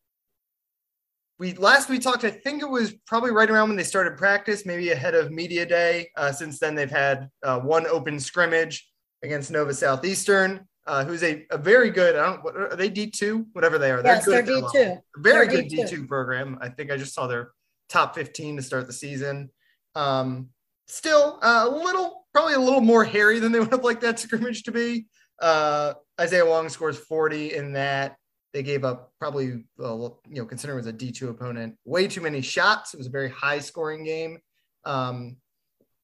We 1.40 1.54
last 1.54 1.88
we 1.88 2.00
talked, 2.00 2.26
I 2.26 2.30
think 2.32 2.62
it 2.62 2.70
was 2.70 2.94
probably 3.06 3.32
right 3.32 3.50
around 3.50 3.70
when 3.70 3.78
they 3.78 3.84
started 3.84 4.18
practice, 4.18 4.66
maybe 4.66 4.90
ahead 4.90 5.16
of 5.16 5.32
media 5.32 5.66
day. 5.66 6.10
Uh, 6.18 6.32
since 6.32 6.60
then, 6.60 6.76
they've 6.76 6.92
had 6.92 7.30
uh, 7.42 7.60
one 7.60 7.88
open 7.88 8.20
scrimmage. 8.20 8.90
against 9.24 9.52
Nova 9.52 9.74
Southeastern, 9.74 10.68
uh, 10.86 11.04
who's 11.04 11.24
a, 11.24 11.46
a 11.52 11.58
very 11.58 11.90
good. 11.90 12.16
I 12.16 12.26
don't. 12.26 12.44
What, 12.44 12.56
are 12.56 12.76
they 12.76 12.90
D 12.90 13.10
two? 13.10 13.48
Whatever 13.54 13.78
they 13.78 13.92
are. 13.92 14.02
They're 14.02 14.16
yes, 14.16 14.26
they're 14.26 14.42
D 14.42 14.62
two. 14.74 14.98
Very 15.18 15.48
they're 15.48 15.64
good 15.64 15.70
D 15.70 15.86
two 15.88 16.06
program. 16.08 16.58
I 16.62 16.70
think 16.70 16.92
I 16.92 16.98
just 16.98 17.14
saw 17.14 17.28
their 17.28 17.52
top 17.90 18.16
fifteen 18.16 18.56
to 18.58 18.62
start 18.62 18.88
the 18.88 18.94
season. 18.94 19.50
Um, 19.96 20.50
still 20.88 21.40
uh, 21.42 21.68
a 21.68 21.70
little, 21.70 22.26
probably 22.34 22.56
a 22.56 22.60
little 22.60 22.82
more 22.82 23.04
hairy 23.04 23.40
than 23.40 23.52
they 23.52 23.60
would 23.62 23.72
have 23.72 23.84
liked 23.84 24.02
that 24.02 24.20
scrimmage 24.20 24.64
to 24.64 24.72
be. 24.72 25.06
Uh, 25.40 25.94
Isaiah 26.20 26.46
Wong 26.46 26.70
scores 26.70 26.98
40 26.98 27.54
in 27.54 27.74
that. 27.74 28.16
They 28.54 28.64
gave 28.64 28.84
up 28.84 29.12
probably, 29.20 29.66
well, 29.78 30.22
you 30.28 30.42
know, 30.42 30.46
considering 30.46 30.80
it 30.80 30.86
was 30.86 30.88
a 30.88 30.94
D2 30.94 31.30
opponent, 31.30 31.76
way 31.86 32.08
too 32.08 32.22
many 32.22 32.42
shots. 32.42 32.94
It 32.94 32.98
was 32.98 33.08
a 33.08 33.12
very 33.12 33.30
high 33.30 33.60
scoring 33.60 34.04
game. 34.04 34.40
Um, 34.86 35.38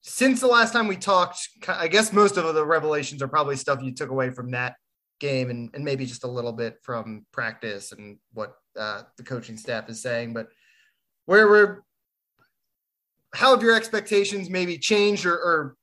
since 0.02 0.40
the 0.40 0.46
last 0.46 0.72
time 0.72 0.86
we 0.86 0.96
talked, 0.96 1.48
I 1.66 1.88
guess 1.88 2.12
most 2.12 2.36
of 2.36 2.54
the 2.54 2.64
revelations 2.64 3.22
are 3.22 3.28
probably 3.28 3.56
stuff 3.56 3.82
you 3.82 3.94
took 3.94 4.10
away 4.10 4.30
from 4.30 4.50
that 4.50 4.76
game 5.18 5.48
and, 5.48 5.70
and 5.72 5.84
maybe 5.84 6.04
just 6.04 6.24
a 6.24 6.28
little 6.28 6.52
bit 6.52 6.76
from 6.82 7.24
practice 7.32 7.92
and 7.92 8.18
what 8.34 8.54
uh, 8.78 9.02
the 9.16 9.22
coaching 9.22 9.56
staff 9.56 9.88
is 9.88 10.02
saying. 10.02 10.34
But 10.34 10.48
where 11.24 11.48
we're, 11.48 11.82
how 13.34 13.50
have 13.50 13.62
your 13.62 13.74
expectations 13.74 14.48
maybe 14.48 14.78
changed 14.78 15.26
or, 15.26 15.34
or 15.34 15.76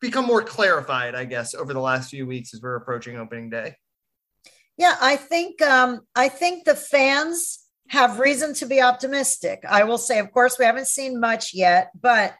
become 0.00 0.24
more 0.24 0.42
clarified, 0.42 1.14
I 1.14 1.24
guess, 1.24 1.54
over 1.54 1.72
the 1.72 1.80
last 1.80 2.10
few 2.10 2.26
weeks 2.26 2.54
as 2.54 2.62
we're 2.62 2.76
approaching 2.76 3.16
opening 3.16 3.50
day? 3.50 3.74
Yeah, 4.76 4.96
I 5.00 5.16
think 5.16 5.60
um, 5.60 6.02
I 6.14 6.28
think 6.28 6.64
the 6.64 6.76
fans 6.76 7.58
have 7.88 8.20
reason 8.20 8.54
to 8.54 8.66
be 8.66 8.80
optimistic. 8.80 9.64
I 9.68 9.84
will 9.84 9.98
say, 9.98 10.20
of 10.20 10.30
course, 10.30 10.58
we 10.58 10.64
haven't 10.64 10.86
seen 10.86 11.18
much 11.18 11.52
yet, 11.52 11.90
but 12.00 12.34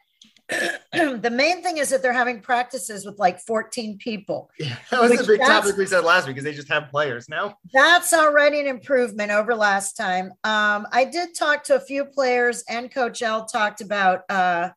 the 0.93 1.29
main 1.31 1.61
thing 1.61 1.77
is 1.77 1.89
that 1.89 2.01
they're 2.01 2.13
having 2.13 2.41
practices 2.41 3.05
with 3.05 3.19
like 3.19 3.39
14 3.39 3.97
people. 3.97 4.49
Yeah, 4.59 4.75
that 4.91 5.01
was 5.01 5.17
the 5.19 5.23
big 5.23 5.41
topic 5.41 5.77
we 5.77 5.85
said 5.85 6.03
last 6.03 6.25
week 6.25 6.35
because 6.35 6.43
they 6.43 6.53
just 6.53 6.69
have 6.69 6.89
players 6.89 7.29
now. 7.29 7.57
That's 7.71 8.13
already 8.13 8.59
an 8.59 8.67
improvement 8.67 9.31
over 9.31 9.55
last 9.55 9.95
time. 9.95 10.31
Um, 10.43 10.87
I 10.91 11.07
did 11.11 11.35
talk 11.35 11.63
to 11.65 11.75
a 11.75 11.79
few 11.79 12.05
players, 12.05 12.63
and 12.67 12.91
Coach 12.91 13.21
L 13.21 13.45
talked 13.45 13.81
about 13.81 14.23
uh, 14.29 14.69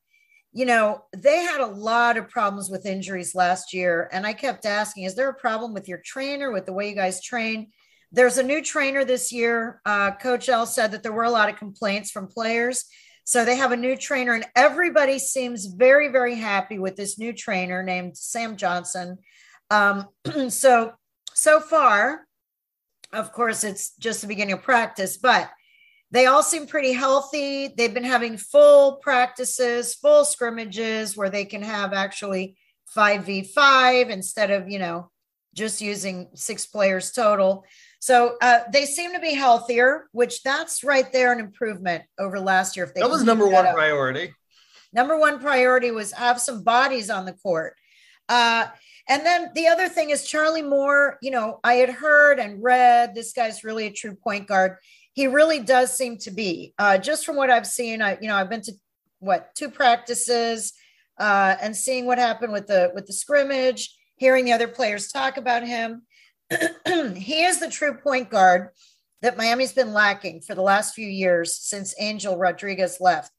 you 0.53 0.67
know, 0.67 1.05
they 1.17 1.39
had 1.39 1.61
a 1.61 1.67
lot 1.67 2.19
of 2.19 2.29
problems 2.29 2.69
with 2.69 2.85
injuries 2.85 3.35
last 3.35 3.73
year. 3.73 4.11
And 4.13 4.27
I 4.27 4.35
kept 4.35 4.67
asking, 4.67 5.05
is 5.05 5.15
there 5.15 5.31
a 5.31 5.35
problem 5.35 5.73
with 5.73 5.89
your 5.89 5.99
trainer, 6.05 6.53
with 6.53 6.67
the 6.67 6.75
way 6.75 6.91
you 6.91 6.95
guys 6.95 7.23
train? 7.23 7.69
There's 8.13 8.37
a 8.37 8.43
new 8.43 8.63
trainer 8.63 9.05
this 9.05 9.33
year. 9.33 9.81
Uh, 9.87 10.11
Coach 10.11 10.51
L 10.51 10.67
said 10.67 10.93
that 10.93 11.03
there 11.03 11.13
were 11.13 11.25
a 11.25 11.31
lot 11.31 11.49
of 11.49 11.57
complaints 11.57 12.11
from 12.11 12.27
players. 12.27 12.85
So 13.25 13.45
they 13.45 13.57
have 13.57 13.73
a 13.73 13.77
new 13.77 13.97
trainer, 13.97 14.35
and 14.35 14.45
everybody 14.57 15.19
seems 15.19 15.67
very, 15.67 16.09
very 16.09 16.35
happy 16.35 16.79
with 16.79 16.97
this 16.97 17.19
new 17.19 17.33
trainer 17.33 17.83
named 17.83 18.17
Sam 18.17 18.57
Johnson. 18.57 19.19
Um, 19.71 20.09
so, 20.49 20.93
so 21.33 21.61
far, 21.61 22.27
of 23.13 23.33
course, 23.33 23.65
it's 23.65 23.95
just 23.97 24.23
the 24.23 24.27
beginning 24.27 24.55
of 24.55 24.63
practice, 24.63 25.17
but 25.17 25.51
they 26.11 26.27
all 26.27 26.43
seem 26.43 26.67
pretty 26.67 26.93
healthy. 26.93 27.69
They've 27.69 27.95
been 27.95 28.05
having 28.05 28.37
full 28.37 28.97
practices, 28.97 29.95
full 29.95 30.25
scrimmages 30.25 31.17
where 31.17 31.31
they 31.31 31.45
can 31.45 31.63
have 31.63 31.93
actually 31.93 32.57
5v5 32.95 34.11
instead 34.11 34.51
of, 34.51 34.69
you 34.69 34.79
know, 34.79 35.11
just 35.55 35.81
using 35.81 36.29
six 36.35 36.67
players 36.67 37.13
total. 37.13 37.65
So 38.03 38.37
uh, 38.43 38.61
they 38.73 38.85
seem 38.85 39.13
to 39.13 39.21
be 39.21 39.33
healthier, 39.33 40.09
which 40.11 40.43
that's 40.43 40.83
right 40.83 41.13
there 41.13 41.33
an 41.33 41.39
improvement 41.39 42.03
over 42.19 42.41
last 42.41 42.77
year. 42.77 42.85
If 42.85 42.95
they 42.95 43.01
that 43.01 43.09
was 43.09 43.23
number 43.23 43.47
one 43.47 43.65
up. 43.65 43.75
priority. 43.75 44.35
Number 44.93 45.17
one 45.17 45.39
priority 45.39 45.93
was 45.93 46.11
have 46.11 46.41
some 46.41 46.65
bodies 46.65 47.11
on 47.11 47.27
the 47.27 47.33
court. 47.33 47.77
Uh, 48.29 48.67
and 49.09 49.25
then 49.25 49.51
the 49.55 49.69
other 49.69 49.89
thing 49.89 50.11
is 50.11 50.27
Charlie 50.27 50.63
Moore. 50.63 51.19
You 51.23 51.31
know, 51.31 51.61
I 51.63 51.75
had 51.75 51.91
heard 51.91 52.41
and 52.41 52.61
read 52.61 53.15
this 53.15 53.33
guy's 53.33 53.63
really 53.63 53.87
a 53.87 53.93
true 53.93 54.17
point 54.17 54.49
guard 54.49 54.79
he 55.13 55.27
really 55.27 55.61
does 55.61 55.97
seem 55.97 56.17
to 56.19 56.31
be. 56.31 56.75
Uh, 56.79 56.99
just 56.99 57.25
from 57.25 57.37
what 57.37 57.51
I've 57.51 57.67
seen, 57.67 58.03
I 58.03 58.19
you 58.21 58.29
know 58.29 58.37
I've 58.37 58.51
been 58.51 58.63
to 58.63 58.73
what 59.21 59.55
two 59.55 59.71
practices 59.71 60.73
uh, 61.19 61.55
and 61.61 61.77
seeing 61.77 62.07
what 62.07 62.19
happened 62.19 62.53
with 62.53 62.67
the 62.67 62.91
with 62.95 63.07
the 63.07 63.13
scrimmage, 63.13 63.97
hearing 64.17 64.45
the 64.45 64.53
other 64.53 64.69
players 64.69 65.09
talk 65.09 65.37
about 65.37 65.67
him. 65.67 66.03
he 67.17 67.45
is 67.45 67.61
the 67.61 67.71
true 67.71 67.97
point 67.99 68.31
guard 68.31 68.71
that 69.23 69.37
Miami's 69.37 69.73
been 69.73 69.93
lacking 69.93 70.41
for 70.41 70.55
the 70.55 70.63
last 70.63 70.95
few 70.95 71.07
years 71.07 71.57
since 71.57 71.95
Angel 71.99 72.37
Rodriguez 72.37 72.99
left. 73.01 73.31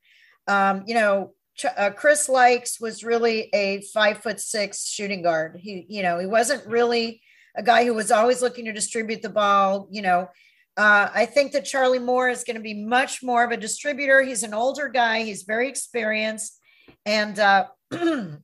Um, 0.47 0.83
you 0.87 0.95
know, 0.95 1.33
uh, 1.77 1.91
Chris 1.91 2.27
Lykes 2.27 2.81
was 2.81 3.03
really 3.03 3.49
a 3.53 3.81
five 3.93 4.19
foot 4.19 4.39
six 4.39 4.87
shooting 4.87 5.21
guard. 5.21 5.59
He, 5.59 5.85
you 5.89 6.01
know, 6.01 6.19
he 6.19 6.25
wasn't 6.25 6.65
really 6.65 7.21
a 7.55 7.61
guy 7.61 7.85
who 7.85 7.93
was 7.93 8.11
always 8.11 8.41
looking 8.41 8.65
to 8.65 8.73
distribute 8.73 9.21
the 9.21 9.29
ball. 9.29 9.87
You 9.91 10.01
know, 10.01 10.29
uh, 10.77 11.09
I 11.13 11.25
think 11.25 11.51
that 11.51 11.65
Charlie 11.65 11.99
Moore 11.99 12.29
is 12.29 12.43
going 12.43 12.55
to 12.55 12.61
be 12.61 12.73
much 12.73 13.21
more 13.21 13.43
of 13.43 13.51
a 13.51 13.57
distributor. 13.57 14.21
He's 14.21 14.43
an 14.43 14.53
older 14.53 14.89
guy, 14.89 15.23
he's 15.23 15.43
very 15.43 15.69
experienced, 15.69 16.59
and 17.05 17.37
uh, 17.37 17.67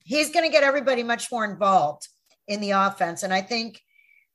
he's 0.04 0.32
going 0.32 0.46
to 0.46 0.52
get 0.52 0.64
everybody 0.64 1.04
much 1.04 1.32
more 1.32 1.46
involved 1.46 2.08
in 2.48 2.62
the 2.62 2.72
offense. 2.72 3.24
And 3.24 3.34
I 3.34 3.42
think, 3.42 3.82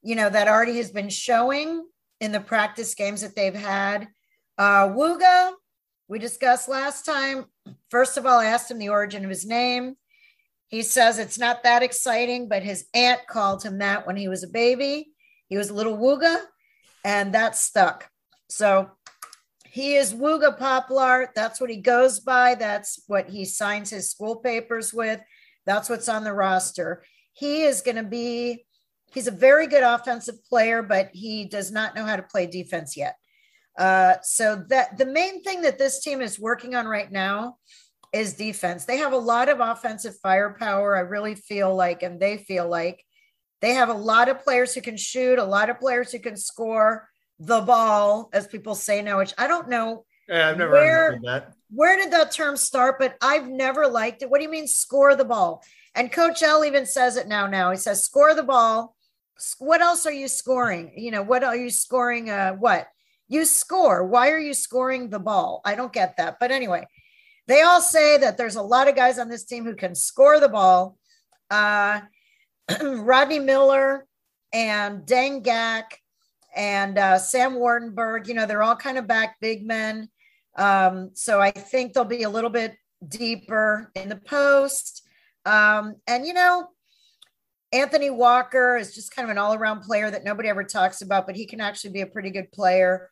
you 0.05 0.15
know, 0.15 0.29
that 0.29 0.49
already 0.49 0.77
has 0.77 0.91
been 0.91 1.09
showing 1.09 1.85
in 2.21 2.31
the 2.31 2.41
practice 2.41 2.95
games 2.95 3.23
that 3.23 3.35
they've 3.35 3.55
had. 3.55 4.09
Uh, 4.59 4.89
Wooga, 4.89 5.53
we 6.09 6.19
discussed 6.19 6.69
last 6.69 7.05
time. 7.05 7.47
First 7.91 8.17
of 8.17 8.27
all, 8.27 8.39
I 8.39 8.47
asked 8.47 8.71
him 8.71 8.79
the 8.79 8.91
origin 8.91 9.25
of 9.25 9.31
his 9.31 9.47
name. 9.47 9.97
He 10.69 10.83
says 10.83 11.19
it's 11.19 11.39
not 11.39 11.63
that 11.63 11.83
exciting, 11.83 12.49
but 12.49 12.63
his 12.63 12.87
aunt 12.95 13.21
called 13.29 13.63
him 13.63 13.79
that 13.79 14.07
when 14.07 14.17
he 14.17 14.29
was 14.29 14.43
a 14.45 14.49
baby. 14.49 15.09
He 15.49 15.57
was 15.57 15.71
a 15.71 15.75
little 15.75 15.97
Wooga 15.97 16.41
and 17.05 17.35
that 17.35 17.57
stuck. 17.57 18.09
So 18.49 18.91
he 19.67 19.97
is 19.97 20.15
Wooga 20.15 20.59
Poplar. 20.59 21.33
That's 21.35 21.61
what 21.61 21.71
he 21.71 21.77
goes 21.77 22.21
by. 22.21 22.55
That's 22.55 23.03
what 23.07 23.29
he 23.29 23.45
signs 23.45 23.91
his 23.91 24.11
school 24.11 24.37
papers 24.37 24.93
with. 24.93 25.21
That's 25.67 25.89
what's 25.89 26.09
on 26.09 26.25
the 26.25 26.33
roster. 26.33 27.05
He 27.33 27.63
is 27.63 27.81
going 27.81 27.97
to 27.97 28.03
be, 28.03 28.65
he's 29.13 29.27
a 29.27 29.33
very 29.33 29.67
good 29.67 29.83
offensive 29.83 30.45
player, 30.45 30.83
but 30.83 31.11
he 31.13 31.45
does 31.45 31.71
not 31.71 31.95
know 31.95 32.05
how 32.05 32.17
to 32.17 32.23
play 32.23 32.47
defense 32.47 32.97
yet. 32.97 33.17
Uh, 33.79 34.15
so 34.23 34.65
that 34.69 34.99
the 34.99 35.07
main 35.07 35.43
thing 35.43 35.63
that 35.63 35.79
this 35.79 36.01
team 36.01 36.21
is 36.21 36.39
working 36.39 36.75
on 36.75 36.87
right 36.87 37.11
now 37.11 37.57
is 38.13 38.35
defense. 38.35 38.85
They 38.85 38.99
have 38.99 39.13
a 39.13 39.19
lot 39.19 39.49
of 39.49 39.61
offensive 39.61 40.15
firepower. 40.23 40.97
I 40.97 41.01
really 41.01 41.35
feel 41.35 41.75
like, 41.75 42.03
and 42.03 42.21
they 42.21 42.37
feel 42.37 42.69
like 42.69 43.05
they 43.61 43.75
have 43.75 43.89
a 43.89 43.95
lot 43.95 44.29
of 44.29 44.45
players 44.45 44.75
who 44.75 44.81
can 44.81 44.97
shoot, 44.97 45.39
a 45.39 45.45
lot 45.45 45.71
of 45.71 45.81
players 45.81 46.13
who 46.13 46.21
can 46.21 46.37
score 46.37 47.09
the 47.41 47.63
ball, 47.63 48.31
as 48.33 48.47
people 48.47 48.75
say 48.75 49.03
now, 49.03 49.19
which 49.19 49.35
I 49.37 49.49
don't 49.49 49.69
know. 49.69 50.05
Yeah, 50.29 50.51
I've 50.51 50.59
never 50.59 50.73
where, 50.73 51.21
that. 51.25 51.53
Where 51.71 51.97
did 51.97 52.13
that 52.13 52.31
term 52.31 52.57
start? 52.57 52.99
But 52.99 53.17
I've 53.21 53.49
never 53.49 53.89
liked 53.89 54.23
it. 54.23 54.31
What 54.31 54.39
do 54.39 54.45
you 54.45 54.51
mean 54.51 54.69
score 54.69 55.17
the 55.17 55.25
ball? 55.25 55.65
And 55.95 56.11
Coach 56.11 56.43
L 56.43 56.65
even 56.65 56.87
says 56.87 57.17
it 57.17 57.29
now. 57.29 57.47
Now 57.47 57.71
he 57.71 57.77
says 57.77 58.05
score 58.05 58.35
the 58.35 58.43
ball. 58.43 58.97
What 59.59 59.81
else 59.81 60.07
are 60.07 60.13
you 60.13 60.29
scoring? 60.29 60.93
You 60.97 61.11
know, 61.11 61.23
what 61.23 61.45
are 61.45 61.57
you 61.57 61.71
scoring? 61.71 62.31
Uh, 62.31 62.53
what 62.53 62.89
you 63.29 63.45
score? 63.45 64.07
Why 64.07 64.31
are 64.31 64.39
you 64.39 64.55
scoring 64.55 65.11
the 65.11 65.19
ball? 65.19 65.61
I 65.65 65.75
don't 65.75 65.93
get 65.93 66.17
that. 66.17 66.37
But 66.41 66.51
anyway, 66.51 66.87
they 67.47 67.63
all 67.63 67.81
say 67.81 68.19
that 68.19 68.37
there's 68.37 68.57
a 68.57 68.63
lot 68.63 68.89
of 68.89 68.97
guys 68.97 69.19
on 69.19 69.29
this 69.29 69.45
team 69.45 69.65
who 69.65 69.75
can 69.75 69.95
score 69.95 70.41
the 70.41 70.49
ball. 70.49 70.97
Uh, 71.51 72.01
Rodney 72.83 73.39
Miller 73.39 74.07
and 74.53 75.03
Deng 75.07 75.45
Gak 75.45 75.99
and 76.55 76.99
uh, 76.99 77.19
Sam 77.19 77.55
Waardenburg, 77.55 78.29
you 78.29 78.35
know, 78.35 78.47
they're 78.47 78.63
all 78.63 78.77
kind 78.77 78.99
of 78.99 79.07
back 79.07 79.37
big 79.41 79.67
men. 79.67 80.09
Um, 80.57 81.11
so 81.15 81.41
I 81.41 81.51
think 81.51 81.93
they'll 81.93 82.05
be 82.05 82.23
a 82.23 82.31
little 82.31 82.51
bit 82.51 82.77
deeper 83.07 83.91
in 83.95 84.09
the 84.09 84.17
post. 84.17 85.04
Um, 85.45 85.97
and, 86.07 86.27
you 86.27 86.33
know, 86.33 86.69
Anthony 87.73 88.11
Walker 88.11 88.77
is 88.77 88.95
just 88.95 89.15
kind 89.15 89.27
of 89.27 89.31
an 89.31 89.39
all 89.39 89.55
around 89.55 89.81
player 89.81 90.11
that 90.11 90.25
nobody 90.25 90.49
ever 90.49 90.63
talks 90.65 91.03
about, 91.03 91.27
but 91.27 91.37
he 91.37 91.45
can 91.45 91.61
actually 91.61 91.91
be 91.91 92.03
a 92.03 92.07
pretty 92.07 92.31
good 92.31 92.53
player. 92.53 93.11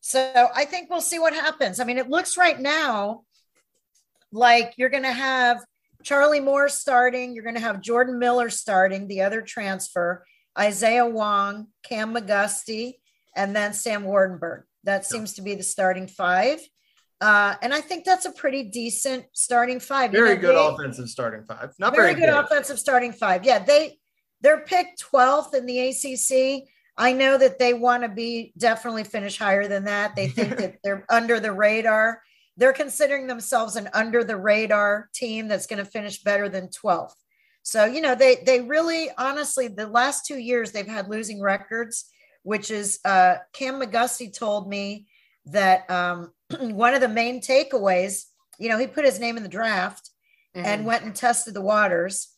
So 0.00 0.48
I 0.54 0.66
think 0.66 0.90
we'll 0.90 1.00
see 1.00 1.18
what 1.18 1.32
happens. 1.32 1.80
I 1.80 1.84
mean, 1.84 1.98
it 1.98 2.10
looks 2.10 2.36
right 2.36 2.60
now 2.60 3.22
like 4.30 4.74
you're 4.76 4.90
going 4.90 5.02
to 5.02 5.12
have 5.12 5.64
Charlie 6.02 6.40
Moore 6.40 6.68
starting. 6.68 7.34
You're 7.34 7.42
going 7.42 7.56
to 7.56 7.60
have 7.60 7.80
Jordan 7.80 8.18
Miller 8.18 8.50
starting, 8.50 9.08
the 9.08 9.22
other 9.22 9.40
transfer, 9.40 10.24
Isaiah 10.58 11.06
Wong, 11.06 11.68
Cam 11.82 12.14
McGusty, 12.14 12.94
and 13.34 13.56
then 13.56 13.72
Sam 13.72 14.04
Waardenburg. 14.04 14.62
That 14.84 15.04
seems 15.04 15.34
to 15.34 15.42
be 15.42 15.54
the 15.54 15.62
starting 15.62 16.06
five. 16.06 16.60
Uh, 17.20 17.54
and 17.62 17.72
I 17.72 17.80
think 17.80 18.04
that's 18.04 18.26
a 18.26 18.32
pretty 18.32 18.64
decent 18.64 19.24
starting 19.32 19.80
five. 19.80 20.12
Very 20.12 20.30
you 20.30 20.34
know, 20.36 20.40
good 20.40 20.56
they, 20.56 20.66
offensive 20.66 21.08
starting 21.08 21.44
five. 21.44 21.72
Not 21.78 21.94
very, 21.94 22.12
very 22.12 22.20
good, 22.20 22.32
good 22.32 22.44
offensive 22.44 22.78
starting 22.78 23.12
five. 23.12 23.44
Yeah, 23.44 23.58
they 23.58 23.98
they're 24.42 24.60
picked 24.60 25.02
12th 25.12 25.54
in 25.54 25.64
the 25.66 25.88
ACC. 25.88 26.68
I 26.98 27.12
know 27.12 27.38
that 27.38 27.58
they 27.58 27.74
want 27.74 28.02
to 28.02 28.08
be 28.08 28.52
definitely 28.58 29.04
finish 29.04 29.38
higher 29.38 29.66
than 29.66 29.84
that. 29.84 30.14
They 30.14 30.28
think 30.28 30.56
that 30.58 30.76
they're 30.84 31.06
under 31.08 31.40
the 31.40 31.52
radar 31.52 32.20
they're 32.56 32.72
considering 32.72 33.26
themselves 33.26 33.76
an 33.76 33.88
under 33.92 34.24
the 34.24 34.36
radar 34.36 35.10
team 35.14 35.48
that's 35.48 35.66
going 35.66 35.84
to 35.84 35.90
finish 35.90 36.22
better 36.22 36.48
than 36.48 36.68
12th. 36.68 37.14
So, 37.62 37.84
you 37.84 38.00
know, 38.00 38.14
they 38.14 38.36
they 38.46 38.60
really 38.60 39.10
honestly 39.18 39.68
the 39.68 39.88
last 39.88 40.26
2 40.26 40.38
years 40.38 40.70
they've 40.70 40.86
had 40.86 41.08
losing 41.08 41.40
records, 41.40 42.06
which 42.42 42.70
is 42.70 43.00
uh 43.04 43.36
Cam 43.52 43.80
McGusty 43.80 44.32
told 44.32 44.68
me 44.68 45.06
that 45.46 45.88
um 45.90 46.32
one 46.60 46.94
of 46.94 47.00
the 47.00 47.08
main 47.08 47.40
takeaways, 47.40 48.24
you 48.58 48.68
know, 48.68 48.78
he 48.78 48.86
put 48.86 49.04
his 49.04 49.20
name 49.20 49.36
in 49.36 49.42
the 49.42 49.48
draft 49.48 50.10
mm-hmm. 50.56 50.66
and 50.66 50.86
went 50.86 51.04
and 51.04 51.14
tested 51.14 51.54
the 51.54 51.60
waters. 51.60 52.28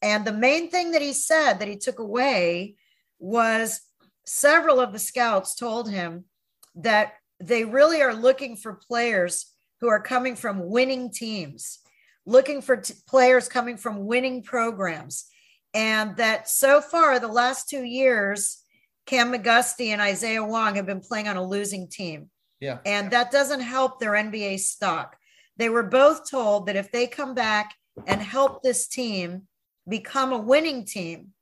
And 0.00 0.24
the 0.24 0.32
main 0.32 0.70
thing 0.70 0.92
that 0.92 1.02
he 1.02 1.12
said 1.12 1.54
that 1.54 1.68
he 1.68 1.76
took 1.76 1.98
away 1.98 2.76
was 3.18 3.80
several 4.24 4.78
of 4.78 4.92
the 4.92 4.98
scouts 4.98 5.54
told 5.54 5.90
him 5.90 6.24
that 6.76 7.14
they 7.40 7.64
really 7.64 8.02
are 8.02 8.14
looking 8.14 8.56
for 8.56 8.74
players 8.74 9.52
who 9.80 9.88
are 9.88 10.00
coming 10.00 10.36
from 10.36 10.68
winning 10.68 11.10
teams, 11.10 11.78
looking 12.26 12.60
for 12.60 12.76
t- 12.76 12.94
players 13.08 13.48
coming 13.48 13.76
from 13.76 14.06
winning 14.06 14.42
programs. 14.42 15.26
And 15.74 16.16
that 16.16 16.48
so 16.48 16.80
far, 16.80 17.18
the 17.18 17.28
last 17.28 17.68
two 17.68 17.84
years, 17.84 18.62
Cam 19.06 19.32
McGusty 19.32 19.88
and 19.88 20.00
Isaiah 20.00 20.44
Wong 20.44 20.74
have 20.74 20.86
been 20.86 21.00
playing 21.00 21.28
on 21.28 21.36
a 21.36 21.46
losing 21.46 21.88
team. 21.88 22.30
Yeah. 22.60 22.78
And 22.84 23.10
that 23.10 23.30
doesn't 23.30 23.60
help 23.60 24.00
their 24.00 24.12
NBA 24.12 24.60
stock. 24.60 25.16
They 25.56 25.68
were 25.68 25.84
both 25.84 26.28
told 26.28 26.66
that 26.66 26.76
if 26.76 26.90
they 26.92 27.06
come 27.06 27.34
back 27.34 27.74
and 28.06 28.20
help 28.20 28.62
this 28.62 28.88
team 28.88 29.42
become 29.88 30.32
a 30.32 30.38
winning 30.38 30.84
team, 30.84 31.32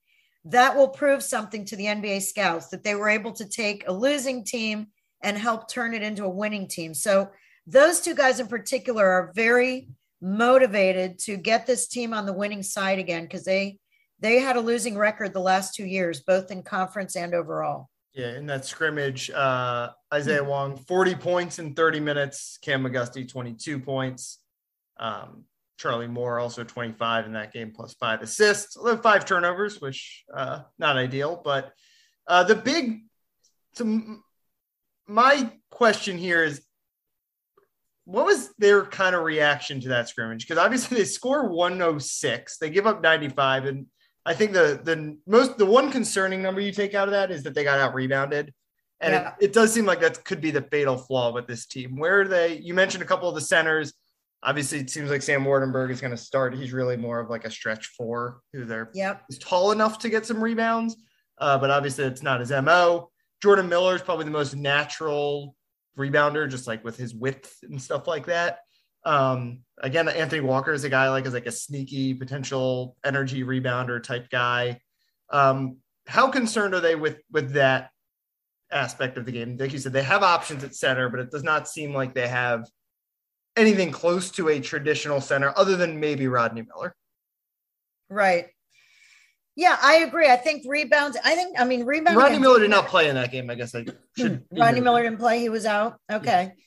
that 0.45 0.77
will 0.77 0.89
prove 0.89 1.23
something 1.23 1.65
to 1.67 1.77
the 1.77 1.87
NBA 1.87 2.23
scouts 2.23 2.69
that 2.69 2.85
they 2.85 2.95
were 2.95 3.09
able 3.09 3.33
to 3.33 3.49
take 3.49 3.85
a 3.87 3.93
losing 3.93 4.45
team 4.45 4.87
and 5.23 5.37
help 5.37 5.69
turn 5.69 5.93
it 5.93 6.03
into 6.03 6.25
a 6.25 6.31
winning 6.31 6.69
team. 6.69 6.95
So 6.95 7.31
those 7.67 8.01
two 8.01 8.15
guys 8.15 8.39
in 8.39 8.47
particular 8.47 9.05
are 9.05 9.33
very 9.35 9.89
motivated 10.23 11.19
to 11.19 11.37
get 11.37 11.67
this 11.67 11.89
team 11.89 12.15
on 12.15 12.27
the 12.27 12.33
winning 12.33 12.63
side 12.63 12.99
again 12.99 13.25
because 13.25 13.45
they 13.45 13.79
they 14.19 14.39
had 14.39 14.57
a 14.57 14.61
losing 14.61 14.97
record 14.97 15.35
the 15.35 15.41
last 15.41 15.75
two 15.75 15.85
years, 15.85 16.21
both 16.21 16.51
in 16.51 16.63
conference 16.63 17.17
and 17.17 17.35
overall. 17.35 17.91
Yeah, 18.17 18.39
in 18.39 18.47
that 18.47 18.65
scrimmage, 18.65 19.31
uh, 19.31 19.91
Isaiah 20.13 20.43
Wong, 20.43 20.79
40 20.79 21.17
points 21.17 21.59
in 21.59 21.75
30 21.75 22.01
minutes. 22.01 22.59
Cam 22.63 22.83
McGusty, 22.83 23.31
22 23.31 23.79
points. 23.79 24.39
Um, 24.99 25.45
Charlie 25.77 26.07
Moore 26.07 26.39
also 26.39 26.65
25 26.65 27.27
in 27.27 27.35
that 27.35 27.53
game, 27.53 27.73
plus 27.77 27.93
five 27.93 28.23
assists, 28.23 28.75
five 29.03 29.27
turnovers, 29.27 29.83
which 29.83 30.25
uh, 30.35 30.61
not 30.79 30.97
ideal. 30.97 31.43
But 31.45 31.73
uh, 32.27 32.45
the 32.45 32.55
big, 32.55 33.03
to 33.75 34.23
my 35.07 35.53
question 35.71 36.17
here 36.17 36.43
is, 36.43 36.63
what 38.07 38.25
was 38.25 38.55
their 38.57 38.87
kind 38.87 39.15
of 39.15 39.25
reaction 39.25 39.79
to 39.83 39.89
that 39.89 40.09
scrimmage? 40.09 40.49
Because 40.49 40.63
obviously 40.65 40.97
they 40.97 41.05
score 41.05 41.51
106, 41.51 42.57
they 42.57 42.71
give 42.71 42.87
up 42.87 43.03
95, 43.03 43.67
and 43.67 43.87
I 44.27 44.35
think 44.35 44.53
the 44.53 44.81
the 44.83 45.17
most 45.27 45.57
the 45.57 45.67
one 45.67 45.91
concerning 45.91 46.43
number 46.43 46.61
you 46.61 46.73
take 46.73 46.95
out 46.95 47.09
of 47.09 47.13
that 47.13 47.31
is 47.31 47.43
that 47.45 47.55
they 47.55 47.65
got 47.65 47.79
out 47.79 47.95
rebounded. 47.95 48.53
And 49.01 49.13
yeah. 49.13 49.35
it, 49.41 49.47
it 49.47 49.53
does 49.53 49.73
seem 49.73 49.85
like 49.85 50.01
that 50.01 50.25
could 50.25 50.41
be 50.41 50.51
the 50.51 50.63
fatal 50.63 50.97
flaw 50.97 51.33
with 51.33 51.47
this 51.47 51.67
team. 51.67 51.97
Where 51.97 52.23
are 52.23 52.29
they? 52.29 52.57
You 52.57 52.75
mentioned 52.75 53.03
a 53.03 53.07
couple 53.07 53.29
of 53.29 53.35
the 53.35 53.43
centers 53.43 53.93
obviously 54.47 54.79
it 54.79 54.91
seems 54.91 55.11
like 55.11 55.23
Sam 55.23 55.45
Waardenburg 55.45 55.91
is 55.91 56.01
going 56.01 56.13
to 56.13 56.17
start. 56.17 56.55
He's 56.55 56.73
really 56.73 56.97
more 56.97 57.21
of 57.21 57.29
like 57.29 57.45
a 57.45 57.51
stretch 57.51 57.89
four 57.89 58.41
who 58.53 58.65
they're 58.65 58.91
yep. 58.95 59.23
is 59.29 59.39
tall 59.39 59.73
enough 59.73 59.99
to 60.01 60.09
get 60.09 60.25
some 60.25 60.43
rebounds, 60.43 60.97
uh, 61.39 61.59
but 61.59 61.71
obviously 61.71 62.05
it's 62.05 62.23
not 62.23 62.41
his 62.41 62.51
mo. 62.51 63.11
Jordan 63.43 63.69
Miller 63.69 63.95
is 63.95 64.03
probably 64.03 64.25
the 64.25 64.31
most 64.31 64.55
natural 64.57 65.55
rebounder, 65.99 66.49
just 66.49 66.67
like 66.67 66.85
with 66.85 66.97
his 66.97 67.15
width 67.15 67.55
and 67.63 67.81
stuff 67.81 68.07
like 68.07 68.27
that. 68.27 68.61
Um, 69.07 69.61
again, 69.81 70.09
Anthony 70.09 70.41
Walker 70.41 70.73
is 70.73 70.85
a 70.85 70.91
guy 70.91 71.09
like 71.09 71.25
is 71.27 71.33
like 71.33 71.47
a 71.47 71.53
sneaky 71.53 72.13
potential 72.13 72.97
energy 73.05 73.45
rebounder 73.45 74.03
type 74.03 74.29
guy. 74.29 74.81
Um, 75.31 75.79
how 76.07 76.29
concerned 76.29 76.75
are 76.75 76.81
they 76.81 76.97
with 76.97 77.19
with 77.31 77.53
that 77.53 77.91
aspect 78.71 79.17
of 79.17 79.25
the 79.25 79.33
game? 79.33 79.57
Like 79.57 79.73
you 79.73 79.79
said, 79.79 79.93
they 79.93 80.03
have 80.03 80.25
options 80.25 80.65
at 80.65 80.75
center, 80.75 81.09
but 81.09 81.21
it 81.21 81.31
does 81.31 81.45
not 81.45 81.69
seem 81.69 81.95
like 81.95 82.15
they 82.15 82.27
have 82.27 82.69
anything 83.57 83.93
close 83.93 84.31
to 84.33 84.49
a 84.49 84.61
traditional 84.61 85.21
center 85.21 85.53
other 85.57 85.77
than 85.77 86.01
maybe 86.01 86.27
Rodney 86.27 86.63
Miller. 86.63 86.95
Right. 88.11 88.47
Yeah, 89.55 89.79
I 89.81 89.99
agree. 89.99 90.29
I 90.29 90.37
think 90.37 90.65
rebounds. 90.67 91.17
I 91.25 91.35
think. 91.35 91.59
I 91.59 91.65
mean, 91.65 91.85
rebound. 91.85 92.17
Rodney 92.17 92.39
Miller 92.39 92.59
did 92.59 92.71
not 92.71 92.89
play 92.89 93.09
in 93.09 93.15
that 93.15 93.33
game. 93.33 93.49
I 93.49 93.55
guess 93.55 93.75
I 93.75 93.87
should. 94.19 94.45
Rodney 94.51 94.81
Miller 94.81 95.03
didn't 95.03 95.19
play. 95.19 95.39
He 95.41 95.49
was 95.49 95.65
out. 95.65 95.99
Okay. 96.13 96.53
Yeah. 96.57 96.63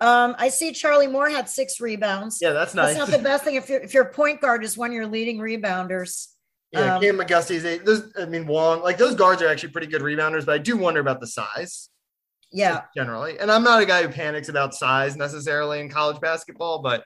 Um, 0.00 0.36
I 0.38 0.48
see 0.48 0.72
Charlie 0.72 1.08
Moore 1.08 1.28
had 1.28 1.48
six 1.48 1.80
rebounds. 1.80 2.38
Yeah, 2.40 2.52
that's 2.52 2.74
nice. 2.74 2.96
That's 2.96 3.10
not 3.10 3.18
the 3.18 3.22
best 3.22 3.44
thing 3.44 3.56
if 3.56 3.68
you're 3.68 3.80
if 3.80 3.94
your 3.94 4.06
point 4.06 4.40
guard 4.40 4.62
is 4.62 4.76
one 4.76 4.90
of 4.90 4.94
your 4.94 5.06
leading 5.06 5.38
rebounders. 5.38 6.28
Yeah, 6.70 6.96
um, 6.96 7.02
Cam 7.02 7.16
McGusty's 7.16 7.64
a, 7.64 7.78
those. 7.78 8.12
I 8.18 8.26
mean, 8.26 8.46
Wong, 8.46 8.82
like 8.82 8.98
those 8.98 9.14
guards 9.14 9.42
are 9.42 9.48
actually 9.48 9.70
pretty 9.70 9.88
good 9.88 10.02
rebounders, 10.02 10.46
but 10.46 10.54
I 10.54 10.58
do 10.58 10.76
wonder 10.76 11.00
about 11.00 11.20
the 11.20 11.26
size. 11.26 11.88
Yeah. 12.50 12.82
Generally. 12.96 13.38
And 13.38 13.50
I'm 13.50 13.62
not 13.62 13.82
a 13.82 13.86
guy 13.86 14.02
who 14.02 14.08
panics 14.08 14.48
about 14.48 14.74
size 14.74 15.16
necessarily 15.16 15.80
in 15.80 15.88
college 15.88 16.20
basketball, 16.20 16.80
but 16.80 17.04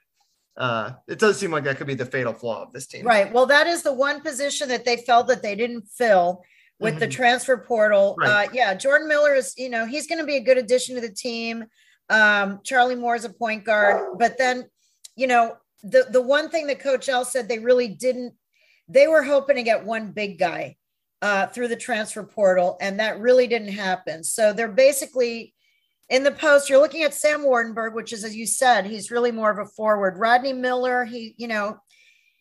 uh, 0.56 0.92
it 1.08 1.18
does 1.18 1.38
seem 1.38 1.50
like 1.50 1.64
that 1.64 1.78
could 1.78 1.86
be 1.86 1.94
the 1.94 2.06
fatal 2.06 2.32
flaw 2.32 2.62
of 2.62 2.72
this 2.72 2.86
team. 2.86 3.06
Right. 3.06 3.32
Well, 3.32 3.46
that 3.46 3.66
is 3.66 3.82
the 3.82 3.92
one 3.92 4.20
position 4.20 4.68
that 4.68 4.84
they 4.84 4.98
felt 4.98 5.28
that 5.28 5.42
they 5.42 5.54
didn't 5.54 5.88
fill 5.88 6.42
with 6.78 6.94
mm-hmm. 6.94 7.00
the 7.00 7.08
transfer 7.08 7.56
portal. 7.56 8.16
Right. 8.18 8.48
Uh, 8.48 8.50
yeah, 8.52 8.74
Jordan 8.74 9.08
Miller 9.08 9.34
is, 9.34 9.54
you 9.56 9.68
know, 9.68 9.86
he's 9.86 10.06
going 10.06 10.20
to 10.20 10.26
be 10.26 10.36
a 10.36 10.40
good 10.40 10.58
addition 10.58 10.94
to 10.94 11.00
the 11.00 11.12
team. 11.12 11.64
Um, 12.10 12.60
Charlie 12.64 12.96
Moore 12.96 13.16
is 13.16 13.24
a 13.24 13.30
point 13.30 13.64
guard, 13.64 14.18
but 14.18 14.36
then, 14.38 14.68
you 15.16 15.26
know, 15.26 15.56
the 15.82 16.06
the 16.10 16.20
one 16.22 16.48
thing 16.48 16.66
that 16.66 16.80
Coach 16.80 17.08
L 17.08 17.24
said 17.24 17.48
they 17.48 17.58
really 17.58 17.88
didn't. 17.88 18.34
They 18.88 19.06
were 19.06 19.22
hoping 19.22 19.56
to 19.56 19.62
get 19.62 19.84
one 19.84 20.12
big 20.12 20.38
guy 20.38 20.76
uh, 21.22 21.46
through 21.46 21.68
the 21.68 21.76
transfer 21.76 22.22
portal, 22.22 22.76
and 22.80 23.00
that 23.00 23.20
really 23.20 23.46
didn't 23.46 23.72
happen. 23.72 24.24
So 24.24 24.52
they're 24.52 24.68
basically 24.68 25.54
in 26.08 26.24
the 26.24 26.32
post. 26.32 26.68
You're 26.68 26.80
looking 26.80 27.04
at 27.04 27.14
Sam 27.14 27.40
Waardenburg, 27.40 27.94
which 27.94 28.12
is, 28.12 28.24
as 28.24 28.36
you 28.36 28.46
said, 28.46 28.86
he's 28.86 29.10
really 29.10 29.32
more 29.32 29.50
of 29.50 29.58
a 29.58 29.70
forward. 29.70 30.18
Rodney 30.18 30.52
Miller, 30.52 31.04
he, 31.04 31.34
you 31.38 31.48
know, 31.48 31.78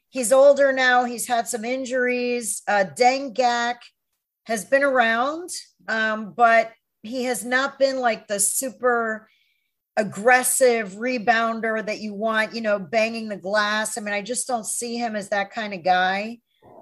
he's 0.09 0.33
older 0.33 0.73
now. 0.73 1.05
He's 1.05 1.27
had 1.27 1.47
some 1.47 1.63
injuries. 1.63 2.63
Uh, 2.67 2.85
Deng 2.95 3.33
Gak 3.33 3.75
has 4.45 4.65
been 4.65 4.83
around, 4.83 5.49
um, 5.87 6.33
but 6.35 6.71
he 7.03 7.23
has 7.25 7.45
not 7.45 7.79
been 7.79 7.99
like 7.99 8.27
the 8.27 8.39
super 8.39 9.29
aggressive 10.01 10.93
rebounder 10.93 11.85
that 11.85 11.99
you 11.99 12.13
want, 12.13 12.55
you 12.55 12.61
know, 12.61 12.79
banging 12.79 13.29
the 13.29 13.37
glass. 13.37 13.97
I 13.97 14.01
mean, 14.01 14.13
I 14.13 14.21
just 14.21 14.47
don't 14.47 14.65
see 14.65 14.97
him 14.97 15.15
as 15.15 15.29
that 15.29 15.51
kind 15.51 15.73
of 15.75 15.83
guy. 15.83 16.39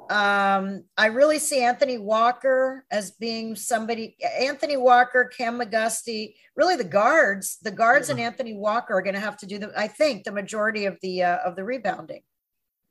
Um, 0.10 0.86
I 0.98 1.08
really 1.08 1.38
see 1.38 1.62
Anthony 1.62 1.98
Walker 1.98 2.86
as 2.90 3.12
being 3.12 3.56
somebody, 3.56 4.16
Anthony 4.40 4.78
Walker, 4.78 5.26
Cam 5.26 5.60
McGusty, 5.60 6.34
really 6.56 6.78
the 6.78 6.84
guards, 6.84 7.58
the 7.62 7.72
guards 7.72 8.08
yeah. 8.08 8.14
and 8.14 8.22
Anthony 8.22 8.54
Walker 8.54 8.96
are 8.96 9.02
going 9.02 9.14
to 9.14 9.20
have 9.20 9.38
to 9.38 9.46
do 9.46 9.60
the, 9.60 9.72
I 9.78 9.88
think 9.88 10.24
the 10.24 10.32
majority 10.32 10.86
of 10.86 10.98
the, 11.02 11.24
uh, 11.24 11.38
of 11.46 11.56
the 11.56 11.64
rebounding. 11.64 12.22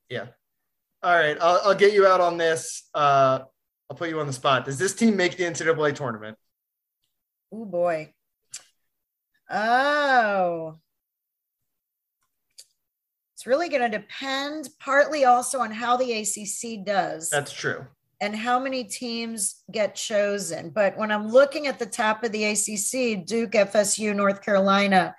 Yeah. 0.09 0.26
All 1.03 1.14
right. 1.14 1.37
I'll, 1.41 1.61
I'll 1.64 1.74
get 1.74 1.93
you 1.93 2.07
out 2.07 2.20
on 2.20 2.37
this. 2.37 2.89
Uh, 2.95 3.41
I'll 3.91 3.97
put 3.97 4.11
you 4.11 4.20
on 4.20 4.26
the 4.26 4.33
spot. 4.33 4.66
Does 4.66 4.79
this 4.79 4.95
team 4.95 5.16
make 5.16 5.37
the 5.37 5.45
NCAA 5.45 5.95
tournament? 5.95 6.37
Oh 7.51 7.64
boy. 7.64 8.12
Oh, 9.51 10.78
it's 13.34 13.46
really 13.46 13.68
going 13.68 13.88
to 13.88 13.99
depend 13.99 14.68
partly 14.80 15.24
also 15.24 15.61
on 15.61 15.70
how 15.70 15.96
the 15.96 16.12
ACC 16.12 16.84
does. 16.84 17.30
That's 17.30 17.53
true. 17.53 17.86
And 18.20 18.34
how 18.34 18.59
many 18.59 18.82
teams 18.82 19.62
get 19.70 19.94
chosen. 19.94 20.70
But 20.70 20.99
when 20.99 21.12
I'm 21.12 21.28
looking 21.28 21.68
at 21.68 21.78
the 21.78 21.86
top 21.86 22.24
of 22.24 22.32
the 22.32 22.44
ACC, 22.46 23.24
Duke, 23.24 23.53
FSU, 23.53 24.14
North 24.14 24.42
Carolina, 24.42 25.14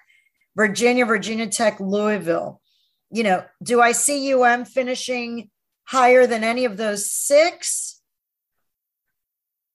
Virginia, 0.57 1.05
Virginia 1.05 1.47
Tech, 1.47 1.79
Louisville, 1.79 2.59
you 3.09 3.23
know, 3.23 3.45
do 3.63 3.81
I 3.81 3.93
see 3.93 4.33
UM 4.33 4.65
finishing 4.65 5.49
higher 5.85 6.27
than 6.27 6.43
any 6.43 6.65
of 6.65 6.75
those 6.75 7.09
six? 7.09 8.01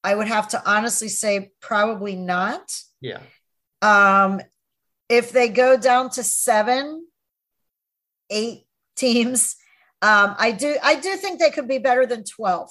I 0.05 0.15
would 0.15 0.29
have 0.29 0.49
to 0.49 0.63
honestly 0.71 1.09
say 1.09 1.53
probably 1.61 2.15
not. 2.15 2.71
Yeah. 3.01 3.21
Um, 3.83 4.41
if 5.09 5.33
they 5.33 5.49
go 5.49 5.77
down 5.77 6.11
to 6.11 6.23
seven, 6.23 7.07
eight 8.31 8.65
teams. 8.97 9.57
Um, 10.03 10.35
I 10.39 10.53
do 10.53 10.77
I 10.83 10.97
do 10.97 11.17
think 11.17 11.41
they 11.41 11.51
could 11.51 11.69
be 11.69 11.79
better 11.79 12.07
than 12.07 12.25
12. 12.25 12.71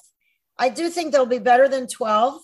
I 0.57 0.69
do 0.69 0.89
think 0.89 1.11
they'll 1.11 1.25
be 1.25 1.39
better 1.39 1.67
than 1.67 1.87
12. 1.87 2.41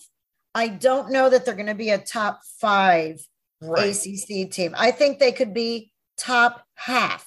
I 0.54 0.68
don't 0.68 1.12
know 1.12 1.30
that 1.30 1.44
they're 1.44 1.54
going 1.54 1.66
to 1.66 1.74
be 1.74 1.90
a 1.90 1.98
top 1.98 2.40
five 2.60 3.20
right. 3.62 3.94
ACC 3.94 4.50
team. 4.50 4.74
I 4.76 4.90
think 4.90 5.18
they 5.18 5.30
could 5.30 5.54
be 5.54 5.92
top 6.16 6.64
half. 6.74 7.26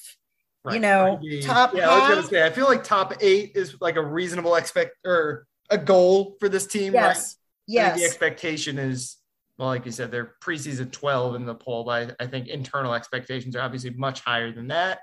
Right. 0.65 0.75
You 0.75 0.79
know, 0.81 1.19
top. 1.41 1.73
Yeah, 1.73 1.89
half. 1.89 1.91
I 1.91 1.99
was 1.99 2.09
going 2.09 2.21
to 2.21 2.27
say. 2.29 2.45
I 2.45 2.49
feel 2.49 2.65
like 2.65 2.83
top 2.83 3.13
eight 3.21 3.53
is 3.55 3.75
like 3.79 3.95
a 3.95 4.03
reasonable 4.03 4.55
expect 4.55 4.95
or 5.05 5.45
a 5.69 5.77
goal 5.77 6.35
for 6.39 6.49
this 6.49 6.67
team. 6.67 6.93
Yes. 6.93 7.17
Right? 7.17 7.75
Yes. 7.75 7.99
The 7.99 8.05
expectation 8.05 8.77
is 8.77 9.17
well, 9.57 9.67
like 9.67 9.85
you 9.85 9.91
said, 9.91 10.11
they're 10.11 10.33
preseason 10.43 10.91
12 10.91 11.35
in 11.35 11.45
the 11.45 11.55
poll, 11.55 11.83
but 11.83 12.15
I 12.19 12.25
think 12.25 12.47
internal 12.47 12.93
expectations 12.93 13.55
are 13.55 13.61
obviously 13.61 13.91
much 13.91 14.21
higher 14.21 14.51
than 14.51 14.67
that. 14.69 14.99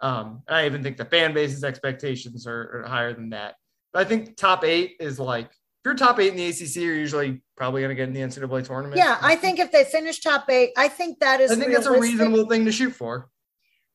Um, 0.00 0.42
I 0.48 0.64
even 0.66 0.82
think 0.82 0.96
the 0.96 1.04
fan 1.04 1.34
base's 1.34 1.64
expectations 1.64 2.46
are, 2.46 2.82
are 2.82 2.88
higher 2.88 3.12
than 3.12 3.30
that. 3.30 3.56
But 3.92 4.06
I 4.06 4.08
think 4.08 4.36
top 4.36 4.64
eight 4.64 4.96
is 5.00 5.18
like 5.18 5.46
if 5.46 5.86
you're 5.86 5.94
top 5.94 6.18
eight 6.20 6.28
in 6.28 6.36
the 6.36 6.46
ACC, 6.46 6.76
you're 6.76 6.94
usually 6.94 7.42
probably 7.56 7.80
going 7.80 7.88
to 7.90 7.94
get 7.94 8.08
in 8.08 8.14
the 8.14 8.20
NCAA 8.20 8.66
tournament. 8.66 8.98
Yeah, 8.98 9.16
I 9.20 9.34
think 9.34 9.58
if 9.58 9.72
they 9.72 9.84
finish 9.84 10.20
top 10.20 10.48
eight, 10.50 10.72
I 10.76 10.88
think 10.88 11.20
that 11.20 11.40
is. 11.40 11.50
I 11.50 11.56
think 11.56 11.72
that's 11.72 11.86
a 11.86 11.98
reasonable 11.98 12.46
thing 12.46 12.66
to 12.66 12.72
shoot 12.72 12.90
for. 12.90 13.28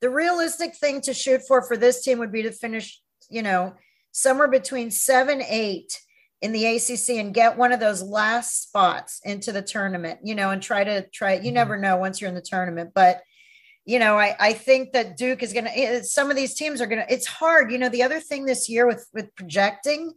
The 0.02 0.10
realistic 0.10 0.76
thing 0.76 1.02
to 1.02 1.14
shoot 1.14 1.42
for 1.48 1.62
for 1.62 1.78
this 1.78 2.04
team 2.04 2.20
would 2.20 2.32
be 2.32 2.42
to 2.44 2.52
finish, 2.52 3.02
you 3.30 3.44
know, 3.44 3.76
somewhere 4.12 4.48
between 4.48 4.90
seven, 4.92 5.42
eight 5.42 6.00
in 6.42 6.52
the 6.52 6.66
ACC 6.66 7.18
and 7.18 7.34
get 7.34 7.58
one 7.58 7.72
of 7.72 7.80
those 7.80 8.04
last 8.04 8.64
spots 8.64 9.22
into 9.24 9.52
the 9.52 9.62
tournament, 9.62 10.20
you 10.24 10.36
know, 10.36 10.52
and 10.52 10.62
try 10.62 10.84
to 10.84 11.08
try. 11.10 11.34
You 11.34 11.42
mm-hmm. 11.42 11.54
never 11.54 11.78
know 11.78 11.98
once 11.98 12.20
you're 12.20 12.30
in 12.30 12.36
the 12.36 12.42
tournament, 12.42 12.92
but 12.94 13.22
you 13.86 14.00
know, 14.00 14.18
I, 14.18 14.36
I 14.40 14.54
think 14.54 14.94
that 14.94 15.16
Duke 15.16 15.44
is 15.44 15.54
going 15.54 15.66
to, 15.66 15.72
eh, 15.72 16.02
some 16.02 16.32
of 16.32 16.36
these 16.36 16.56
teams 16.56 16.82
are 16.82 16.88
going 16.88 17.06
to, 17.06 17.14
it's 17.14 17.28
hard. 17.28 17.72
You 17.72 17.78
know, 17.78 17.90
the 17.90 18.02
other 18.04 18.20
thing 18.20 18.46
this 18.46 18.68
year 18.68 18.88
with, 18.88 19.08
with 19.14 19.34
projecting 19.36 20.14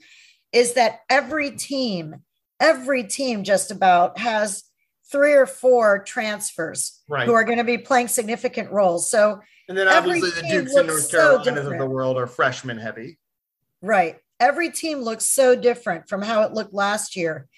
is 0.52 0.72
that 0.74 1.00
every 1.10 1.50
team, 1.50 2.16
every 2.58 3.04
team 3.04 3.44
just 3.44 3.70
about 3.70 4.18
has 4.18 4.64
three 5.12 5.34
or 5.34 5.46
four 5.46 6.02
transfers 6.02 7.02
right. 7.08 7.26
who 7.26 7.34
are 7.34 7.44
going 7.44 7.58
to 7.58 7.64
be 7.64 7.78
playing 7.78 8.08
significant 8.08 8.70
roles. 8.70 9.10
So, 9.10 9.40
and 9.68 9.76
then 9.76 9.86
obviously 9.86 10.30
the 10.30 10.48
Dukes 10.48 10.74
and 10.74 10.86
North 10.86 11.10
Carolinas 11.10 11.64
so 11.64 11.72
of 11.72 11.78
the 11.78 11.86
world 11.86 12.16
are 12.16 12.26
freshman 12.26 12.78
heavy. 12.78 13.18
Right. 13.82 14.16
Every 14.40 14.70
team 14.70 15.00
looks 15.00 15.24
so 15.24 15.56
different 15.56 16.08
from 16.08 16.22
how 16.22 16.42
it 16.42 16.52
looked 16.52 16.74
last 16.74 17.16
year 17.16 17.48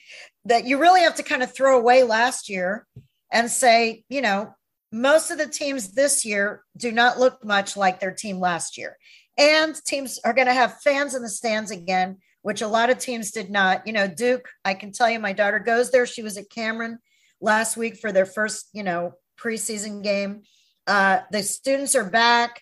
that 0.47 0.65
you 0.65 0.79
really 0.79 1.03
have 1.03 1.17
to 1.17 1.23
kind 1.23 1.43
of 1.43 1.53
throw 1.53 1.79
away 1.79 2.03
last 2.03 2.49
year 2.49 2.87
and 3.31 3.51
say, 3.51 4.05
you 4.09 4.23
know, 4.23 4.55
most 4.93 5.31
of 5.31 5.39
the 5.39 5.47
teams 5.47 5.93
this 5.93 6.25
year 6.25 6.65
do 6.77 6.91
not 6.91 7.19
look 7.19 7.45
much 7.45 7.77
like 7.77 8.01
their 8.01 8.11
team 8.11 8.41
last 8.41 8.77
year. 8.77 8.97
And 9.39 9.75
teams 9.85 10.19
are 10.25 10.33
going 10.33 10.49
to 10.49 10.55
have 10.55 10.81
fans 10.83 11.15
in 11.15 11.23
the 11.23 11.29
stands 11.29 11.71
again, 11.71 12.19
which 12.43 12.63
a 12.63 12.69
lot 12.69 12.91
of 12.91 12.99
teams 12.99 13.31
did 13.31 13.51
not. 13.51 13.87
You 13.87 13.93
know, 13.93 14.09
Duke, 14.09 14.49
I 14.65 14.75
can 14.75 14.93
tell 14.93 15.09
you, 15.09 15.19
my 15.19 15.33
daughter 15.33 15.59
goes 15.59 15.91
there. 15.91 16.07
She 16.07 16.23
was 16.23 16.37
at 16.37 16.51
Cameron 16.51 16.99
last 17.41 17.77
week 17.77 17.97
for 17.97 18.13
their 18.13 18.27
first, 18.27 18.69
you 18.73 18.83
know, 18.83 19.13
preseason 19.39 20.03
game. 20.03 20.43
Uh, 20.87 21.21
the 21.31 21.43
students 21.43 21.95
are 21.95 22.09
back. 22.09 22.61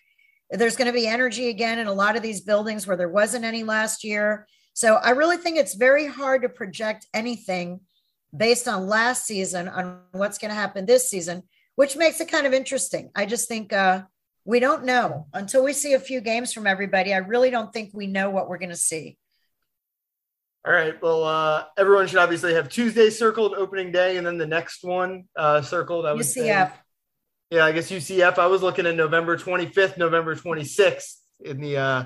There's 0.51 0.75
going 0.75 0.87
to 0.87 0.93
be 0.93 1.07
energy 1.07 1.49
again 1.49 1.79
in 1.79 1.87
a 1.87 1.93
lot 1.93 2.15
of 2.15 2.23
these 2.23 2.41
buildings 2.41 2.87
where 2.87 2.97
there 2.97 3.09
wasn't 3.09 3.45
any 3.45 3.63
last 3.63 4.03
year. 4.03 4.47
So 4.73 4.95
I 4.95 5.11
really 5.11 5.37
think 5.37 5.57
it's 5.57 5.75
very 5.75 6.07
hard 6.07 6.41
to 6.41 6.49
project 6.49 7.05
anything 7.13 7.81
based 8.35 8.67
on 8.67 8.87
last 8.87 9.25
season 9.25 9.67
on 9.67 10.01
what's 10.11 10.37
going 10.37 10.49
to 10.49 10.55
happen 10.55 10.85
this 10.85 11.09
season 11.09 11.43
which 11.79 11.95
makes 11.95 12.19
it 12.19 12.29
kind 12.29 12.45
of 12.45 12.51
interesting. 12.51 13.09
I 13.15 13.25
just 13.25 13.47
think 13.47 13.71
uh, 13.71 14.01
we 14.43 14.59
don't 14.59 14.83
know 14.83 15.27
until 15.33 15.63
we 15.63 15.71
see 15.71 15.93
a 15.93 15.99
few 15.99 16.19
games 16.19 16.51
from 16.51 16.67
everybody. 16.67 17.13
I 17.13 17.19
really 17.19 17.51
don't 17.51 17.71
think 17.71 17.91
we 17.93 18.05
know 18.05 18.29
what 18.31 18.49
we're 18.49 18.57
going 18.57 18.71
to 18.71 18.75
see. 18.75 19.17
All 20.67 20.73
right. 20.73 21.01
Well, 21.01 21.23
uh, 21.23 21.63
everyone 21.77 22.07
should 22.07 22.17
obviously 22.17 22.53
have 22.55 22.67
Tuesday 22.67 23.09
circled 23.09 23.53
opening 23.53 23.93
day, 23.93 24.17
and 24.17 24.27
then 24.27 24.37
the 24.37 24.45
next 24.45 24.83
one 24.83 25.29
uh, 25.37 25.61
circled. 25.61 26.05
I 26.05 26.11
would 26.11 26.25
UCF. 26.25 26.67
Say. 26.67 26.71
Yeah, 27.51 27.65
I 27.65 27.71
guess 27.71 27.89
UCF. 27.89 28.37
I 28.37 28.45
was 28.45 28.61
looking 28.61 28.85
at 28.85 28.95
November 28.95 29.37
25th, 29.37 29.97
November 29.97 30.35
26th 30.35 31.15
in 31.43 31.59
the 31.59 31.77
uh, 31.77 32.03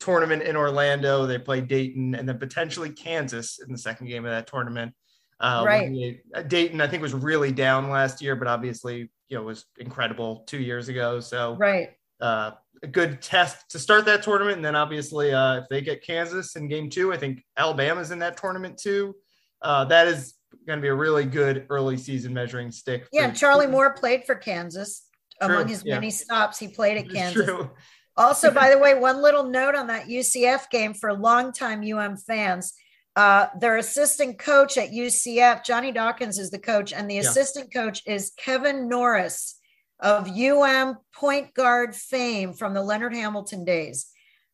tournament 0.00 0.42
in 0.42 0.56
Orlando. 0.56 1.26
They 1.26 1.38
play 1.38 1.60
Dayton 1.60 2.14
and 2.14 2.28
then 2.28 2.38
potentially 2.38 2.90
Kansas 2.90 3.58
in 3.58 3.72
the 3.72 3.78
second 3.78 4.06
game 4.06 4.24
of 4.24 4.30
that 4.30 4.46
tournament. 4.46 4.94
Uh, 5.38 5.64
right. 5.66 6.18
Dayton, 6.48 6.80
I 6.80 6.86
think, 6.86 7.02
was 7.02 7.12
really 7.12 7.52
down 7.52 7.90
last 7.90 8.22
year, 8.22 8.36
but 8.36 8.48
obviously 8.48 9.10
you 9.28 9.36
know 9.36 9.42
was 9.42 9.66
incredible 9.78 10.44
two 10.46 10.58
years 10.58 10.88
ago. 10.88 11.20
So 11.20 11.56
right, 11.56 11.90
uh, 12.20 12.52
a 12.82 12.86
good 12.86 13.20
test 13.20 13.70
to 13.70 13.78
start 13.78 14.04
that 14.06 14.22
tournament, 14.22 14.56
and 14.56 14.64
then 14.64 14.76
obviously 14.76 15.32
uh, 15.32 15.58
if 15.58 15.68
they 15.68 15.80
get 15.80 16.04
Kansas 16.04 16.56
in 16.56 16.68
game 16.68 16.88
two, 16.88 17.12
I 17.12 17.16
think 17.16 17.42
Alabama's 17.56 18.10
in 18.10 18.18
that 18.20 18.36
tournament 18.36 18.78
too. 18.78 19.14
Uh, 19.62 19.84
that 19.86 20.06
is 20.06 20.34
going 20.66 20.78
to 20.78 20.82
be 20.82 20.88
a 20.88 20.94
really 20.94 21.24
good 21.24 21.66
early 21.70 21.96
season 21.96 22.32
measuring 22.32 22.70
stick. 22.70 23.08
Yeah, 23.12 23.30
Charlie 23.32 23.66
Moore 23.66 23.94
played 23.94 24.24
for 24.24 24.34
Kansas. 24.34 25.06
True. 25.40 25.54
Among 25.54 25.68
his 25.68 25.84
yeah. 25.84 25.96
many 25.96 26.10
stops, 26.10 26.58
he 26.58 26.68
played 26.68 26.96
at 26.96 27.10
Kansas. 27.10 27.44
True. 27.44 27.70
Also, 28.16 28.50
by 28.52 28.70
the 28.70 28.78
way, 28.78 28.94
one 28.94 29.20
little 29.22 29.44
note 29.44 29.74
on 29.74 29.88
that 29.88 30.06
UCF 30.06 30.70
game 30.70 30.94
for 30.94 31.12
longtime 31.12 31.82
UM 31.82 32.16
fans 32.16 32.72
uh, 33.16 33.46
their 33.58 33.78
assistant 33.78 34.38
coach 34.38 34.76
at 34.76 34.90
UCF, 34.90 35.64
Johnny 35.64 35.90
Dawkins, 35.90 36.38
is 36.38 36.50
the 36.50 36.58
coach, 36.58 36.92
and 36.92 37.08
the 37.08 37.14
yeah. 37.14 37.20
assistant 37.20 37.72
coach 37.72 38.02
is 38.06 38.32
Kevin 38.36 38.88
Norris 38.90 39.58
of 39.98 40.28
UM 40.28 40.98
point 41.14 41.54
guard 41.54 41.96
fame 41.96 42.52
from 42.52 42.74
the 42.74 42.82
Leonard 42.82 43.14
Hamilton 43.14 43.64
days. 43.64 44.06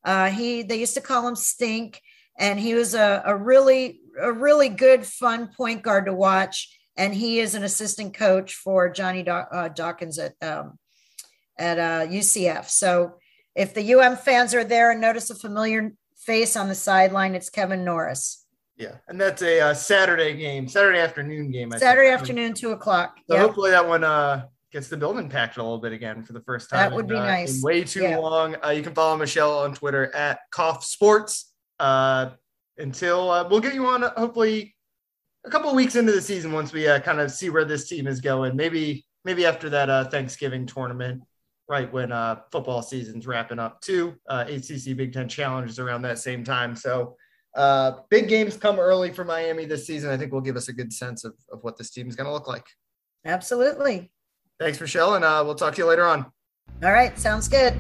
Uh, 0.05 0.31
he 0.31 0.63
they 0.63 0.79
used 0.79 0.95
to 0.95 1.01
call 1.01 1.27
him 1.27 1.35
Stink, 1.35 2.01
and 2.39 2.59
he 2.59 2.75
was 2.75 2.95
a, 2.95 3.23
a 3.25 3.37
really 3.37 4.01
a 4.19 4.33
really 4.33 4.69
good, 4.69 5.07
fun 5.07 5.49
point 5.49 5.83
guard 5.83 6.07
to 6.07 6.15
watch. 6.15 6.79
And 6.97 7.15
he 7.15 7.41
is 7.41 7.55
an 7.55 7.63
assistant 7.63 8.15
coach 8.15 8.55
for 8.55 8.91
Johnny 8.91 9.23
Daw- 9.23 9.47
uh, 9.51 9.69
Dawkins 9.69 10.19
at 10.19 10.35
um, 10.43 10.79
at 11.59 11.79
UCF. 12.11 12.59
Uh, 12.59 12.63
so 12.63 13.15
if 13.55 13.75
the 13.75 13.95
UM 13.95 14.17
fans 14.17 14.55
are 14.55 14.65
there 14.65 14.91
and 14.91 15.01
notice 15.01 15.31
a 15.31 15.35
familiar 15.35 15.93
face 16.17 16.57
on 16.57 16.69
the 16.69 16.75
sideline, 16.75 17.35
it's 17.35 17.51
Kevin 17.51 17.85
Norris. 17.85 18.47
Yeah, 18.77 18.97
and 19.09 19.21
that's 19.21 19.43
a 19.43 19.61
uh, 19.61 19.75
Saturday 19.75 20.37
game, 20.37 20.67
Saturday 20.67 20.99
afternoon 20.99 21.51
game. 21.51 21.73
I 21.73 21.79
Saturday 21.79 22.09
think. 22.09 22.21
afternoon, 22.21 22.55
two 22.55 22.71
o'clock. 22.71 23.17
So 23.31 23.39
hopefully 23.39 23.71
that 23.71 23.87
one 23.87 24.03
uh, 24.03 24.47
gets 24.73 24.89
the 24.89 24.97
building 24.97 25.29
packed 25.29 25.59
a 25.59 25.63
little 25.63 25.79
bit 25.79 25.93
again 25.93 26.23
for 26.23 26.33
the 26.33 26.41
first 26.41 26.71
time. 26.71 26.79
That 26.79 26.97
would 26.97 27.07
be 27.07 27.15
uh, 27.15 27.25
nice. 27.25 27.63
way 27.63 27.85
too 27.85 28.03
yeah. 28.03 28.17
long. 28.17 28.57
Uh, 28.65 28.71
you 28.71 28.83
can 28.83 28.95
follow 28.95 29.17
Michelle 29.17 29.59
on 29.59 29.75
Twitter 29.75 30.13
at 30.15 30.41
KaufSports. 30.53 31.45
Uh, 31.83 32.31
until 32.79 33.29
uh, 33.29 33.49
we'll 33.49 33.61
get 33.61 33.75
you 33.75 33.87
on, 33.87 34.03
hopefully, 34.17 34.75
a 35.45 35.51
couple 35.51 35.75
weeks 35.75 35.97
into 35.97 36.13
the 36.13 36.21
season 36.21 36.53
once 36.53 36.73
we 36.73 36.85
kind 37.01 37.21
of 37.21 37.33
see 37.33 37.51
where 37.51 37.65
this 37.65 37.89
team 37.89 38.07
is 38.07 38.21
going. 38.21 38.55
Maybe 38.55 39.05
maybe 39.25 39.45
after 39.45 39.69
that 39.71 40.11
Thanksgiving 40.11 40.65
tournament, 40.65 41.23
right 41.69 41.93
when 41.93 42.11
football 42.53 42.83
season's 42.83 43.27
wrapping 43.27 43.59
up 43.59 43.81
too. 43.81 44.15
ACC 44.29 44.97
Big 44.97 45.13
Ten 45.13 45.29
Challenge 45.29 45.69
is 45.69 45.79
around 45.79 46.03
that 46.03 46.19
same 46.19 46.45
time, 46.45 46.75
so. 46.77 47.17
Uh, 47.55 47.99
big 48.09 48.29
games 48.29 48.57
come 48.57 48.79
early 48.79 49.13
for 49.13 49.25
Miami 49.25 49.67
this 49.67 49.87
season. 49.87 50.09
I 50.09 50.17
think 50.17 50.33
will 50.33 50.41
give 50.41 50.57
us 50.57 50.69
a 50.69 50.73
good 50.73 50.91
sense 50.91 51.23
of, 51.23 51.35
of 51.53 51.63
what 51.63 51.77
this 51.77 51.91
team 51.91 52.09
is 52.09 52.17
going 52.17 52.27
to 52.27 52.33
look 52.33 52.49
like. 52.49 52.65
Absolutely. 53.27 54.11
Thanks, 54.59 54.81
Michelle, 54.81 55.17
and 55.17 55.25
uh, 55.25 55.43
we'll 55.45 55.55
talk 55.55 55.75
to 55.75 55.83
you 55.83 55.87
later 55.87 56.07
on. 56.07 56.25
All 56.83 56.93
right. 56.93 57.19
Sounds 57.19 57.49
good. 57.49 57.79